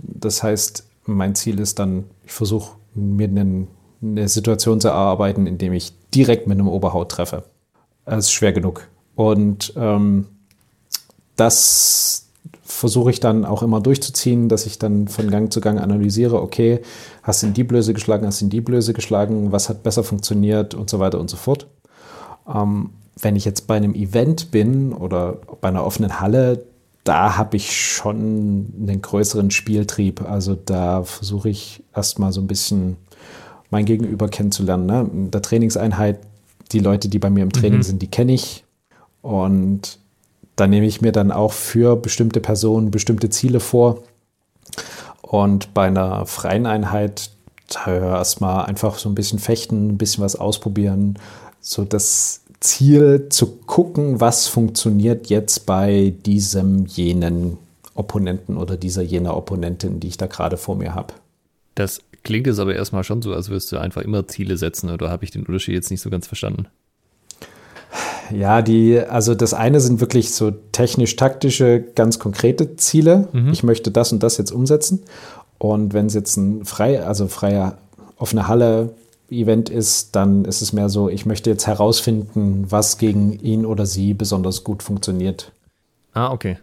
[0.00, 3.68] Das heißt, mein Ziel ist dann, ich versuche mir einen,
[4.02, 7.44] eine Situation zu erarbeiten, in dem ich direkt mit einem Oberhaut treffe.
[8.04, 8.88] Das ist schwer genug.
[9.14, 10.26] Und ähm,
[11.36, 12.28] das,
[12.68, 16.80] versuche ich dann auch immer durchzuziehen, dass ich dann von Gang zu Gang analysiere, okay,
[17.22, 20.04] hast du in die Blöße geschlagen, hast du in die Blöße geschlagen, was hat besser
[20.04, 21.66] funktioniert und so weiter und so fort.
[22.46, 22.90] Ähm,
[23.20, 26.64] wenn ich jetzt bei einem Event bin oder bei einer offenen Halle,
[27.04, 30.22] da habe ich schon einen größeren Spieltrieb.
[30.28, 32.96] Also da versuche ich erstmal so ein bisschen
[33.70, 34.86] mein Gegenüber kennenzulernen.
[34.86, 35.10] Ne?
[35.12, 36.18] In der Trainingseinheit,
[36.72, 37.84] die Leute, die bei mir im Training mhm.
[37.84, 38.64] sind, die kenne ich.
[39.22, 39.98] Und
[40.56, 44.02] da nehme ich mir dann auch für bestimmte Personen bestimmte Ziele vor.
[45.22, 47.30] Und bei einer freien Einheit
[47.86, 51.18] erstmal einfach so ein bisschen fechten, ein bisschen was ausprobieren.
[51.60, 57.58] So das Ziel zu gucken, was funktioniert jetzt bei diesem jenen
[57.94, 61.14] Opponenten oder dieser jener Opponentin, die ich da gerade vor mir habe.
[61.74, 65.10] Das klingt jetzt aber erstmal schon so, als würdest du einfach immer Ziele setzen, oder
[65.10, 66.66] habe ich den Unterschied jetzt nicht so ganz verstanden?
[68.30, 73.28] Ja, die, also das eine sind wirklich so technisch-taktische, ganz konkrete Ziele.
[73.32, 73.52] Mhm.
[73.52, 75.02] Ich möchte das und das jetzt umsetzen.
[75.58, 77.78] Und wenn es jetzt ein frei, also freier
[78.16, 78.90] offene Halle
[79.30, 83.86] Event ist, dann ist es mehr so, ich möchte jetzt herausfinden, was gegen ihn oder
[83.86, 85.52] sie besonders gut funktioniert.
[86.14, 86.58] Ah, okay.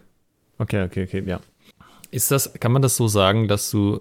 [0.58, 1.40] Okay, okay, okay, ja.
[2.10, 3.98] Ist das, kann man das so sagen, dass du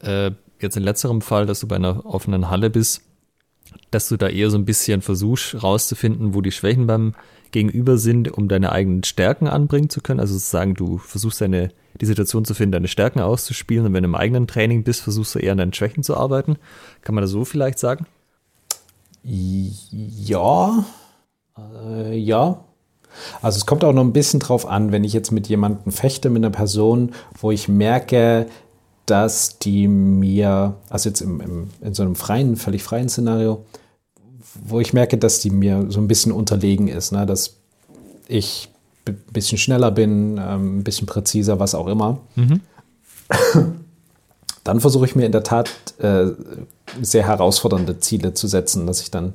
[0.00, 3.02] äh, jetzt in letzterem Fall, dass du bei einer offenen Halle bist,
[3.90, 7.14] dass du da eher so ein bisschen versuchst rauszufinden, wo die Schwächen beim
[7.50, 10.20] Gegenüber sind, um deine eigenen Stärken anbringen zu können.
[10.20, 11.70] Also sozusagen, du versuchst deine,
[12.00, 15.34] die Situation zu finden, deine Stärken auszuspielen und wenn du im eigenen Training bist, versuchst
[15.34, 16.56] du eher an deinen Schwächen zu arbeiten.
[17.02, 18.06] Kann man das so vielleicht sagen?
[19.22, 20.84] Ja,
[21.56, 22.64] äh, ja.
[23.42, 26.30] Also es kommt auch noch ein bisschen drauf an, wenn ich jetzt mit jemandem fechte,
[26.30, 28.46] mit einer Person, wo ich merke,
[29.06, 33.64] dass die mir, also jetzt im, im, in so einem freien, völlig freien Szenario,
[34.64, 37.26] wo ich merke, dass die mir so ein bisschen unterlegen ist, ne?
[37.26, 37.56] dass
[38.26, 38.68] ich
[39.06, 42.20] ein bisschen schneller bin, ähm, ein bisschen präziser, was auch immer.
[42.36, 42.60] Mhm.
[44.64, 46.28] Dann versuche ich mir in der Tat äh,
[47.02, 49.34] sehr herausfordernde Ziele zu setzen, dass ich dann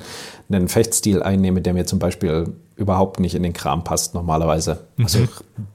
[0.50, 4.80] einen Fechtstil einnehme, der mir zum Beispiel überhaupt nicht in den Kram passt normalerweise.
[4.98, 5.04] Mhm.
[5.04, 5.20] Also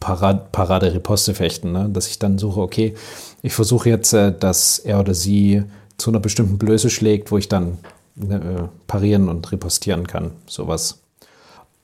[0.01, 1.89] Parade, Parade Riposte fechten, ne?
[1.89, 2.95] dass ich dann suche, okay,
[3.43, 5.63] ich versuche jetzt, äh, dass er oder sie
[5.99, 7.79] zu einer bestimmten Blöße schlägt, wo ich dann
[8.19, 11.01] äh, parieren und ripostieren kann, sowas.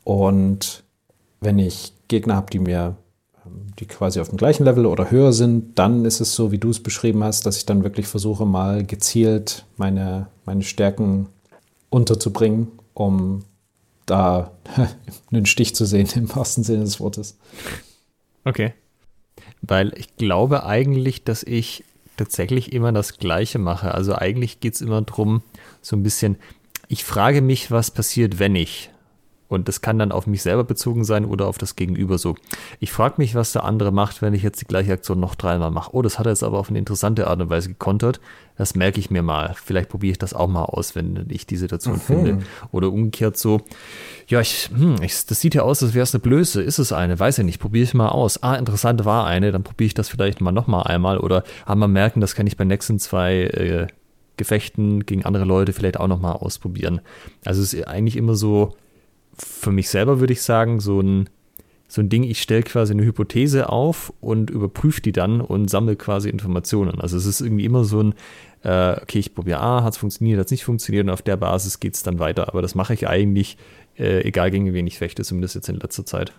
[0.03, 0.83] Und
[1.41, 2.97] wenn ich Gegner habe, die mir,
[3.47, 6.59] ähm, die quasi auf dem gleichen Level oder höher sind, dann ist es so, wie
[6.59, 11.29] du es beschrieben hast, dass ich dann wirklich versuche, mal gezielt meine, meine Stärken
[11.89, 13.45] unterzubringen, um
[14.05, 14.51] da
[15.33, 17.39] einen Stich zu sehen, im wahrsten Sinne des Wortes.
[18.45, 18.75] Okay.
[19.63, 21.85] Weil ich glaube eigentlich, dass ich
[22.17, 23.95] tatsächlich immer das Gleiche mache.
[23.95, 25.43] Also eigentlich geht es immer darum,
[25.81, 26.37] so ein bisschen,
[26.89, 28.91] ich frage mich, was passiert, wenn ich.
[29.51, 32.37] Und das kann dann auf mich selber bezogen sein oder auf das Gegenüber so.
[32.79, 35.73] Ich frage mich, was der andere macht, wenn ich jetzt die gleiche Aktion noch dreimal
[35.73, 35.91] mache.
[35.93, 38.21] Oh, das hat er jetzt aber auf eine interessante Art und Weise gekontert.
[38.57, 39.57] Das merke ich mir mal.
[39.61, 42.01] Vielleicht probiere ich das auch mal aus, wenn ich die Situation mhm.
[42.01, 42.39] finde.
[42.71, 43.63] Oder umgekehrt so,
[44.29, 46.63] ja, ich, hm, ich, das sieht ja aus, als wäre es eine Blöße.
[46.63, 47.19] Ist es eine?
[47.19, 47.59] Weiß ich nicht.
[47.59, 48.45] Probiere ich mal aus.
[48.45, 49.51] Ah, interessant war eine.
[49.51, 51.19] Dann probiere ich das vielleicht mal nochmal einmal.
[51.19, 53.89] Oder ah, mal merken, das kann ich bei nächsten zwei äh,
[54.37, 57.01] Gefechten gegen andere Leute vielleicht auch nochmal ausprobieren.
[57.45, 58.77] Also es ist eigentlich immer so,
[59.45, 61.29] für mich selber würde ich sagen, so ein,
[61.89, 65.97] so ein Ding, ich stelle quasi eine Hypothese auf und überprüfe die dann und sammle
[65.97, 67.01] quasi Informationen.
[67.01, 68.15] Also es ist irgendwie immer so ein,
[68.63, 71.37] äh, okay, ich probiere A, hat es funktioniert, hat es nicht funktioniert und auf der
[71.37, 72.49] Basis geht es dann weiter.
[72.49, 73.57] Aber das mache ich eigentlich,
[73.99, 76.33] äh, egal gegen wen ich fechte, zumindest jetzt in letzter Zeit.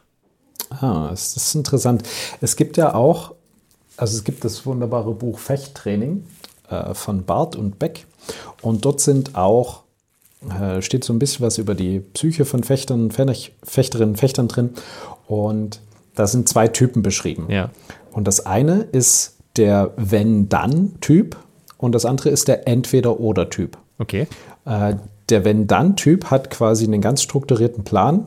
[0.70, 2.04] Ah, das ist interessant.
[2.40, 3.34] Es gibt ja auch,
[3.98, 6.24] also es gibt das wunderbare Buch Fechttraining
[6.70, 8.06] äh, von Barth und Beck
[8.62, 9.81] und dort sind auch
[10.50, 14.72] äh, steht so ein bisschen was über die Psyche von Fechtern, Fechterinnen, Fechtern drin.
[15.28, 15.82] Und
[16.16, 17.48] da sind zwei Typen beschrieben.
[17.50, 17.70] Ja.
[18.12, 21.38] Und das eine ist der Wenn-Dann-Typ
[21.78, 23.78] und das andere ist der Entweder-Oder-Typ.
[24.00, 24.28] Okay.
[24.66, 24.96] Äh,
[25.30, 28.26] der Wenn-Dann-Typ hat quasi einen ganz strukturierten Plan,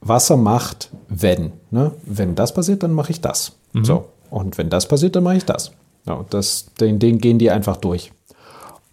[0.00, 1.52] was er macht, wenn.
[1.70, 1.92] Ne?
[2.04, 3.52] Wenn das passiert, dann mache ich das.
[3.72, 3.84] Mhm.
[3.84, 4.04] So.
[4.30, 5.72] Und wenn das passiert, dann mache ich das.
[6.06, 8.12] Ja, das den, den gehen die einfach durch.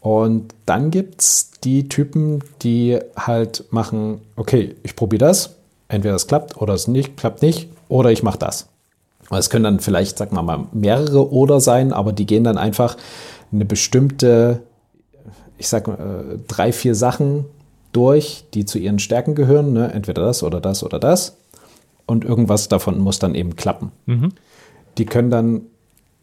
[0.06, 5.56] Und dann gibt es die Typen, die halt machen, okay, ich probiere das,
[5.88, 8.68] entweder es klappt oder es nicht, klappt nicht, oder ich mache das.
[9.32, 12.98] Es können dann vielleicht, sag mal, mehrere oder sein, aber die gehen dann einfach
[13.52, 14.62] eine bestimmte,
[15.58, 17.46] ich sag mal, äh, drei, vier Sachen
[17.92, 19.92] durch, die zu ihren Stärken gehören, ne?
[19.92, 21.38] entweder das oder das oder das.
[22.06, 23.92] Und irgendwas davon muss dann eben klappen.
[24.06, 24.34] Mhm.
[25.00, 25.62] Die können dann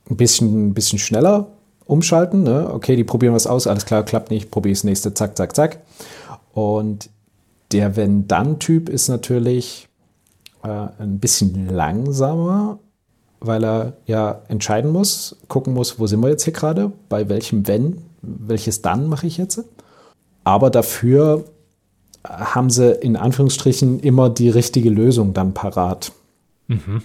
[0.08, 1.48] ein bisschen, ein bisschen schneller
[1.86, 2.42] umschalten.
[2.42, 2.70] Ne?
[2.72, 5.78] Okay, die probieren was aus, alles klar, klappt nicht, probiere das nächste, zack, zack, zack.
[6.52, 7.10] Und
[7.72, 9.88] der Wenn-Dann-Typ ist natürlich
[10.62, 10.68] äh,
[10.98, 12.78] ein bisschen langsamer,
[13.40, 17.66] weil er ja entscheiden muss, gucken muss, wo sind wir jetzt hier gerade, bei welchem
[17.66, 19.64] Wenn, welches Dann mache ich jetzt.
[20.44, 21.44] Aber dafür
[22.24, 26.12] haben sie in Anführungsstrichen immer die richtige Lösung dann parat.
[26.68, 27.02] Mhm.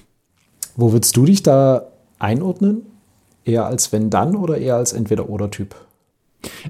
[0.76, 1.88] Wo würdest du dich da
[2.20, 2.86] einordnen?
[3.48, 5.76] Eher als wenn dann oder eher als entweder oder Typ?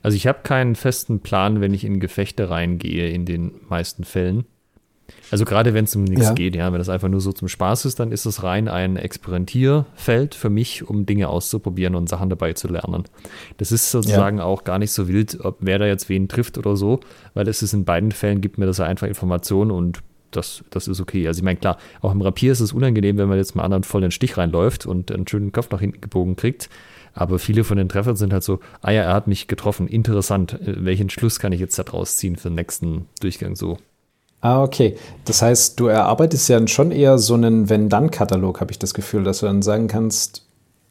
[0.03, 4.45] Also ich habe keinen festen Plan, wenn ich in Gefechte reingehe, in den meisten Fällen.
[5.31, 6.33] Also gerade wenn es um nichts ja.
[6.33, 8.97] geht, ja, wenn das einfach nur so zum Spaß ist, dann ist es rein ein
[8.97, 13.05] Experimentierfeld für mich, um Dinge auszuprobieren und Sachen dabei zu lernen.
[13.57, 14.43] Das ist sozusagen ja.
[14.43, 16.99] auch gar nicht so wild, ob wer da jetzt wen trifft oder so,
[17.33, 19.99] weil es ist in beiden Fällen gibt mir das einfach Informationen und
[20.31, 21.27] das, das ist okay.
[21.27, 23.83] Also ich meine, klar, auch im Rapier ist es unangenehm, wenn man jetzt mal anderen
[23.83, 26.69] voll den Stich reinläuft und einen schönen Kopf nach hinten gebogen kriegt.
[27.13, 30.53] Aber viele von den Treffern sind halt so, ah ja, er hat mich getroffen, interessant.
[30.53, 33.77] Äh, welchen Schluss kann ich jetzt daraus ziehen für den nächsten Durchgang so?
[34.41, 34.97] Ah, okay.
[35.25, 39.39] Das heißt, du erarbeitest ja schon eher so einen Wenn-Dann-Katalog, habe ich das Gefühl, dass
[39.39, 40.45] du dann sagen kannst,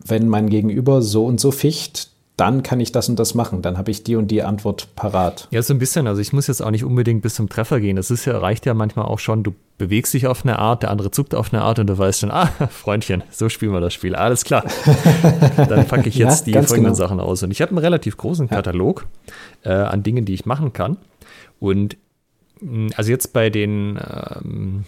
[0.04, 3.62] wenn mein Gegenüber so und so ficht, dann kann ich das und das machen.
[3.62, 5.48] Dann habe ich die und die Antwort parat.
[5.50, 6.06] Ja, so ein bisschen.
[6.06, 7.96] Also ich muss jetzt auch nicht unbedingt bis zum Treffer gehen.
[7.96, 10.90] Das ist ja, reicht ja manchmal auch schon, du bewegst dich auf eine Art, der
[10.90, 13.94] andere zuckt auf eine Art und du weißt schon, ah, Freundchen, so spielen wir das
[13.94, 14.14] Spiel.
[14.14, 14.64] Alles klar.
[15.56, 16.94] dann packe ich jetzt ja, die folgenden genau.
[16.94, 17.42] Sachen aus.
[17.42, 19.06] Und ich habe einen relativ großen Katalog
[19.62, 20.98] äh, an Dingen, die ich machen kann.
[21.58, 21.96] Und
[22.96, 24.84] also jetzt bei den ähm,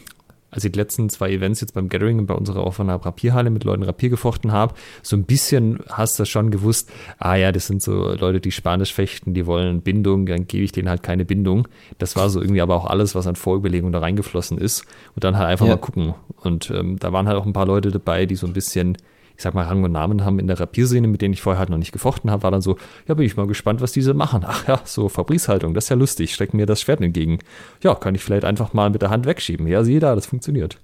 [0.50, 3.82] als ich die letzten zwei Events jetzt beim Gathering bei unserer offener Rapierhalle mit Leuten
[3.82, 8.14] Rapier gefochten habe, so ein bisschen hast du schon gewusst, ah ja, das sind so
[8.14, 11.68] Leute, die Spanisch fechten, die wollen Bindung, dann gebe ich denen halt keine Bindung.
[11.98, 14.84] Das war so irgendwie aber auch alles, was an Vorüberlegungen da reingeflossen ist.
[15.14, 15.74] Und dann halt einfach ja.
[15.74, 16.14] mal gucken.
[16.42, 18.96] Und ähm, da waren halt auch ein paar Leute dabei, die so ein bisschen
[19.38, 21.70] ich sag mal, Rang und Namen haben in der Rapierszene, mit denen ich vorher halt
[21.70, 22.76] noch nicht gefochten habe, war dann so,
[23.06, 24.42] ja, bin ich mal gespannt, was diese machen.
[24.44, 27.38] Ach ja, so Fabrice-Haltung, das ist ja lustig, strecken mir das Schwert entgegen.
[27.80, 29.68] Ja, kann ich vielleicht einfach mal mit der Hand wegschieben.
[29.68, 30.78] Ja, sieh da, das funktioniert.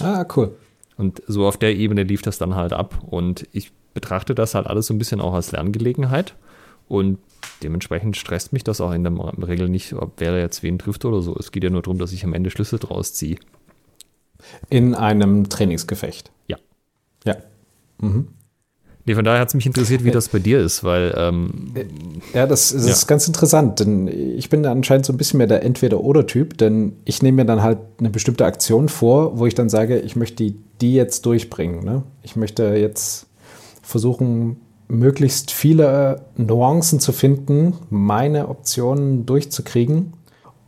[0.00, 0.56] Ah, cool.
[0.96, 2.98] Und so auf der Ebene lief das dann halt ab.
[3.08, 6.34] Und ich betrachte das halt alles so ein bisschen auch als Lerngelegenheit.
[6.88, 7.20] Und
[7.62, 9.12] dementsprechend stresst mich das auch in der
[9.46, 11.36] Regel nicht, ob wer jetzt wen trifft oder so.
[11.38, 13.36] Es geht ja nur darum, dass ich am Ende Schlüsse draus ziehe.
[14.68, 16.32] In einem Trainingsgefecht.
[16.48, 16.58] Ja.
[17.24, 17.36] Ja.
[18.00, 18.28] Mhm.
[19.06, 21.14] Nee, von daher hat es mich interessiert, wie das bei dir ist, weil.
[21.16, 21.74] Ähm,
[22.32, 22.92] ja, das, das ja.
[22.92, 27.22] ist ganz interessant, denn ich bin anscheinend so ein bisschen mehr der Entweder-Oder-Typ, denn ich
[27.22, 30.56] nehme mir dann halt eine bestimmte Aktion vor, wo ich dann sage, ich möchte die,
[30.80, 31.84] die jetzt durchbringen.
[31.84, 32.02] Ne?
[32.22, 33.26] Ich möchte jetzt
[33.82, 34.56] versuchen,
[34.88, 40.14] möglichst viele Nuancen zu finden, meine Optionen durchzukriegen.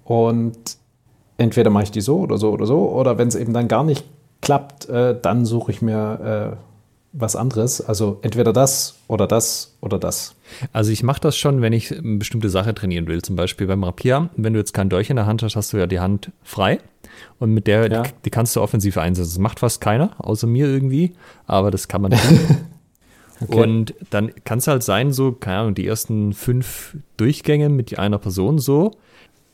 [0.04, 0.58] Und
[1.38, 3.82] entweder mache ich die so oder so oder so, oder wenn es eben dann gar
[3.82, 4.04] nicht
[4.42, 6.58] klappt, äh, dann suche ich mir.
[6.60, 6.66] Äh,
[7.18, 7.80] was anderes.
[7.80, 10.34] Also entweder das oder das oder das.
[10.72, 13.22] Also ich mache das schon, wenn ich eine bestimmte Sache trainieren will.
[13.22, 14.30] Zum Beispiel beim Rapier.
[14.36, 16.78] Wenn du jetzt kein Dolch in der Hand hast, hast du ja die Hand frei.
[17.38, 18.02] Und mit der, ja.
[18.24, 19.30] die, kannst du offensiv einsetzen.
[19.30, 21.12] Das macht fast keiner, außer mir irgendwie.
[21.46, 22.40] Aber das kann man tun.
[23.40, 23.62] okay.
[23.62, 28.18] Und dann kann es halt sein, so, keine Ahnung, die ersten fünf Durchgänge mit einer
[28.18, 28.92] Person so,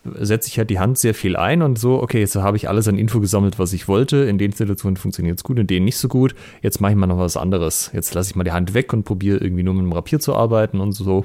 [0.04, 2.88] setze ich halt die Hand sehr viel ein und so, okay, jetzt habe ich alles
[2.88, 4.18] an Info gesammelt, was ich wollte.
[4.18, 6.34] In den Situationen funktioniert es gut, in denen nicht so gut.
[6.60, 7.90] Jetzt mache ich mal noch was anderes.
[7.92, 10.34] Jetzt lasse ich mal die Hand weg und probiere irgendwie nur mit dem Rapier zu
[10.34, 11.24] arbeiten und so.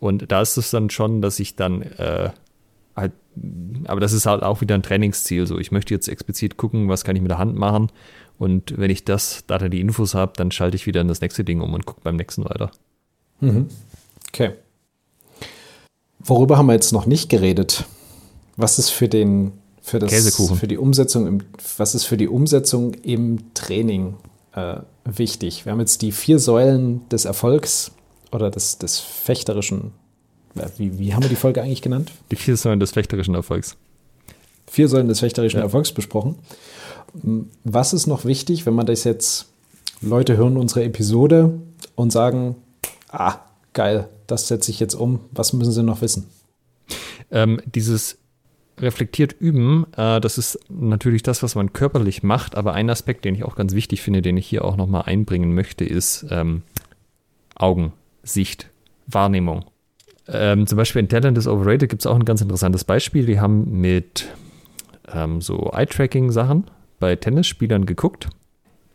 [0.00, 2.30] Und da ist es dann schon, dass ich dann äh,
[2.96, 3.12] halt,
[3.84, 5.46] aber das ist halt auch wieder ein Trainingsziel.
[5.46, 7.90] So, ich möchte jetzt explizit gucken, was kann ich mit der Hand machen.
[8.38, 11.20] Und wenn ich das, da dann die Infos habe, dann schalte ich wieder in das
[11.20, 12.72] nächste Ding um und gucke beim nächsten weiter.
[13.40, 13.68] Mhm.
[14.28, 14.54] Okay.
[16.24, 17.84] Worüber haben wir jetzt noch nicht geredet?
[18.56, 20.56] Was ist für den für das Käsekuchen.
[20.56, 21.38] für die Umsetzung im
[21.76, 24.14] was ist für die Umsetzung im Training
[24.54, 25.64] äh, wichtig?
[25.64, 27.90] Wir haben jetzt die vier Säulen des Erfolgs
[28.30, 29.92] oder des, des fechterischen.
[30.76, 32.12] Wie, wie haben wir die Folge eigentlich genannt?
[32.30, 33.76] Die vier Säulen des fechterischen Erfolgs.
[34.70, 35.64] Vier Säulen des fechterischen ja.
[35.64, 36.36] Erfolgs besprochen.
[37.64, 39.46] Was ist noch wichtig, wenn man das jetzt
[40.00, 41.58] Leute hören unsere Episode
[41.94, 42.56] und sagen,
[43.08, 43.36] ah,
[43.72, 45.20] geil, das setze ich jetzt um.
[45.30, 46.26] Was müssen sie noch wissen?
[47.30, 48.18] Ähm, dieses
[48.78, 53.34] reflektiert üben, äh, das ist natürlich das, was man körperlich macht, aber ein Aspekt, den
[53.34, 56.62] ich auch ganz wichtig finde, den ich hier auch nochmal einbringen möchte, ist ähm,
[57.54, 58.70] Augen, Sicht,
[59.06, 59.66] Wahrnehmung.
[60.28, 63.26] Ähm, zum Beispiel in Talent is Overrated gibt es auch ein ganz interessantes Beispiel.
[63.26, 64.28] Die haben mit
[65.12, 66.64] ähm, so Eye-Tracking-Sachen
[66.98, 68.28] bei Tennisspielern geguckt.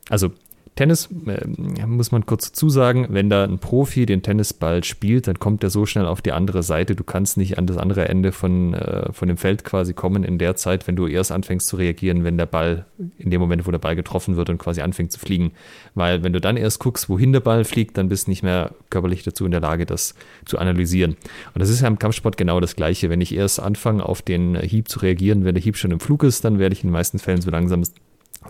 [0.09, 0.31] Also
[0.78, 1.45] Tennis, äh,
[1.86, 5.69] muss man kurz dazu sagen, wenn da ein Profi den Tennisball spielt, dann kommt er
[5.69, 6.95] so schnell auf die andere Seite.
[6.95, 10.38] Du kannst nicht an das andere Ende von, äh, von dem Feld quasi kommen in
[10.38, 12.86] der Zeit, wenn du erst anfängst zu reagieren, wenn der Ball,
[13.17, 15.51] in dem Moment, wo der Ball getroffen wird und quasi anfängt zu fliegen.
[15.95, 18.71] Weil wenn du dann erst guckst, wohin der Ball fliegt, dann bist du nicht mehr
[18.89, 20.15] körperlich dazu in der Lage, das
[20.45, 21.17] zu analysieren.
[21.53, 23.09] Und das ist ja im Kampfsport genau das Gleiche.
[23.09, 26.23] Wenn ich erst anfange, auf den Hieb zu reagieren, wenn der Hieb schon im Flug
[26.23, 27.84] ist, dann werde ich in den meisten Fällen so langsam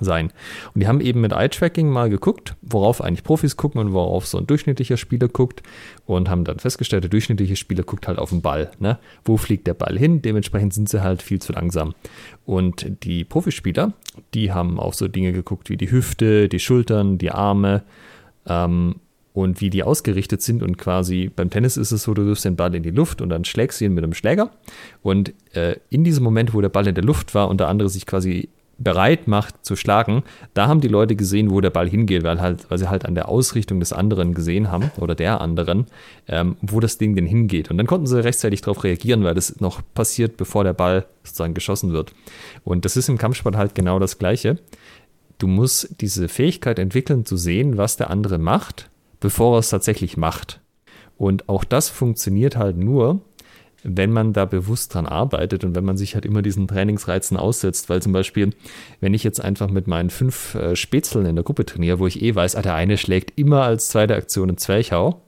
[0.06, 0.32] sein.
[0.74, 4.38] Und die haben eben mit Eye-Tracking mal geguckt, worauf eigentlich Profis gucken und worauf so
[4.38, 5.64] ein durchschnittlicher Spieler guckt
[6.06, 8.72] und haben dann festgestellt, der durchschnittliche Spieler guckt halt auf den Ball.
[8.80, 9.00] Ne?
[9.26, 10.22] Wo fliegt der Ball hin?
[10.22, 11.96] Dementsprechend sind sie halt viel zu langsam.
[12.46, 13.94] Und die Profispieler,
[14.34, 17.84] die haben auf so Dinge geguckt wie die Hüfte, die Schultern, die Arme
[18.48, 18.96] ähm,
[19.34, 20.64] und wie die ausgerichtet sind.
[20.64, 23.30] Und quasi beim Tennis ist es so, du wirfst den Ball in die Luft und
[23.30, 24.50] dann schlägst du ihn mit einem Schläger.
[25.04, 27.90] Und äh, in diesem Moment, wo der Ball in der Luft war und der andere
[27.90, 30.24] sich quasi bereit macht zu schlagen,
[30.54, 33.16] da haben die Leute gesehen, wo der Ball hingeht, weil, halt, weil sie halt an
[33.16, 35.88] der Ausrichtung des anderen gesehen haben oder der anderen,
[36.28, 37.72] ähm, wo das Ding denn hingeht.
[37.72, 41.54] Und dann konnten sie rechtzeitig darauf reagieren, weil das noch passiert, bevor der Ball sozusagen
[41.54, 42.14] geschossen wird.
[42.64, 44.60] Und das ist im Kampfsport halt genau das Gleiche.
[45.38, 50.18] Du musst diese Fähigkeit entwickeln, zu sehen, was der andere macht, bevor er es tatsächlich
[50.18, 50.62] macht.
[51.18, 53.22] Und auch das funktioniert halt nur,
[53.84, 57.90] wenn man da bewusst dran arbeitet und wenn man sich halt immer diesen Trainingsreizen aussetzt,
[57.90, 58.52] weil zum Beispiel,
[59.02, 62.22] wenn ich jetzt einfach mit meinen fünf äh, Spätzeln in der Gruppe trainiere, wo ich
[62.22, 65.22] eh weiß, ah, der eine schlägt immer als zweite Aktion einen Zwerchhau,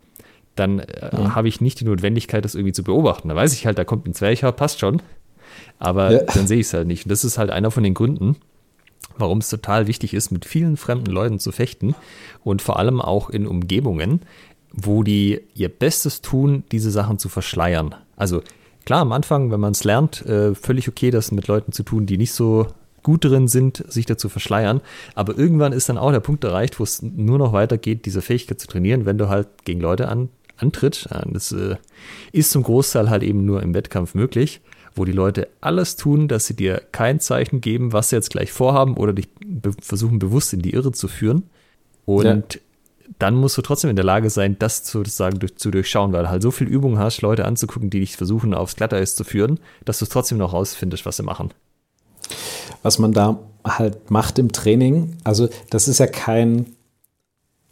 [0.56, 1.36] dann äh, ja.
[1.36, 3.30] habe ich nicht die Notwendigkeit, das irgendwie zu beobachten.
[3.30, 5.02] Da weiß ich halt, da kommt ein Zwerchhau, passt schon,
[5.78, 6.24] aber ja.
[6.24, 7.06] dann sehe ich es halt nicht.
[7.06, 8.36] Und das ist halt einer von den Gründen,
[9.18, 11.96] warum es total wichtig ist, mit vielen fremden Leuten zu fechten
[12.44, 14.22] und vor allem auch in Umgebungen,
[14.72, 17.96] wo die ihr Bestes tun, diese Sachen zu verschleiern.
[18.16, 18.42] Also
[18.86, 22.06] klar, am Anfang, wenn man es lernt, äh, völlig okay, das mit Leuten zu tun,
[22.06, 22.68] die nicht so
[23.02, 24.82] gut drin sind, sich dazu verschleiern.
[25.16, 28.60] Aber irgendwann ist dann auch der Punkt erreicht, wo es nur noch weitergeht, diese Fähigkeit
[28.60, 31.08] zu trainieren, wenn du halt gegen Leute an, antritt.
[31.32, 31.78] Das äh,
[32.32, 34.62] ist zum Großteil halt eben nur im Wettkampf möglich,
[34.96, 38.52] wo die Leute alles tun, dass sie dir kein Zeichen geben, was sie jetzt gleich
[38.52, 41.44] vorhaben oder dich be versuchen bewusst in die Irre zu führen.
[42.06, 42.62] Und ja
[43.20, 46.30] dann musst du trotzdem in der Lage sein, das sozusagen durch, zu durchschauen, weil du
[46.30, 50.00] halt so viel Übung hast, Leute anzugucken, die dich versuchen, aufs Glatteis zu führen, dass
[50.00, 51.52] du es trotzdem noch rausfindest, was sie machen.
[52.82, 56.78] Was man da halt macht im Training, also das ist ja kein,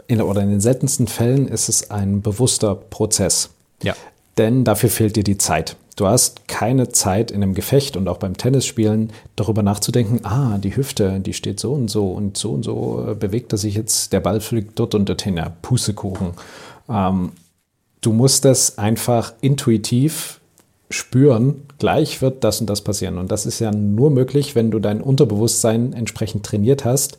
[0.07, 3.49] in, oder in den seltensten Fällen ist es ein bewusster Prozess.
[3.81, 3.95] Ja.
[4.37, 5.77] Denn dafür fehlt dir die Zeit.
[5.97, 10.75] Du hast keine Zeit in einem Gefecht und auch beim Tennisspielen darüber nachzudenken, ah, die
[10.75, 14.13] Hüfte, die steht so und so und so und so äh, bewegt er sich jetzt,
[14.13, 16.33] der Ball fliegt dort und dorthin, ja, Pustekuchen.
[16.87, 17.31] Ähm,
[18.01, 20.39] du musst das einfach intuitiv
[20.91, 23.17] spüren, gleich wird das und das passieren.
[23.17, 27.17] Und das ist ja nur möglich, wenn du dein Unterbewusstsein entsprechend trainiert hast.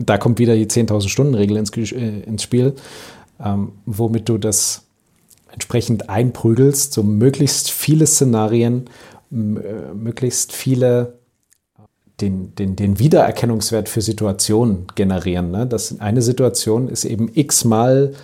[0.00, 2.74] Da kommt wieder die 10.000 Stunden Regel ins, äh, ins Spiel,
[3.38, 4.85] ähm, womit du das
[5.56, 8.90] entsprechend einprügelst, so möglichst viele Szenarien,
[9.32, 11.14] äh, möglichst viele
[12.20, 15.50] den, den, den Wiedererkennungswert für Situationen generieren.
[15.50, 15.66] Ne?
[15.66, 18.14] Das eine Situation ist eben x-mal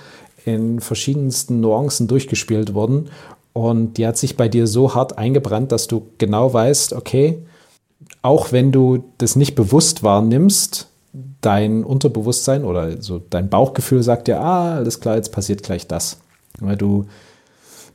[0.44, 3.08] in verschiedensten Nuancen durchgespielt worden
[3.52, 7.44] und die hat sich bei dir so hart eingebrannt, dass du genau weißt, okay,
[8.22, 10.88] auch wenn du das nicht bewusst wahrnimmst,
[11.40, 16.21] dein Unterbewusstsein oder so dein Bauchgefühl sagt dir, ah, alles klar, jetzt passiert gleich das.
[16.58, 17.06] Weil du,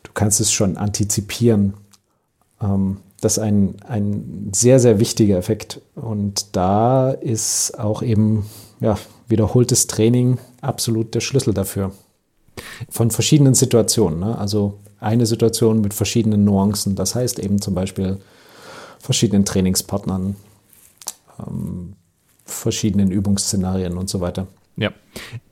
[0.03, 1.73] du kannst es schon antizipieren.
[2.61, 5.81] Ähm, das ist ein, ein sehr, sehr wichtiger Effekt.
[5.95, 8.45] Und da ist auch eben
[8.79, 8.97] ja,
[9.27, 11.91] wiederholtes Training absolut der Schlüssel dafür.
[12.89, 14.19] Von verschiedenen Situationen.
[14.19, 14.37] Ne?
[14.37, 16.95] Also eine Situation mit verschiedenen Nuancen.
[16.95, 18.19] Das heißt eben zum Beispiel
[18.99, 20.35] verschiedenen Trainingspartnern,
[21.39, 21.93] ähm,
[22.45, 24.47] verschiedenen Übungsszenarien und so weiter.
[24.75, 24.91] Ja,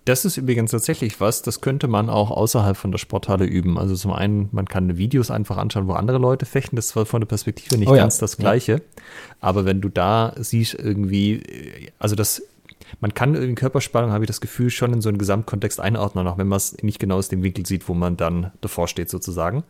[0.06, 3.80] das ist übrigens tatsächlich was, das könnte man auch außerhalb von der Sporthalle üben.
[3.80, 6.76] Also zum einen, man kann Videos einfach anschauen, wo andere Leute fechten.
[6.76, 8.04] Das ist zwar von der Perspektive nicht oh ja.
[8.04, 8.80] ganz das Gleiche, ja.
[9.42, 12.44] aber wenn du da siehst irgendwie, also das,
[13.02, 16.38] man kann in Körperspannung, habe ich das Gefühl, schon in so einen Gesamtkontext einordnen, auch
[16.38, 19.64] wenn man es nicht genau aus dem Winkel sieht, wo man dann davor steht sozusagen.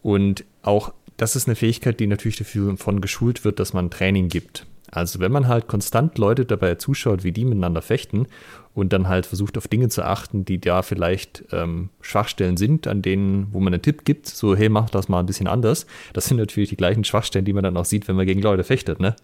[0.00, 4.28] Und auch das ist eine Fähigkeit, die natürlich dafür von geschult wird, dass man Training
[4.28, 4.66] gibt.
[4.94, 8.26] Also wenn man halt konstant Leute dabei zuschaut, wie die miteinander fechten
[8.74, 13.00] und dann halt versucht auf Dinge zu achten, die da vielleicht ähm, Schwachstellen sind, an
[13.00, 15.86] denen, wo man einen Tipp gibt, so hey, mach das mal ein bisschen anders.
[16.12, 18.64] Das sind natürlich die gleichen Schwachstellen, die man dann auch sieht, wenn man gegen Leute
[18.64, 19.16] fechtet, ne?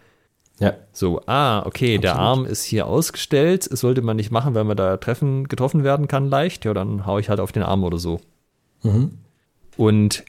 [0.59, 0.73] Ja.
[0.93, 2.05] So, ah, okay, Absolut.
[2.05, 5.85] der Arm ist hier ausgestellt, das sollte man nicht machen, wenn man da treffen, getroffen
[5.85, 8.21] werden kann leicht, ja, dann hau ich halt auf den Arm oder so.
[8.83, 9.13] Mhm.
[9.77, 10.25] Und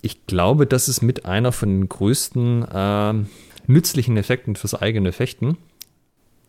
[0.00, 3.14] ich glaube, das ist mit einer von den größten äh,
[3.72, 5.56] nützlichen Effekten fürs eigene Fechten,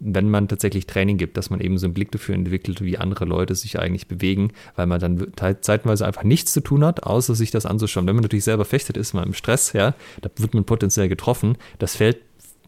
[0.03, 3.25] wenn man tatsächlich Training gibt, dass man eben so einen Blick dafür entwickelt, wie andere
[3.25, 7.51] Leute sich eigentlich bewegen, weil man dann zeitweise einfach nichts zu tun hat, außer sich
[7.51, 8.07] das anzuschauen.
[8.07, 11.55] Wenn man natürlich selber fechtet, ist man im Stress, ja, da wird man potenziell getroffen.
[11.77, 12.17] Das fällt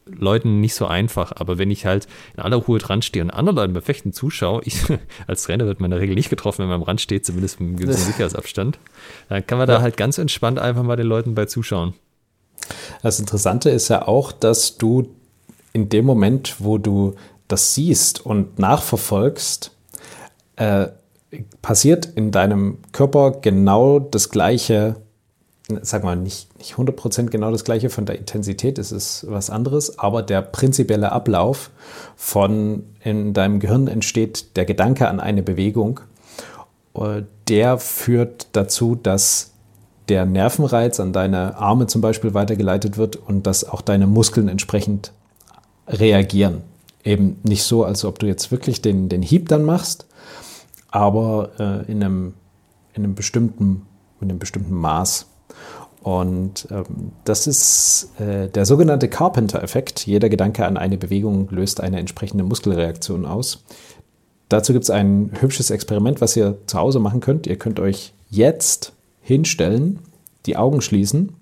[0.06, 3.56] Leuten nicht so einfach, aber wenn ich halt in aller Ruhe dran stehe und anderen
[3.56, 4.84] Leuten beim Fechten zuschaue, ich,
[5.28, 7.60] als Trainer wird man in der Regel nicht getroffen, wenn man am Rand steht, zumindest
[7.60, 8.78] mit einem gewissen Sicherheitsabstand,
[9.30, 11.94] dann kann man da halt ganz entspannt einfach mal den Leuten bei zuschauen.
[13.02, 15.10] Das Interessante ist ja auch, dass du
[15.74, 17.16] in dem Moment, wo du
[17.48, 19.72] das siehst und nachverfolgst,
[20.56, 20.88] äh,
[21.62, 24.98] passiert in deinem Körper genau das Gleiche,
[25.82, 29.98] sag mal, nicht, nicht 100% genau das Gleiche von der Intensität, es ist was anderes,
[29.98, 31.72] aber der prinzipielle Ablauf
[32.16, 36.02] von in deinem Gehirn entsteht der Gedanke an eine Bewegung,
[36.96, 39.53] äh, der führt dazu, dass
[40.10, 45.12] der Nervenreiz an deine Arme zum Beispiel weitergeleitet wird und dass auch deine Muskeln entsprechend
[45.88, 46.62] reagieren.
[47.04, 50.06] Eben nicht so, als ob du jetzt wirklich den, den Hieb dann machst,
[50.90, 52.34] aber äh, in, einem,
[52.94, 53.86] in, einem bestimmten,
[54.22, 55.28] in einem bestimmten Maß.
[56.02, 60.06] Und ähm, das ist äh, der sogenannte Carpenter-Effekt.
[60.06, 63.64] Jeder Gedanke an eine Bewegung löst eine entsprechende Muskelreaktion aus.
[64.50, 67.48] Dazu gibt es ein hübsches Experiment, was ihr zu Hause machen könnt.
[67.48, 68.94] Ihr könnt euch jetzt
[69.24, 70.00] hinstellen,
[70.46, 71.36] die Augen schließen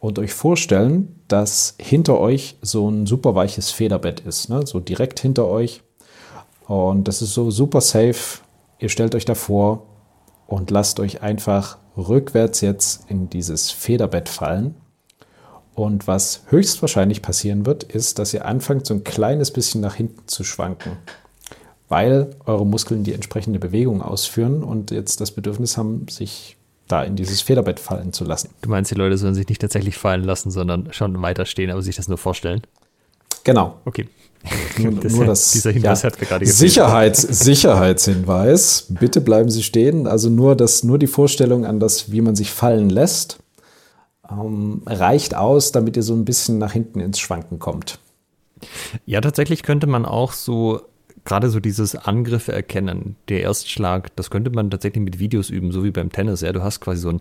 [0.00, 4.66] und euch vorstellen, dass hinter euch so ein super weiches Federbett ist, ne?
[4.66, 5.82] so direkt hinter euch.
[6.66, 8.40] Und das ist so super safe.
[8.78, 9.86] Ihr stellt euch davor
[10.46, 14.74] und lasst euch einfach rückwärts jetzt in dieses Federbett fallen.
[15.74, 20.28] Und was höchstwahrscheinlich passieren wird, ist, dass ihr anfangt, so ein kleines bisschen nach hinten
[20.28, 20.98] zu schwanken,
[21.88, 26.56] weil eure Muskeln die entsprechende Bewegung ausführen und jetzt das Bedürfnis haben, sich
[26.88, 28.50] da in dieses Federbett fallen zu lassen.
[28.62, 31.82] Du meinst, die Leute sollen sich nicht tatsächlich fallen lassen, sondern schon weiter stehen, aber
[31.82, 32.62] sich das nur vorstellen?
[33.44, 33.80] Genau.
[33.84, 34.08] Okay.
[34.78, 38.88] Nur, das, nur das, dieser Hinweis ja, hat mir gerade Sicherheits, Sicherheitshinweis.
[38.90, 40.06] Bitte bleiben Sie stehen.
[40.06, 43.38] Also nur, das, nur die Vorstellung an das, wie man sich fallen lässt,
[44.30, 48.00] ähm, reicht aus, damit ihr so ein bisschen nach hinten ins Schwanken kommt.
[49.06, 50.82] Ja, tatsächlich könnte man auch so
[51.24, 55.84] gerade so dieses Angriffe erkennen, der Erstschlag, das könnte man tatsächlich mit Videos üben, so
[55.84, 56.42] wie beim Tennis.
[56.42, 57.20] Ja, du hast quasi so einen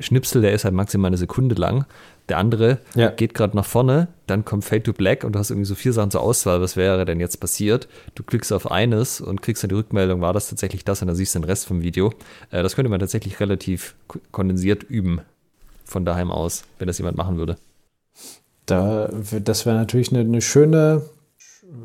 [0.00, 1.86] Schnipsel, der ist halt maximal eine Sekunde lang.
[2.28, 3.08] Der andere ja.
[3.10, 5.92] geht gerade nach vorne, dann kommt Fade to Black und du hast irgendwie so vier
[5.92, 6.60] Sachen zur Auswahl.
[6.60, 7.88] Was wäre denn jetzt passiert?
[8.14, 11.00] Du klickst auf eines und kriegst dann die Rückmeldung, war das tatsächlich das?
[11.00, 12.12] Und dann siehst du den Rest vom Video.
[12.50, 13.94] Äh, das könnte man tatsächlich relativ
[14.30, 15.20] kondensiert üben
[15.84, 17.56] von daheim aus, wenn das jemand machen würde.
[18.66, 19.08] Da,
[19.42, 21.02] das wäre natürlich eine, eine schöne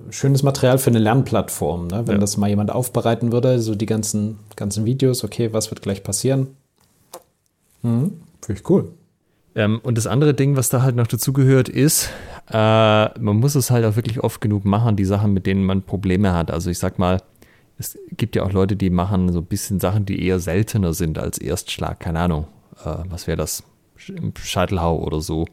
[0.09, 2.07] schönes Material für eine Lernplattform, ne?
[2.07, 2.19] wenn ja.
[2.19, 6.47] das mal jemand aufbereiten würde, so die ganzen, ganzen Videos, okay, was wird gleich passieren.
[7.81, 8.91] Mhm, Finde ich cool.
[9.55, 12.09] Ähm, und das andere Ding, was da halt noch dazugehört, ist,
[12.49, 15.84] äh, man muss es halt auch wirklich oft genug machen, die Sachen, mit denen man
[15.84, 16.49] Probleme hat.
[16.49, 17.21] Also ich sag mal,
[17.77, 21.17] es gibt ja auch Leute, die machen so ein bisschen Sachen, die eher seltener sind
[21.17, 21.99] als Erstschlag.
[21.99, 22.47] Keine Ahnung,
[22.84, 23.63] äh, was wäre das?
[23.97, 25.45] Scheitelhau oder so.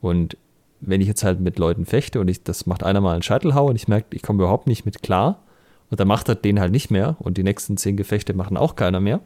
[0.00, 0.36] Und
[0.80, 3.66] wenn ich jetzt halt mit Leuten fechte und ich, das macht einer mal einen Scheitelhau
[3.66, 5.42] und ich merke, ich komme überhaupt nicht mit klar
[5.90, 8.76] und dann macht er den halt nicht mehr und die nächsten zehn Gefechte machen auch
[8.76, 9.20] keiner mehr,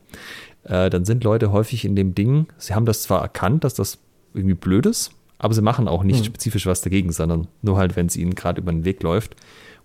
[0.65, 3.99] äh, dann sind Leute häufig in dem Ding, sie haben das zwar erkannt, dass das
[4.35, 6.27] irgendwie blöd ist, aber sie machen auch nicht mhm.
[6.27, 9.35] spezifisch was dagegen, sondern nur halt, wenn es ihnen gerade über den Weg läuft.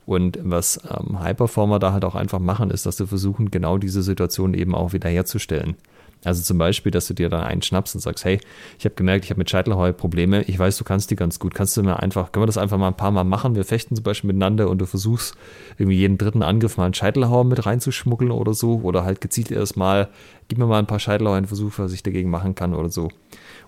[0.06, 4.04] Und was ähm, High-Performer da halt auch einfach machen, ist, dass sie versuchen, genau diese
[4.04, 5.76] Situation eben auch wieder herzustellen.
[6.24, 8.40] Also zum Beispiel, dass du dir dann einen schnappst und sagst, hey,
[8.80, 11.54] ich habe gemerkt, ich habe mit Scheitelheu Probleme, ich weiß, du kannst die ganz gut.
[11.54, 13.56] Kannst du mir einfach, können wir das einfach mal ein paar Mal machen?
[13.56, 15.36] Wir fechten zum Beispiel miteinander und du versuchst
[15.78, 18.82] irgendwie jeden dritten Angriff mal einen Scheitelhauer mit reinzuschmuggeln oder so.
[18.82, 20.10] Oder halt gezielt erstmal,
[20.48, 23.10] gib mir mal ein paar Scheitelhauer, einen Versuch, was ich dagegen machen kann oder so.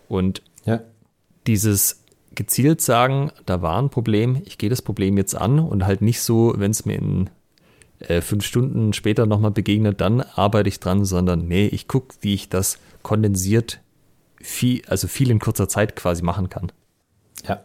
[0.08, 0.82] Und ja.
[1.48, 2.04] dieses
[2.36, 6.22] gezielt sagen, da war ein Problem, ich gehe das Problem jetzt an und halt nicht
[6.22, 7.30] so, wenn es mir in
[8.00, 12.34] äh, fünf Stunden später nochmal begegnet, dann arbeite ich dran, sondern nee, ich gucke, wie
[12.34, 13.82] ich das kondensiert
[14.42, 16.72] viel, also viel in kurzer Zeit quasi machen kann.
[17.48, 17.64] Ja,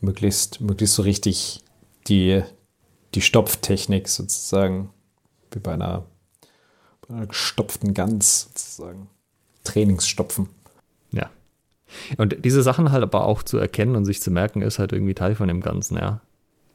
[0.00, 1.62] möglichst, möglichst so richtig
[2.08, 2.42] die,
[3.14, 4.90] die Stopftechnik sozusagen,
[5.52, 6.06] wie bei einer,
[7.06, 9.08] bei einer gestopften Gans sozusagen.
[9.64, 10.48] Trainingsstopfen.
[11.12, 11.30] Ja.
[12.16, 15.14] Und diese Sachen halt aber auch zu erkennen und sich zu merken, ist halt irgendwie
[15.14, 16.20] Teil von dem Ganzen, ja.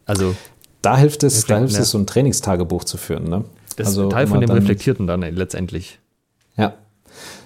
[0.05, 0.35] Also
[0.83, 3.23] da hilft es, da hilft es, so ein Trainingstagebuch zu führen.
[3.23, 3.45] Ne?
[3.77, 5.97] Das also, ist Teil von dem dann, Reflektierten dann letztendlich.
[6.57, 6.73] Ja.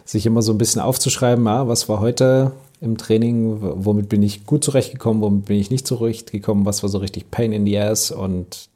[0.03, 4.45] Sich immer so ein bisschen aufzuschreiben, ja, was war heute im Training, womit bin ich
[4.45, 8.11] gut zurechtgekommen, womit bin ich nicht zurechtgekommen, was war so richtig Pain in the Ass
[8.11, 8.69] und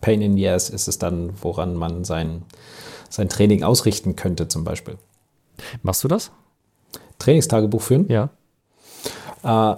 [0.00, 2.42] Pain in the Ass ist es dann, woran man sein,
[3.08, 4.96] sein Training ausrichten könnte, zum Beispiel.
[5.82, 6.30] Machst du das?
[7.18, 8.06] Trainingstagebuch führen?
[8.08, 8.30] Ja.
[9.42, 9.76] Äh,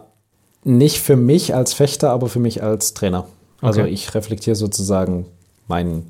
[0.64, 3.29] nicht für mich als Fechter, aber für mich als Trainer.
[3.61, 3.91] Also okay.
[3.91, 5.27] ich reflektiere sozusagen
[5.67, 6.05] mein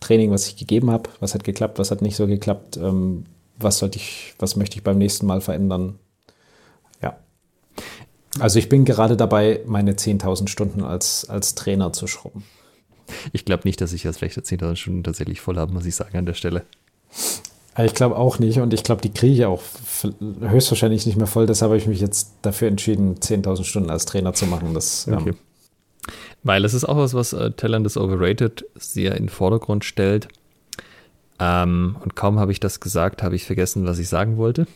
[0.00, 3.24] Training, was ich gegeben habe, was hat geklappt, was hat nicht so geklappt, ähm,
[3.58, 5.98] was sollte ich, was möchte ich beim nächsten Mal verändern.
[7.02, 7.16] Ja.
[8.38, 12.44] Also ich bin gerade dabei, meine 10.000 Stunden als, als Trainer zu schrubben.
[13.32, 16.16] Ich glaube nicht, dass ich als vielleicht 10.000 Stunden tatsächlich voll habe, muss ich sagen,
[16.18, 16.62] an der Stelle.
[17.78, 19.62] Ich glaube auch nicht und ich glaube, die kriege ich auch
[20.40, 21.46] höchstwahrscheinlich nicht mehr voll.
[21.46, 24.72] Deshalb habe ich mich jetzt dafür entschieden, 10.000 Stunden als Trainer zu machen.
[24.72, 25.30] Das, okay.
[25.30, 25.36] ähm,
[26.46, 30.28] weil es ist auch was, was äh, Talent is Overrated sehr in den Vordergrund stellt.
[31.40, 34.66] Ähm, und kaum habe ich das gesagt, habe ich vergessen, was ich sagen wollte.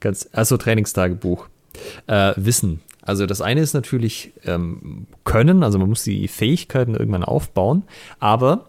[0.00, 1.46] Ganz, also Trainingstagebuch.
[2.08, 2.80] Äh, Wissen.
[3.00, 7.84] Also das eine ist natürlich ähm, Können, also man muss die Fähigkeiten irgendwann aufbauen,
[8.18, 8.66] aber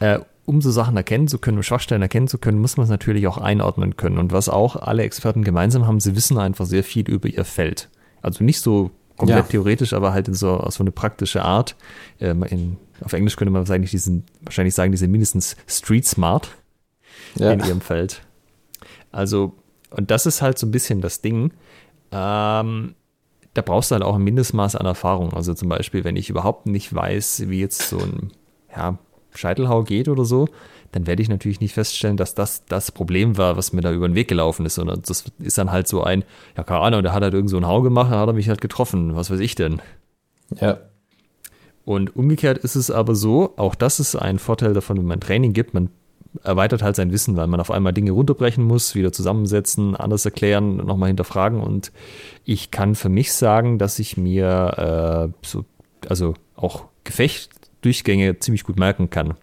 [0.00, 2.90] äh, um so Sachen erkennen zu können, um Schwachstellen erkennen zu können, muss man es
[2.90, 4.16] natürlich auch einordnen können.
[4.16, 7.90] Und was auch alle Experten gemeinsam haben, sie wissen einfach sehr viel über ihr Feld.
[8.22, 9.50] Also nicht so komplett ja.
[9.50, 11.76] theoretisch, aber halt in so, so eine praktische Art.
[12.20, 16.50] Ähm, in, auf Englisch könnte man wahrscheinlich, diesen, wahrscheinlich sagen, die sind mindestens street smart
[17.36, 17.52] ja.
[17.52, 18.22] in ihrem Feld.
[19.12, 19.54] Also,
[19.90, 21.52] und das ist halt so ein bisschen das Ding.
[22.12, 22.94] Ähm,
[23.54, 25.32] da brauchst du halt auch ein Mindestmaß an Erfahrung.
[25.32, 28.30] Also zum Beispiel, wenn ich überhaupt nicht weiß, wie jetzt so ein
[28.74, 28.98] ja,
[29.34, 30.48] Scheitelhau geht oder so,
[30.96, 34.08] dann werde ich natürlich nicht feststellen, dass das das Problem war, was mir da über
[34.08, 36.24] den Weg gelaufen ist, sondern das ist dann halt so ein,
[36.56, 38.48] ja, keine Ahnung, der hat halt irgend so einen Hau gemacht, da hat er mich
[38.48, 39.82] halt getroffen, was weiß ich denn.
[40.58, 40.78] Ja.
[41.84, 45.52] Und umgekehrt ist es aber so, auch das ist ein Vorteil davon, wenn man Training
[45.52, 45.90] gibt, man
[46.42, 50.76] erweitert halt sein Wissen, weil man auf einmal Dinge runterbrechen muss, wieder zusammensetzen, anders erklären,
[50.78, 51.60] nochmal hinterfragen.
[51.60, 51.92] Und
[52.44, 55.64] ich kann für mich sagen, dass ich mir äh, so,
[56.08, 59.34] also auch Gefechtdurchgänge ziemlich gut merken kann.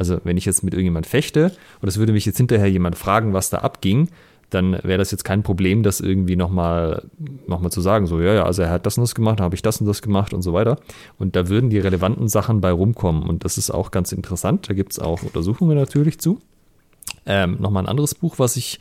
[0.00, 3.34] Also wenn ich jetzt mit irgendjemand fechte und es würde mich jetzt hinterher jemand fragen,
[3.34, 4.08] was da abging,
[4.48, 7.04] dann wäre das jetzt kein Problem, das irgendwie nochmal
[7.46, 9.54] noch mal zu sagen, so, ja, ja, also er hat das und das gemacht, habe
[9.54, 10.78] ich das und das gemacht und so weiter.
[11.18, 13.24] Und da würden die relevanten Sachen bei rumkommen.
[13.24, 14.70] Und das ist auch ganz interessant.
[14.70, 16.38] Da gibt es auch Untersuchungen natürlich zu.
[17.26, 18.80] Ähm, nochmal ein anderes Buch, was ich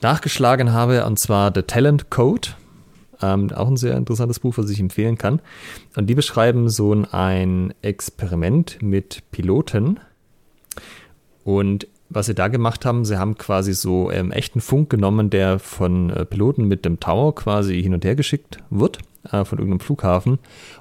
[0.00, 2.48] nachgeschlagen habe, und zwar The Talent Code.
[3.20, 5.42] Ähm, auch ein sehr interessantes Buch, was ich empfehlen kann.
[5.96, 10.00] Und die beschreiben so ein Experiment mit Piloten,
[11.44, 15.60] und was sie da gemacht haben, sie haben quasi so ähm, echten Funk genommen, der
[15.60, 18.98] von äh, Piloten mit dem Tower quasi hin und her geschickt wird,
[19.30, 20.40] äh, von irgendeinem Flughafen,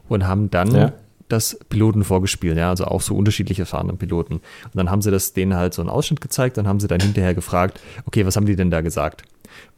[0.09, 0.93] und haben dann ja.
[1.27, 4.35] das Piloten vorgespielt, ja, also auch so unterschiedlich erfahrenen Piloten.
[4.35, 6.99] Und dann haben sie das denen halt so einen Ausschnitt gezeigt, dann haben sie dann
[6.99, 9.23] hinterher gefragt, okay, was haben die denn da gesagt?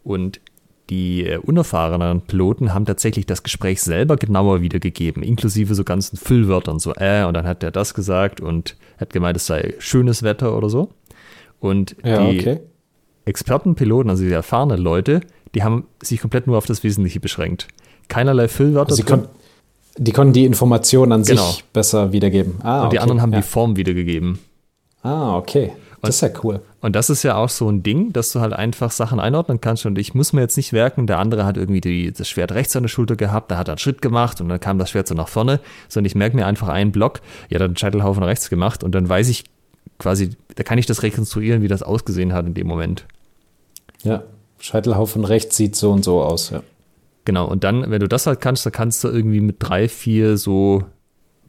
[0.04, 0.40] Und
[0.92, 6.80] die äh, unerfahrenen Piloten haben tatsächlich das Gespräch selber genauer wiedergegeben, inklusive so ganzen Füllwörtern,
[6.80, 10.56] so äh, und dann hat der das gesagt und hat gemeint, es sei schönes Wetter
[10.56, 10.90] oder so.
[11.62, 12.60] Und ja, die okay.
[13.24, 15.22] Expertenpiloten, also die erfahrenen Leute,
[15.56, 17.70] die haben sich komplett nur auf das Wesentliche beschränkt.
[18.10, 18.92] Keinerlei Füllwörter.
[18.92, 19.28] Also kon
[19.98, 21.46] die konnten die Informationen an genau.
[21.48, 22.56] sich besser wiedergeben.
[22.64, 23.04] Ah, und die okay.
[23.04, 23.40] anderen haben ja.
[23.40, 24.40] die Form wiedergegeben.
[25.04, 25.74] Ah, okay.
[26.02, 26.62] Das ist ja cool.
[26.82, 29.86] Und das ist ja auch so ein Ding, dass du halt einfach Sachen einordnen kannst.
[29.86, 32.76] Und ich muss mir jetzt nicht werken, der andere hat irgendwie die, das Schwert rechts
[32.76, 35.08] an der Schulter gehabt, da hat er einen Schritt gemacht und dann kam das Schwert
[35.08, 35.60] so nach vorne.
[35.88, 39.30] Sondern ich merke mir einfach einen Block, ja, dann Scheitelhaufen rechts gemacht und dann weiß
[39.30, 39.44] ich
[40.00, 43.06] quasi, da kann ich das rekonstruieren, wie das ausgesehen hat in dem Moment.
[44.04, 44.24] Ja,
[44.60, 46.64] Scheitelhaufen rechts sieht so und so aus, ja.
[47.26, 50.38] Genau, und dann, wenn du das halt kannst, dann kannst du irgendwie mit drei, vier
[50.38, 50.84] so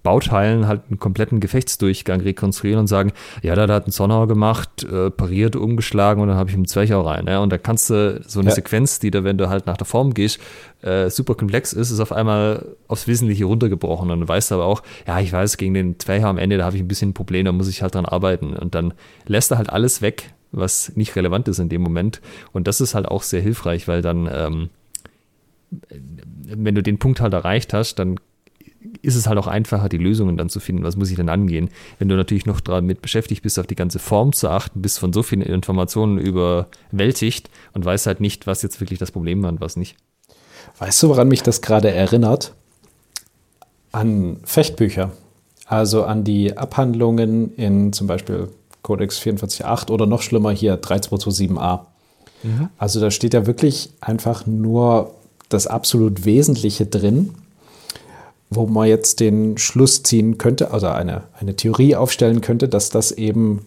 [0.03, 5.11] Bauteilen halt einen kompletten Gefechtsdurchgang rekonstruieren und sagen, ja, da, hat ein Sonnau gemacht, äh,
[5.11, 7.27] pariert, umgeschlagen und dann habe ich einen Zwerchau rein.
[7.29, 7.39] Ja?
[7.39, 8.55] Und da kannst du so eine ja.
[8.55, 10.41] Sequenz, die da, wenn du halt nach der Form gehst,
[10.83, 14.11] äh, super komplex ist, ist auf einmal aufs Wesentliche runtergebrochen.
[14.11, 16.77] Und du weißt aber auch, ja, ich weiß, gegen den Zwerchau am Ende, da habe
[16.77, 18.57] ich ein bisschen ein Problem, da muss ich halt dran arbeiten.
[18.57, 18.95] Und dann
[19.27, 22.21] lässt er halt alles weg, was nicht relevant ist in dem Moment.
[22.53, 24.71] Und das ist halt auch sehr hilfreich, weil dann, ähm,
[26.45, 28.19] wenn du den Punkt halt erreicht hast, dann
[29.03, 30.85] ist es halt auch einfacher, die Lösungen dann zu finden.
[30.85, 31.71] Was muss ich denn angehen?
[31.99, 35.13] Wenn du natürlich noch damit beschäftigt bist, auf die ganze Form zu achten, bist von
[35.13, 39.61] so vielen Informationen überwältigt und weißt halt nicht, was jetzt wirklich das Problem war und
[39.61, 39.97] was nicht.
[40.79, 42.53] Weißt du, woran mich das gerade erinnert?
[43.91, 45.13] An Fechtbücher.
[45.67, 48.49] Also an die Abhandlungen in zum Beispiel
[48.83, 51.81] Codex 44.8 oder noch schlimmer hier 3227a.
[52.43, 52.69] Mhm.
[52.79, 55.15] Also da steht ja wirklich einfach nur
[55.49, 57.35] das absolut Wesentliche drin
[58.55, 63.13] wo man jetzt den Schluss ziehen könnte, also eine, eine Theorie aufstellen könnte, dass das
[63.13, 63.67] eben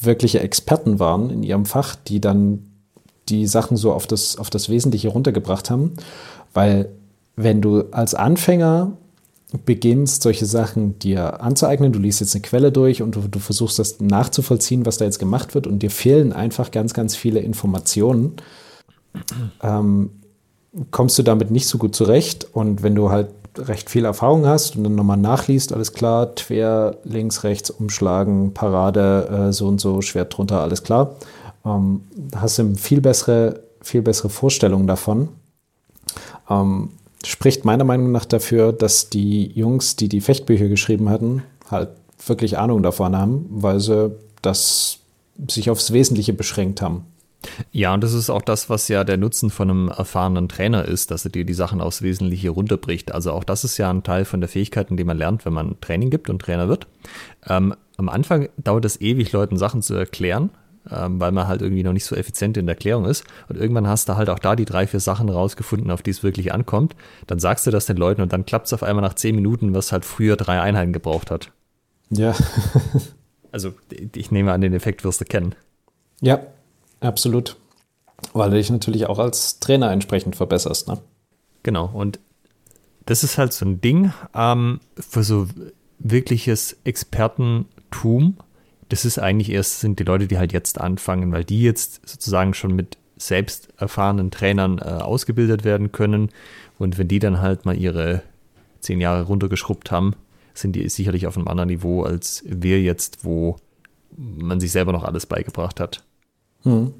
[0.00, 2.70] wirkliche Experten waren in ihrem Fach, die dann
[3.28, 5.92] die Sachen so auf das, auf das Wesentliche runtergebracht haben.
[6.52, 6.90] Weil
[7.36, 8.96] wenn du als Anfänger
[9.64, 13.78] beginnst, solche Sachen dir anzueignen, du liest jetzt eine Quelle durch und du, du versuchst
[13.78, 18.34] das nachzuvollziehen, was da jetzt gemacht wird und dir fehlen einfach ganz, ganz viele Informationen,
[19.62, 20.10] ähm,
[20.90, 22.48] kommst du damit nicht so gut zurecht.
[22.52, 23.28] Und wenn du halt
[23.58, 29.48] recht viel Erfahrung hast und dann nochmal nachliest, alles klar, quer, links, rechts, umschlagen, Parade,
[29.48, 31.16] äh, so und so, Schwert drunter, alles klar.
[31.64, 32.02] Ähm,
[32.34, 35.28] hast du viel bessere, viel bessere Vorstellung davon.
[36.50, 36.90] Ähm,
[37.24, 41.90] spricht meiner Meinung nach dafür, dass die Jungs, die die Fechtbücher geschrieben hatten, halt
[42.26, 44.98] wirklich Ahnung davon haben, weil sie das
[45.48, 47.06] sich aufs Wesentliche beschränkt haben.
[47.72, 51.10] Ja, und das ist auch das, was ja der Nutzen von einem erfahrenen Trainer ist,
[51.10, 53.12] dass er dir die Sachen aufs Wesentliche runterbricht.
[53.12, 55.80] Also auch das ist ja ein Teil von der Fähigkeiten, die man lernt, wenn man
[55.80, 56.86] Training gibt und Trainer wird.
[57.46, 60.50] Ähm, am Anfang dauert es ewig, Leuten Sachen zu erklären,
[60.90, 63.24] ähm, weil man halt irgendwie noch nicht so effizient in der Erklärung ist.
[63.48, 66.22] Und irgendwann hast du halt auch da die drei, vier Sachen rausgefunden, auf die es
[66.22, 66.96] wirklich ankommt.
[67.26, 69.74] Dann sagst du das den Leuten und dann klappt es auf einmal nach zehn Minuten,
[69.74, 71.50] was halt früher drei Einheiten gebraucht hat.
[72.10, 72.34] Ja.
[73.52, 75.54] also ich nehme an, den Effekt wirst du kennen.
[76.20, 76.40] Ja,
[77.04, 77.56] Absolut.
[78.32, 80.98] Weil du dich natürlich auch als Trainer entsprechend verbesserst, ne?
[81.62, 81.90] Genau.
[81.92, 82.18] Und
[83.06, 85.46] das ist halt so ein Ding ähm, für so
[85.98, 88.38] wirkliches Expertentum.
[88.88, 92.54] Das ist eigentlich erst, sind die Leute, die halt jetzt anfangen, weil die jetzt sozusagen
[92.54, 96.30] schon mit selbst erfahrenen Trainern äh, ausgebildet werden können.
[96.78, 98.22] Und wenn die dann halt mal ihre
[98.80, 100.14] zehn Jahre runtergeschrubbt haben,
[100.54, 103.56] sind die sicherlich auf einem anderen Niveau als wir jetzt, wo
[104.16, 106.04] man sich selber noch alles beigebracht hat.
[106.64, 106.92] Hm.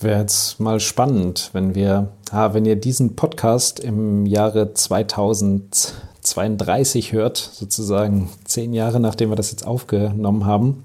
[0.00, 7.36] Wäre jetzt mal spannend, wenn wir, ah, wenn ihr diesen Podcast im Jahre 2032 hört,
[7.36, 10.84] sozusagen zehn Jahre nachdem wir das jetzt aufgenommen haben,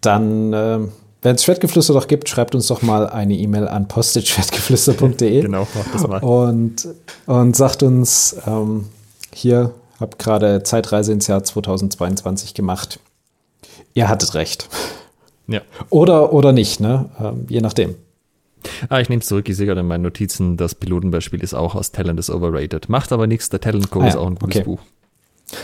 [0.00, 0.80] dann, äh,
[1.22, 5.42] wenn es Schwertgeflüster doch gibt, schreibt uns doch mal eine E-Mail an postage.schwertgeflüster.de.
[5.42, 6.24] genau, macht das mal.
[6.24, 6.88] Und,
[7.26, 8.86] und sagt uns, ähm,
[9.32, 12.98] hier, habt gerade Zeitreise ins Jahr 2022 gemacht.
[13.94, 14.68] Ihr hattet recht.
[15.50, 15.62] Ja.
[15.90, 17.10] Oder, oder nicht, ne?
[17.18, 17.96] Ähm, je nachdem.
[18.88, 21.74] Ah, ich nehme es zurück, ich sehe gerade in meinen Notizen, das Pilotenbeispiel ist auch
[21.74, 22.88] aus Talent is Overrated.
[22.88, 24.64] Macht aber nichts, der Talent Code ah, ist auch ein gutes okay.
[24.64, 24.80] Buch.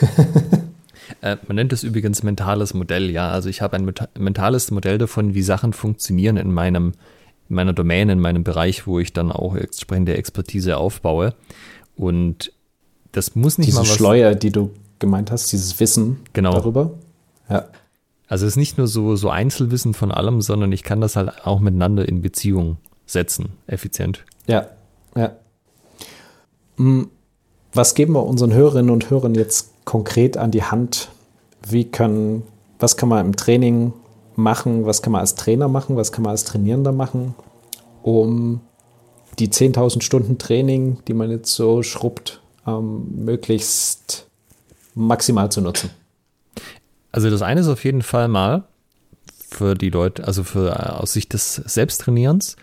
[1.21, 3.31] äh, man nennt es übrigens mentales Modell, ja.
[3.31, 6.95] Also ich habe ein mentales Modell davon, wie Sachen funktionieren in meinem,
[7.49, 11.35] in meiner Domäne, in meinem Bereich, wo ich dann auch entsprechende Expertise aufbaue.
[11.97, 12.53] Und
[13.13, 13.95] das muss nicht Diese mal was.
[13.95, 16.53] Schleuer, die du gemeint hast, dieses Wissen genau.
[16.53, 16.93] darüber.
[17.49, 17.67] Ja.
[18.29, 21.47] Also es ist nicht nur so, so Einzelwissen von allem, sondern ich kann das halt
[21.47, 24.25] auch miteinander in Beziehung setzen, effizient.
[24.47, 24.67] Ja,
[25.15, 25.33] ja.
[26.77, 27.09] Hm,
[27.73, 31.09] was geben wir unseren Hörerinnen und Hörern jetzt konkret an die Hand?
[31.69, 32.43] Wie können,
[32.79, 33.93] was kann man im Training
[34.35, 34.87] machen?
[34.87, 35.97] Was kann man als Trainer machen?
[35.97, 37.35] Was kann man als Trainierender machen,
[38.03, 38.61] um
[39.39, 44.27] die 10.000 Stunden Training, die man jetzt so schrubbt, ähm, möglichst
[44.95, 45.91] maximal zu nutzen?
[47.17, 48.65] Also das eine ist auf jeden Fall mal
[49.49, 52.57] für die Leute, also für äh, aus Sicht des Selbsttrainierens,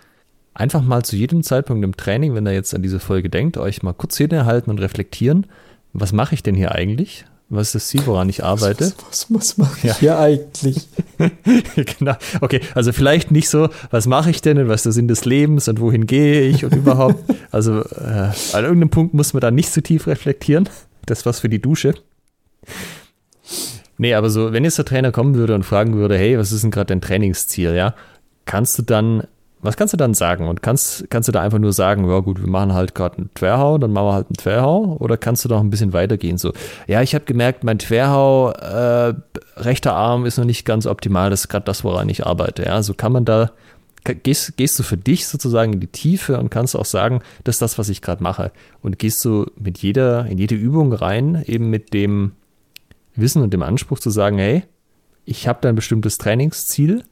[0.53, 3.81] einfach mal zu jedem Zeitpunkt im Training, wenn ihr jetzt an diese Folge denkt, euch
[3.81, 5.47] mal kurz halten und reflektieren,
[5.91, 7.25] was mache ich denn hier eigentlich?
[7.49, 8.93] Was ist das Ziel, woran ich arbeite?
[9.09, 9.95] Was, was, was mache ich ja.
[9.95, 10.87] hier eigentlich?
[11.97, 12.13] genau.
[12.41, 15.25] Okay, also vielleicht nicht so, was mache ich denn und was ist der Sinn des
[15.25, 17.23] Lebens und wohin gehe ich und überhaupt.
[17.49, 20.69] Also äh, an irgendeinem Punkt muss man da nicht zu so tief reflektieren.
[21.07, 21.95] Das was für die Dusche.
[24.03, 26.61] Nee, aber so, wenn jetzt der Trainer kommen würde und fragen würde, hey, was ist
[26.61, 27.93] denn gerade dein Trainingsziel, ja?
[28.43, 29.23] Kannst du dann,
[29.61, 30.49] was kannst du dann sagen?
[30.49, 33.33] Und kannst, kannst du da einfach nur sagen, ja gut, wir machen halt gerade einen
[33.33, 34.97] Twerhau, dann machen wir halt einen Twerhau?
[34.99, 36.37] Oder kannst du noch ein bisschen weitergehen?
[36.37, 36.51] So,
[36.85, 39.13] ja, ich habe gemerkt, mein Twerhau, äh,
[39.55, 42.83] rechter Arm ist noch nicht ganz optimal, das ist gerade das, woran ich arbeite, ja?
[42.83, 43.51] So kann man da,
[44.03, 47.61] gehst, gehst du für dich sozusagen in die Tiefe und kannst auch sagen, das ist
[47.61, 48.51] das, was ich gerade mache.
[48.81, 52.33] Und gehst du mit jeder, in jede Übung rein, eben mit dem
[53.15, 54.63] Wissen und dem Anspruch zu sagen, hey,
[55.25, 57.03] ich habe da ein bestimmtes Trainingsziel.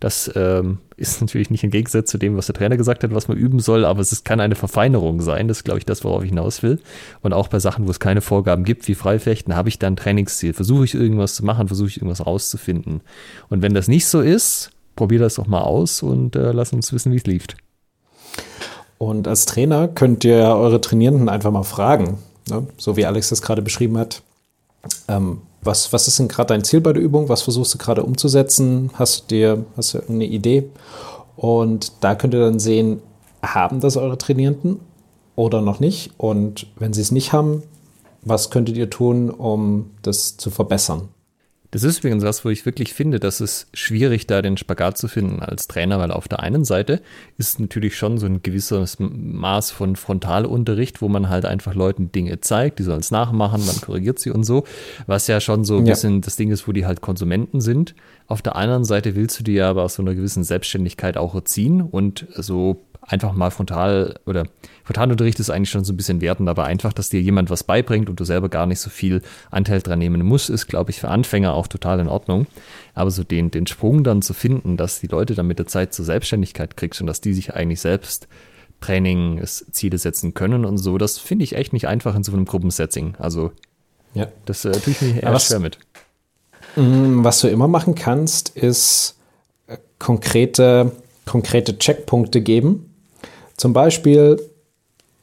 [0.00, 3.28] Das ähm, ist natürlich nicht im Gegensatz zu dem, was der Trainer gesagt hat, was
[3.28, 5.48] man üben soll, aber es ist, kann eine Verfeinerung sein.
[5.48, 6.80] Das ist, glaube ich, das, worauf ich hinaus will.
[7.22, 9.96] Und auch bei Sachen, wo es keine Vorgaben gibt, wie Freifechten, habe ich da ein
[9.96, 10.52] Trainingsziel.
[10.52, 13.00] Versuche ich irgendwas zu machen, versuche ich irgendwas rauszufinden.
[13.48, 16.92] Und wenn das nicht so ist, probier das doch mal aus und äh, lass uns
[16.92, 17.46] wissen, wie es lief.
[18.98, 22.18] Und als Trainer könnt ihr eure Trainierenden einfach mal fragen,
[22.48, 22.66] ne?
[22.76, 24.22] so wie Alex das gerade beschrieben hat.
[25.08, 27.28] Ähm, was, was ist denn gerade dein Ziel bei der Übung?
[27.28, 28.90] Was versuchst du gerade umzusetzen?
[28.94, 30.68] Hast du dir hast du eine Idee?
[31.36, 33.00] Und da könnt ihr dann sehen,
[33.42, 34.80] haben das eure Trainierenden
[35.36, 36.12] oder noch nicht?
[36.18, 37.62] Und wenn sie es nicht haben,
[38.22, 41.08] was könntet ihr tun, um das zu verbessern?
[41.74, 45.08] Das ist übrigens was, wo ich wirklich finde, dass es schwierig, da den Spagat zu
[45.08, 47.02] finden als Trainer, weil auf der einen Seite
[47.36, 52.40] ist natürlich schon so ein gewisses Maß von Frontalunterricht, wo man halt einfach Leuten Dinge
[52.40, 54.62] zeigt, die sollen es nachmachen, man korrigiert sie und so,
[55.08, 55.94] was ja schon so ein ja.
[55.94, 57.96] bisschen das Ding ist, wo die halt Konsumenten sind.
[58.28, 61.34] Auf der anderen Seite willst du die ja aber aus so einer gewissen Selbstständigkeit auch
[61.34, 64.44] erziehen und so einfach mal frontal oder
[64.84, 68.08] Frontalunterricht ist eigentlich schon so ein bisschen wertend, aber einfach, dass dir jemand was beibringt
[68.10, 71.08] und du selber gar nicht so viel Anteil dran nehmen musst, ist, glaube ich, für
[71.08, 72.46] Anfänger auch total in Ordnung.
[72.94, 75.94] Aber so den, den Sprung dann zu finden, dass die Leute dann mit der Zeit
[75.94, 78.28] zur Selbstständigkeit kriegst und dass die sich eigentlich selbst
[78.80, 83.14] Trainingsziele setzen können und so, das finde ich echt nicht einfach in so einem Gruppensetting.
[83.18, 83.52] Also,
[84.12, 84.28] ja.
[84.44, 85.78] das äh, tue ich mir eher was, schwer mit.
[86.76, 89.16] Mm, was du immer machen kannst, ist
[89.66, 90.92] äh, konkrete,
[91.24, 92.90] konkrete Checkpunkte geben
[93.56, 94.40] zum Beispiel,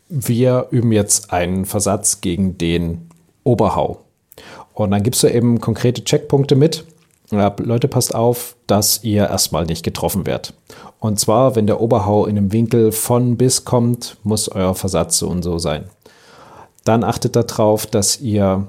[0.10, 3.10] wir üben jetzt einen Versatz gegen den
[3.44, 4.02] Oberhau.
[4.74, 6.86] Und dann gibst du eben konkrete Checkpunkte mit.
[7.30, 10.53] Leute, passt auf, dass ihr erstmal nicht getroffen werdet.
[10.99, 15.30] Und zwar, wenn der Oberhau in einem Winkel von bis kommt, muss euer Versatz so
[15.30, 15.86] und so sein.
[16.84, 18.68] Dann achtet darauf, dass ihr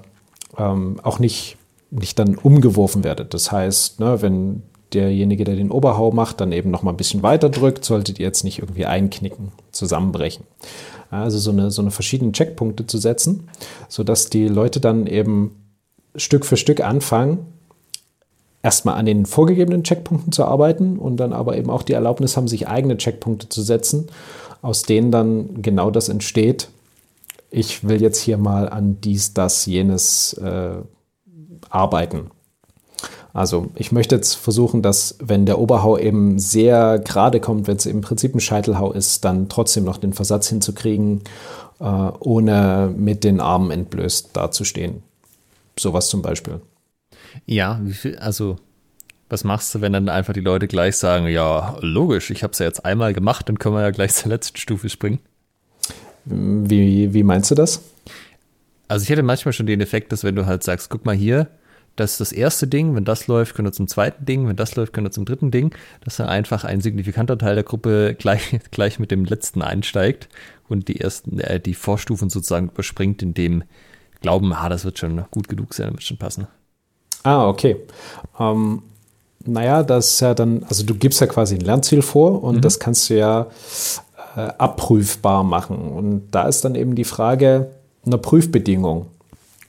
[0.58, 1.56] ähm, auch nicht,
[1.90, 3.34] nicht dann umgeworfen werdet.
[3.34, 4.62] Das heißt, ne, wenn
[4.94, 8.26] derjenige, der den Oberhau macht, dann eben noch mal ein bisschen weiter drückt, solltet ihr
[8.26, 10.44] jetzt nicht irgendwie einknicken, zusammenbrechen.
[11.10, 13.48] Also so eine, so eine verschiedene Checkpunkte zu setzen,
[13.88, 15.56] sodass die Leute dann eben
[16.16, 17.46] Stück für Stück anfangen,
[18.62, 22.48] erstmal an den vorgegebenen Checkpunkten zu arbeiten und dann aber eben auch die Erlaubnis haben,
[22.48, 24.06] sich eigene Checkpunkte zu setzen,
[24.62, 26.68] aus denen dann genau das entsteht.
[27.50, 30.76] Ich will jetzt hier mal an dies, das, jenes äh,
[31.68, 32.30] arbeiten.
[33.34, 37.86] Also ich möchte jetzt versuchen, dass wenn der Oberhau eben sehr gerade kommt, wenn es
[37.86, 41.22] im Prinzip ein Scheitelhau ist, dann trotzdem noch den Versatz hinzukriegen,
[41.80, 45.02] äh, ohne mit den Armen entblößt dazustehen.
[45.78, 46.60] Sowas zum Beispiel.
[47.46, 48.56] Ja, wie viel, also
[49.30, 52.58] was machst du, wenn dann einfach die Leute gleich sagen, ja, logisch, ich habe es
[52.58, 55.20] ja jetzt einmal gemacht, dann können wir ja gleich zur letzten Stufe springen?
[56.26, 57.80] Wie, wie meinst du das?
[58.88, 61.48] Also ich hätte manchmal schon den Effekt, dass wenn du halt sagst, guck mal hier,
[61.96, 64.76] das ist das erste Ding, wenn das läuft, können wir zum zweiten Ding, wenn das
[64.76, 65.74] läuft, können wir zum dritten Ding,
[66.04, 70.28] dass dann einfach ein signifikanter Teil der Gruppe gleich, gleich mit dem letzten einsteigt
[70.68, 73.64] und die ersten, äh, die Vorstufen sozusagen überspringt, in dem
[74.20, 76.46] Glauben, ah, das wird schon gut genug sein, das wird schon passen.
[77.24, 77.76] Ah, okay.
[78.38, 78.82] Ähm,
[79.44, 82.60] naja, das ist ja dann, also du gibst ja quasi ein Lernziel vor und mhm.
[82.60, 83.48] das kannst du ja
[84.36, 85.76] äh, abprüfbar machen.
[85.76, 87.70] Und da ist dann eben die Frage
[88.04, 89.06] einer Prüfbedingung.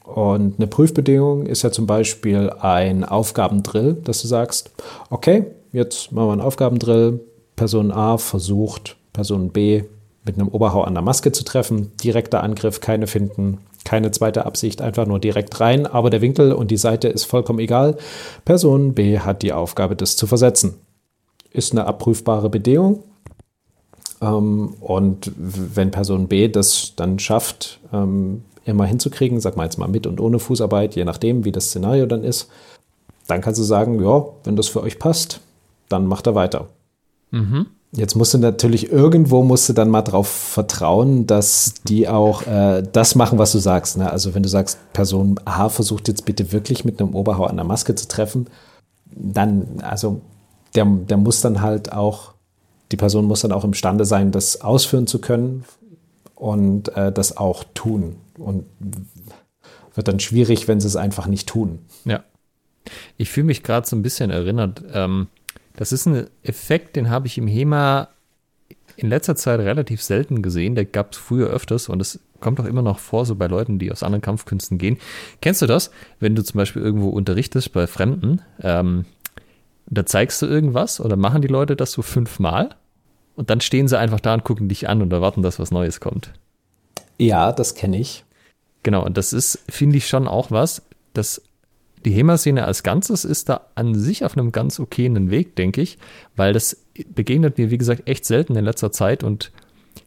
[0.03, 4.71] Und eine Prüfbedingung ist ja zum Beispiel ein Aufgabendrill, dass du sagst,
[5.09, 7.21] okay, jetzt machen wir einen Aufgabendrill.
[7.55, 9.84] Person A versucht Person B
[10.25, 11.91] mit einem Oberhau an der Maske zu treffen.
[12.03, 15.85] Direkter Angriff, keine Finden, keine zweite Absicht, einfach nur direkt rein.
[15.85, 17.97] Aber der Winkel und die Seite ist vollkommen egal.
[18.45, 20.75] Person B hat die Aufgabe, das zu versetzen.
[21.51, 23.03] Ist eine abprüfbare Bedingung.
[24.21, 29.88] Ähm, und wenn Person B das dann schafft, ähm, immer hinzukriegen, sag mal jetzt mal
[29.88, 32.49] mit und ohne Fußarbeit, je nachdem, wie das Szenario dann ist,
[33.27, 35.41] dann kannst du sagen, ja, wenn das für euch passt,
[35.90, 36.68] dann macht er weiter.
[37.31, 37.68] Mhm.
[37.95, 42.81] Jetzt musst du natürlich irgendwo musst du dann mal darauf vertrauen, dass die auch äh,
[42.91, 43.98] das machen, was du sagst.
[43.98, 44.10] Ne?
[44.10, 47.65] Also wenn du sagst, Person A versucht jetzt bitte wirklich mit einem Oberhau an der
[47.65, 48.48] Maske zu treffen,
[49.11, 50.22] dann, also
[50.73, 52.34] der, der muss dann halt auch,
[52.91, 55.64] die Person muss dann auch imstande sein, das ausführen zu können
[56.34, 58.65] und äh, das auch tun und
[59.95, 61.80] wird dann schwierig, wenn sie es einfach nicht tun.
[62.05, 62.23] Ja.
[63.18, 64.84] Ich fühle mich gerade so ein bisschen erinnert.
[64.91, 65.27] Ähm,
[65.76, 68.10] das ist ein Effekt, den habe ich im HEMA
[68.95, 70.76] in letzter Zeit relativ selten gesehen.
[70.76, 73.80] Der gab es früher öfters und es kommt auch immer noch vor, so bei Leuten,
[73.80, 74.97] die aus anderen Kampfkünsten gehen.
[75.41, 78.41] Kennst du das, wenn du zum Beispiel irgendwo unterrichtest bei Fremden?
[78.61, 79.05] Ähm,
[79.88, 82.76] da zeigst du irgendwas oder machen die Leute das so fünfmal
[83.35, 85.99] und dann stehen sie einfach da und gucken dich an und erwarten, dass was Neues
[85.99, 86.34] kommt.
[87.18, 88.23] Ja, das kenne ich.
[88.84, 90.81] Genau, und das ist, finde ich, schon auch was,
[91.14, 91.41] dass
[92.06, 95.98] die HEMA-Szene als Ganzes ist da an sich auf einem ganz okayen Weg, denke ich,
[96.35, 96.77] weil das
[97.15, 99.52] begegnet mir, wie gesagt, echt selten in letzter Zeit und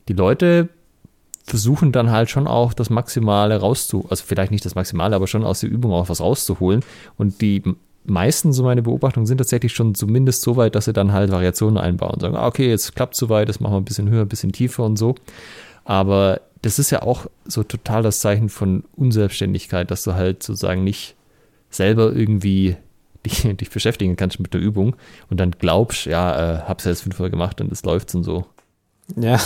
[0.08, 0.68] die Leute
[1.44, 5.44] versuchen dann halt schon auch das Maximale rauszu, also vielleicht nicht das Maximale, aber schon
[5.44, 6.82] aus der Übung auch was rauszuholen.
[7.16, 7.62] Und die
[8.04, 11.78] meisten, so meine Beobachtungen, sind tatsächlich schon zumindest so weit, dass sie dann halt Variationen
[11.78, 14.28] einbauen und sagen, ah, okay, jetzt klappt soweit, das machen wir ein bisschen höher, ein
[14.28, 15.14] bisschen tiefer und so.
[15.84, 20.84] Aber das ist ja auch so total das Zeichen von Unselbstständigkeit, dass du halt sozusagen
[20.84, 21.14] nicht
[21.70, 22.76] selber irgendwie
[23.26, 24.96] dich, dich beschäftigen kannst mit der Übung
[25.30, 28.46] und dann glaubst, ja, äh, hab's ja jetzt fünfmal gemacht und es läuft und so.
[29.16, 29.40] Ja.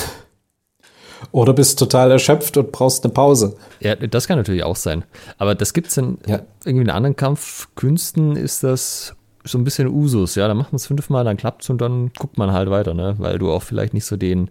[1.32, 3.57] Oder bist total erschöpft und brauchst eine Pause.
[3.81, 5.05] Ja, das kann natürlich auch sein.
[5.39, 6.41] Aber das gibt es in ja.
[6.65, 9.15] irgendwie in anderen Kampfkünsten ist das
[9.45, 10.49] so ein bisschen Usus, ja.
[10.49, 13.15] Da macht man es fünfmal, dann klappt es und dann guckt man halt weiter, ne?
[13.19, 14.51] Weil du auch vielleicht nicht so den,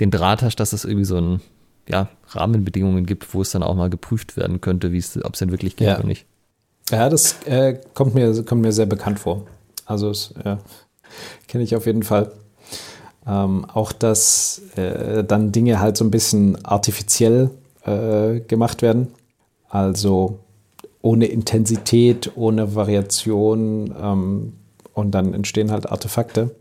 [0.00, 1.40] den Draht hast, dass es irgendwie so ein,
[1.88, 4.88] ja, Rahmenbedingungen gibt, wo es dann auch mal geprüft werden könnte,
[5.22, 5.98] ob es denn wirklich geht ja.
[5.98, 6.26] oder nicht.
[6.90, 9.46] Ja, das äh, kommt, mir, kommt mir sehr bekannt vor.
[9.86, 10.12] Also,
[10.44, 10.58] ja,
[11.48, 12.32] kenne ich auf jeden Fall.
[13.26, 17.50] Ähm, auch, dass äh, dann Dinge halt so ein bisschen artifiziell
[17.84, 19.08] äh, gemacht werden.
[19.68, 20.38] Also
[21.02, 24.52] ohne Intensität, ohne Variation ähm,
[24.92, 26.54] und dann entstehen halt Artefakte.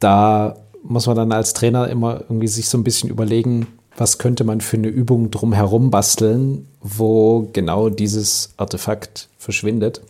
[0.00, 3.66] Da muss man dann als Trainer immer irgendwie sich so ein bisschen überlegen,
[3.96, 10.00] was könnte man für eine Übung drumherum basteln, wo genau dieses Artefakt verschwindet.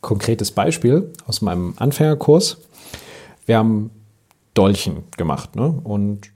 [0.00, 2.58] Konkretes Beispiel aus meinem Anfängerkurs.
[3.46, 3.90] Wir haben
[4.54, 5.54] Dolchen gemacht.
[5.56, 5.80] Ne?
[5.84, 6.30] Und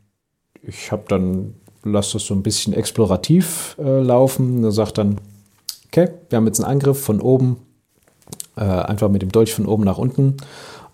[0.62, 4.62] ich habe dann, lasse das so ein bisschen explorativ äh, laufen.
[4.62, 5.18] Er sagt dann,
[5.86, 7.56] okay, wir haben jetzt einen Angriff von oben,
[8.56, 10.36] äh, einfach mit dem Dolch von oben nach unten.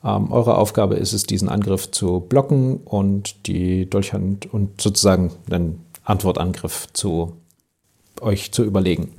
[0.05, 5.85] Ähm, eure Aufgabe ist es, diesen Angriff zu blocken und die Dolchhand und sozusagen einen
[6.07, 7.33] Antwortangriff zu
[8.21, 9.13] euch zu überlegen.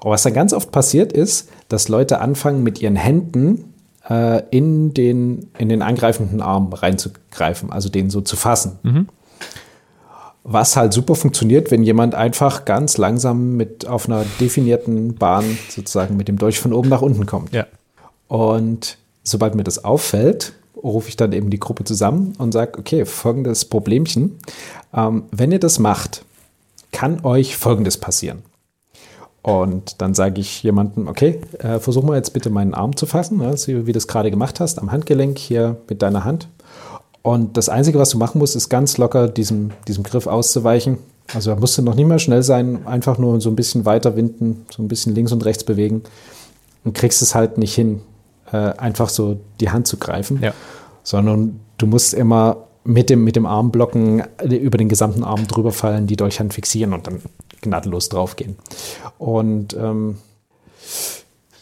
[0.00, 3.74] Und was dann ganz oft passiert ist, dass Leute anfangen mit ihren Händen
[4.08, 8.78] äh, in, den, in den angreifenden Arm reinzugreifen, also den so zu fassen.
[8.82, 9.08] Mhm.
[10.44, 16.16] Was halt super funktioniert, wenn jemand einfach ganz langsam mit auf einer definierten Bahn sozusagen
[16.16, 17.52] mit dem Dolch von oben nach unten kommt.
[17.52, 17.66] Ja.
[18.28, 23.04] Und sobald mir das auffällt, rufe ich dann eben die Gruppe zusammen und sage, okay,
[23.04, 24.38] folgendes Problemchen.
[24.94, 26.24] Ähm, wenn ihr das macht,
[26.92, 28.42] kann euch folgendes passieren.
[29.42, 33.38] Und dann sage ich jemandem, okay, äh, versuch mal jetzt bitte meinen Arm zu fassen,
[33.38, 36.48] ne, wie du das gerade gemacht hast, am Handgelenk hier mit deiner Hand.
[37.22, 40.98] Und das Einzige, was du machen musst, ist ganz locker diesem, diesem Griff auszuweichen.
[41.32, 44.16] Also da musst du noch nicht mehr schnell sein, einfach nur so ein bisschen weiter
[44.16, 46.02] winden, so ein bisschen links und rechts bewegen
[46.84, 48.00] und kriegst es halt nicht hin,
[48.50, 50.52] äh, einfach so die Hand zu greifen, ja.
[51.02, 55.46] sondern du musst immer mit dem, mit dem Arm blocken, äh, über den gesamten Arm
[55.46, 57.22] drüber fallen, die Dolchhand fixieren und dann
[57.60, 58.56] gnadenlos draufgehen.
[59.18, 60.18] Und ähm,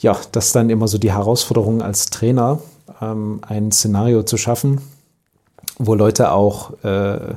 [0.01, 2.61] ja, das ist dann immer so die Herausforderung als Trainer,
[3.01, 4.81] ähm, ein Szenario zu schaffen,
[5.79, 7.35] wo Leute auch äh,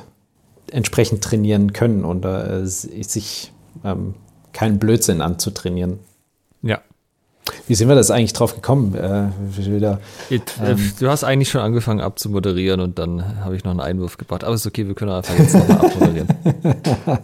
[0.71, 3.51] entsprechend trainieren können und äh, sich
[3.83, 4.15] ähm,
[4.53, 5.99] keinen Blödsinn anzutrainieren.
[7.67, 8.95] Wie sind wir das eigentlich drauf gekommen?
[8.95, 9.99] Äh, wieder,
[10.29, 14.17] äh, ähm, du hast eigentlich schon angefangen abzumoderieren und dann habe ich noch einen Einwurf
[14.17, 14.43] gebracht.
[14.43, 16.27] Aber es ist okay, wir können einfach jetzt nochmal abmoderieren.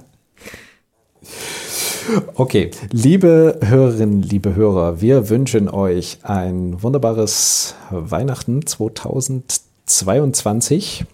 [2.36, 11.06] Okay, liebe Hörerinnen, liebe Hörer, wir wünschen euch ein wunderbares Weihnachten 2022.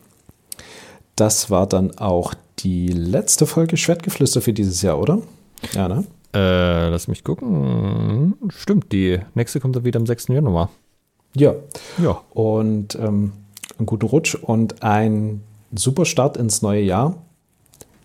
[1.15, 5.21] Das war dann auch die letzte Folge Schwertgeflüster für dieses Jahr, oder?
[5.73, 6.03] Ja, ne?
[6.33, 8.35] Äh, lass mich gucken.
[8.49, 10.27] Stimmt, die nächste kommt dann wieder am 6.
[10.29, 10.69] Januar.
[11.35, 11.55] Ja.
[12.01, 12.21] Ja.
[12.31, 13.33] Und ähm,
[13.77, 15.41] einen guten Rutsch und ein
[15.73, 17.15] super Start ins neue Jahr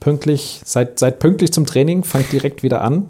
[0.01, 3.09] pünktlich, seid, seid pünktlich zum Training, fangt direkt wieder an.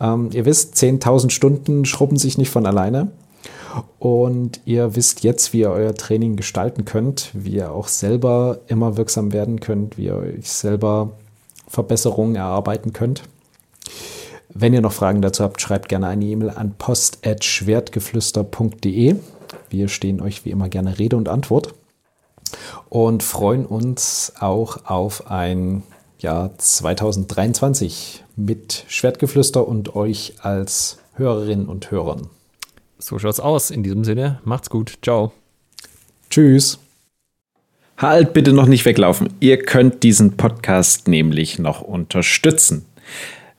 [0.00, 3.12] Ähm, ihr wisst, 10.000 Stunden schrubben sich nicht von alleine.
[3.98, 8.96] Und ihr wisst jetzt, wie ihr euer Training gestalten könnt, wie ihr auch selber immer
[8.96, 11.10] wirksam werden könnt, wie ihr euch selber
[11.68, 13.22] Verbesserungen erarbeiten könnt.
[14.58, 19.16] Wenn ihr noch Fragen dazu habt, schreibt gerne eine E-Mail an post.schwertgeflüster.de.
[19.68, 21.74] Wir stehen euch wie immer gerne Rede und Antwort
[22.88, 25.82] und freuen uns auch auf ein
[26.18, 32.28] Jahr 2023 mit Schwertgeflüster und euch als Hörerinnen und Hörern.
[32.98, 33.70] So schaut's aus.
[33.70, 35.00] In diesem Sinne, macht's gut.
[35.02, 35.34] Ciao.
[36.30, 36.78] Tschüss.
[37.98, 39.34] Halt bitte noch nicht weglaufen.
[39.38, 42.86] Ihr könnt diesen Podcast nämlich noch unterstützen.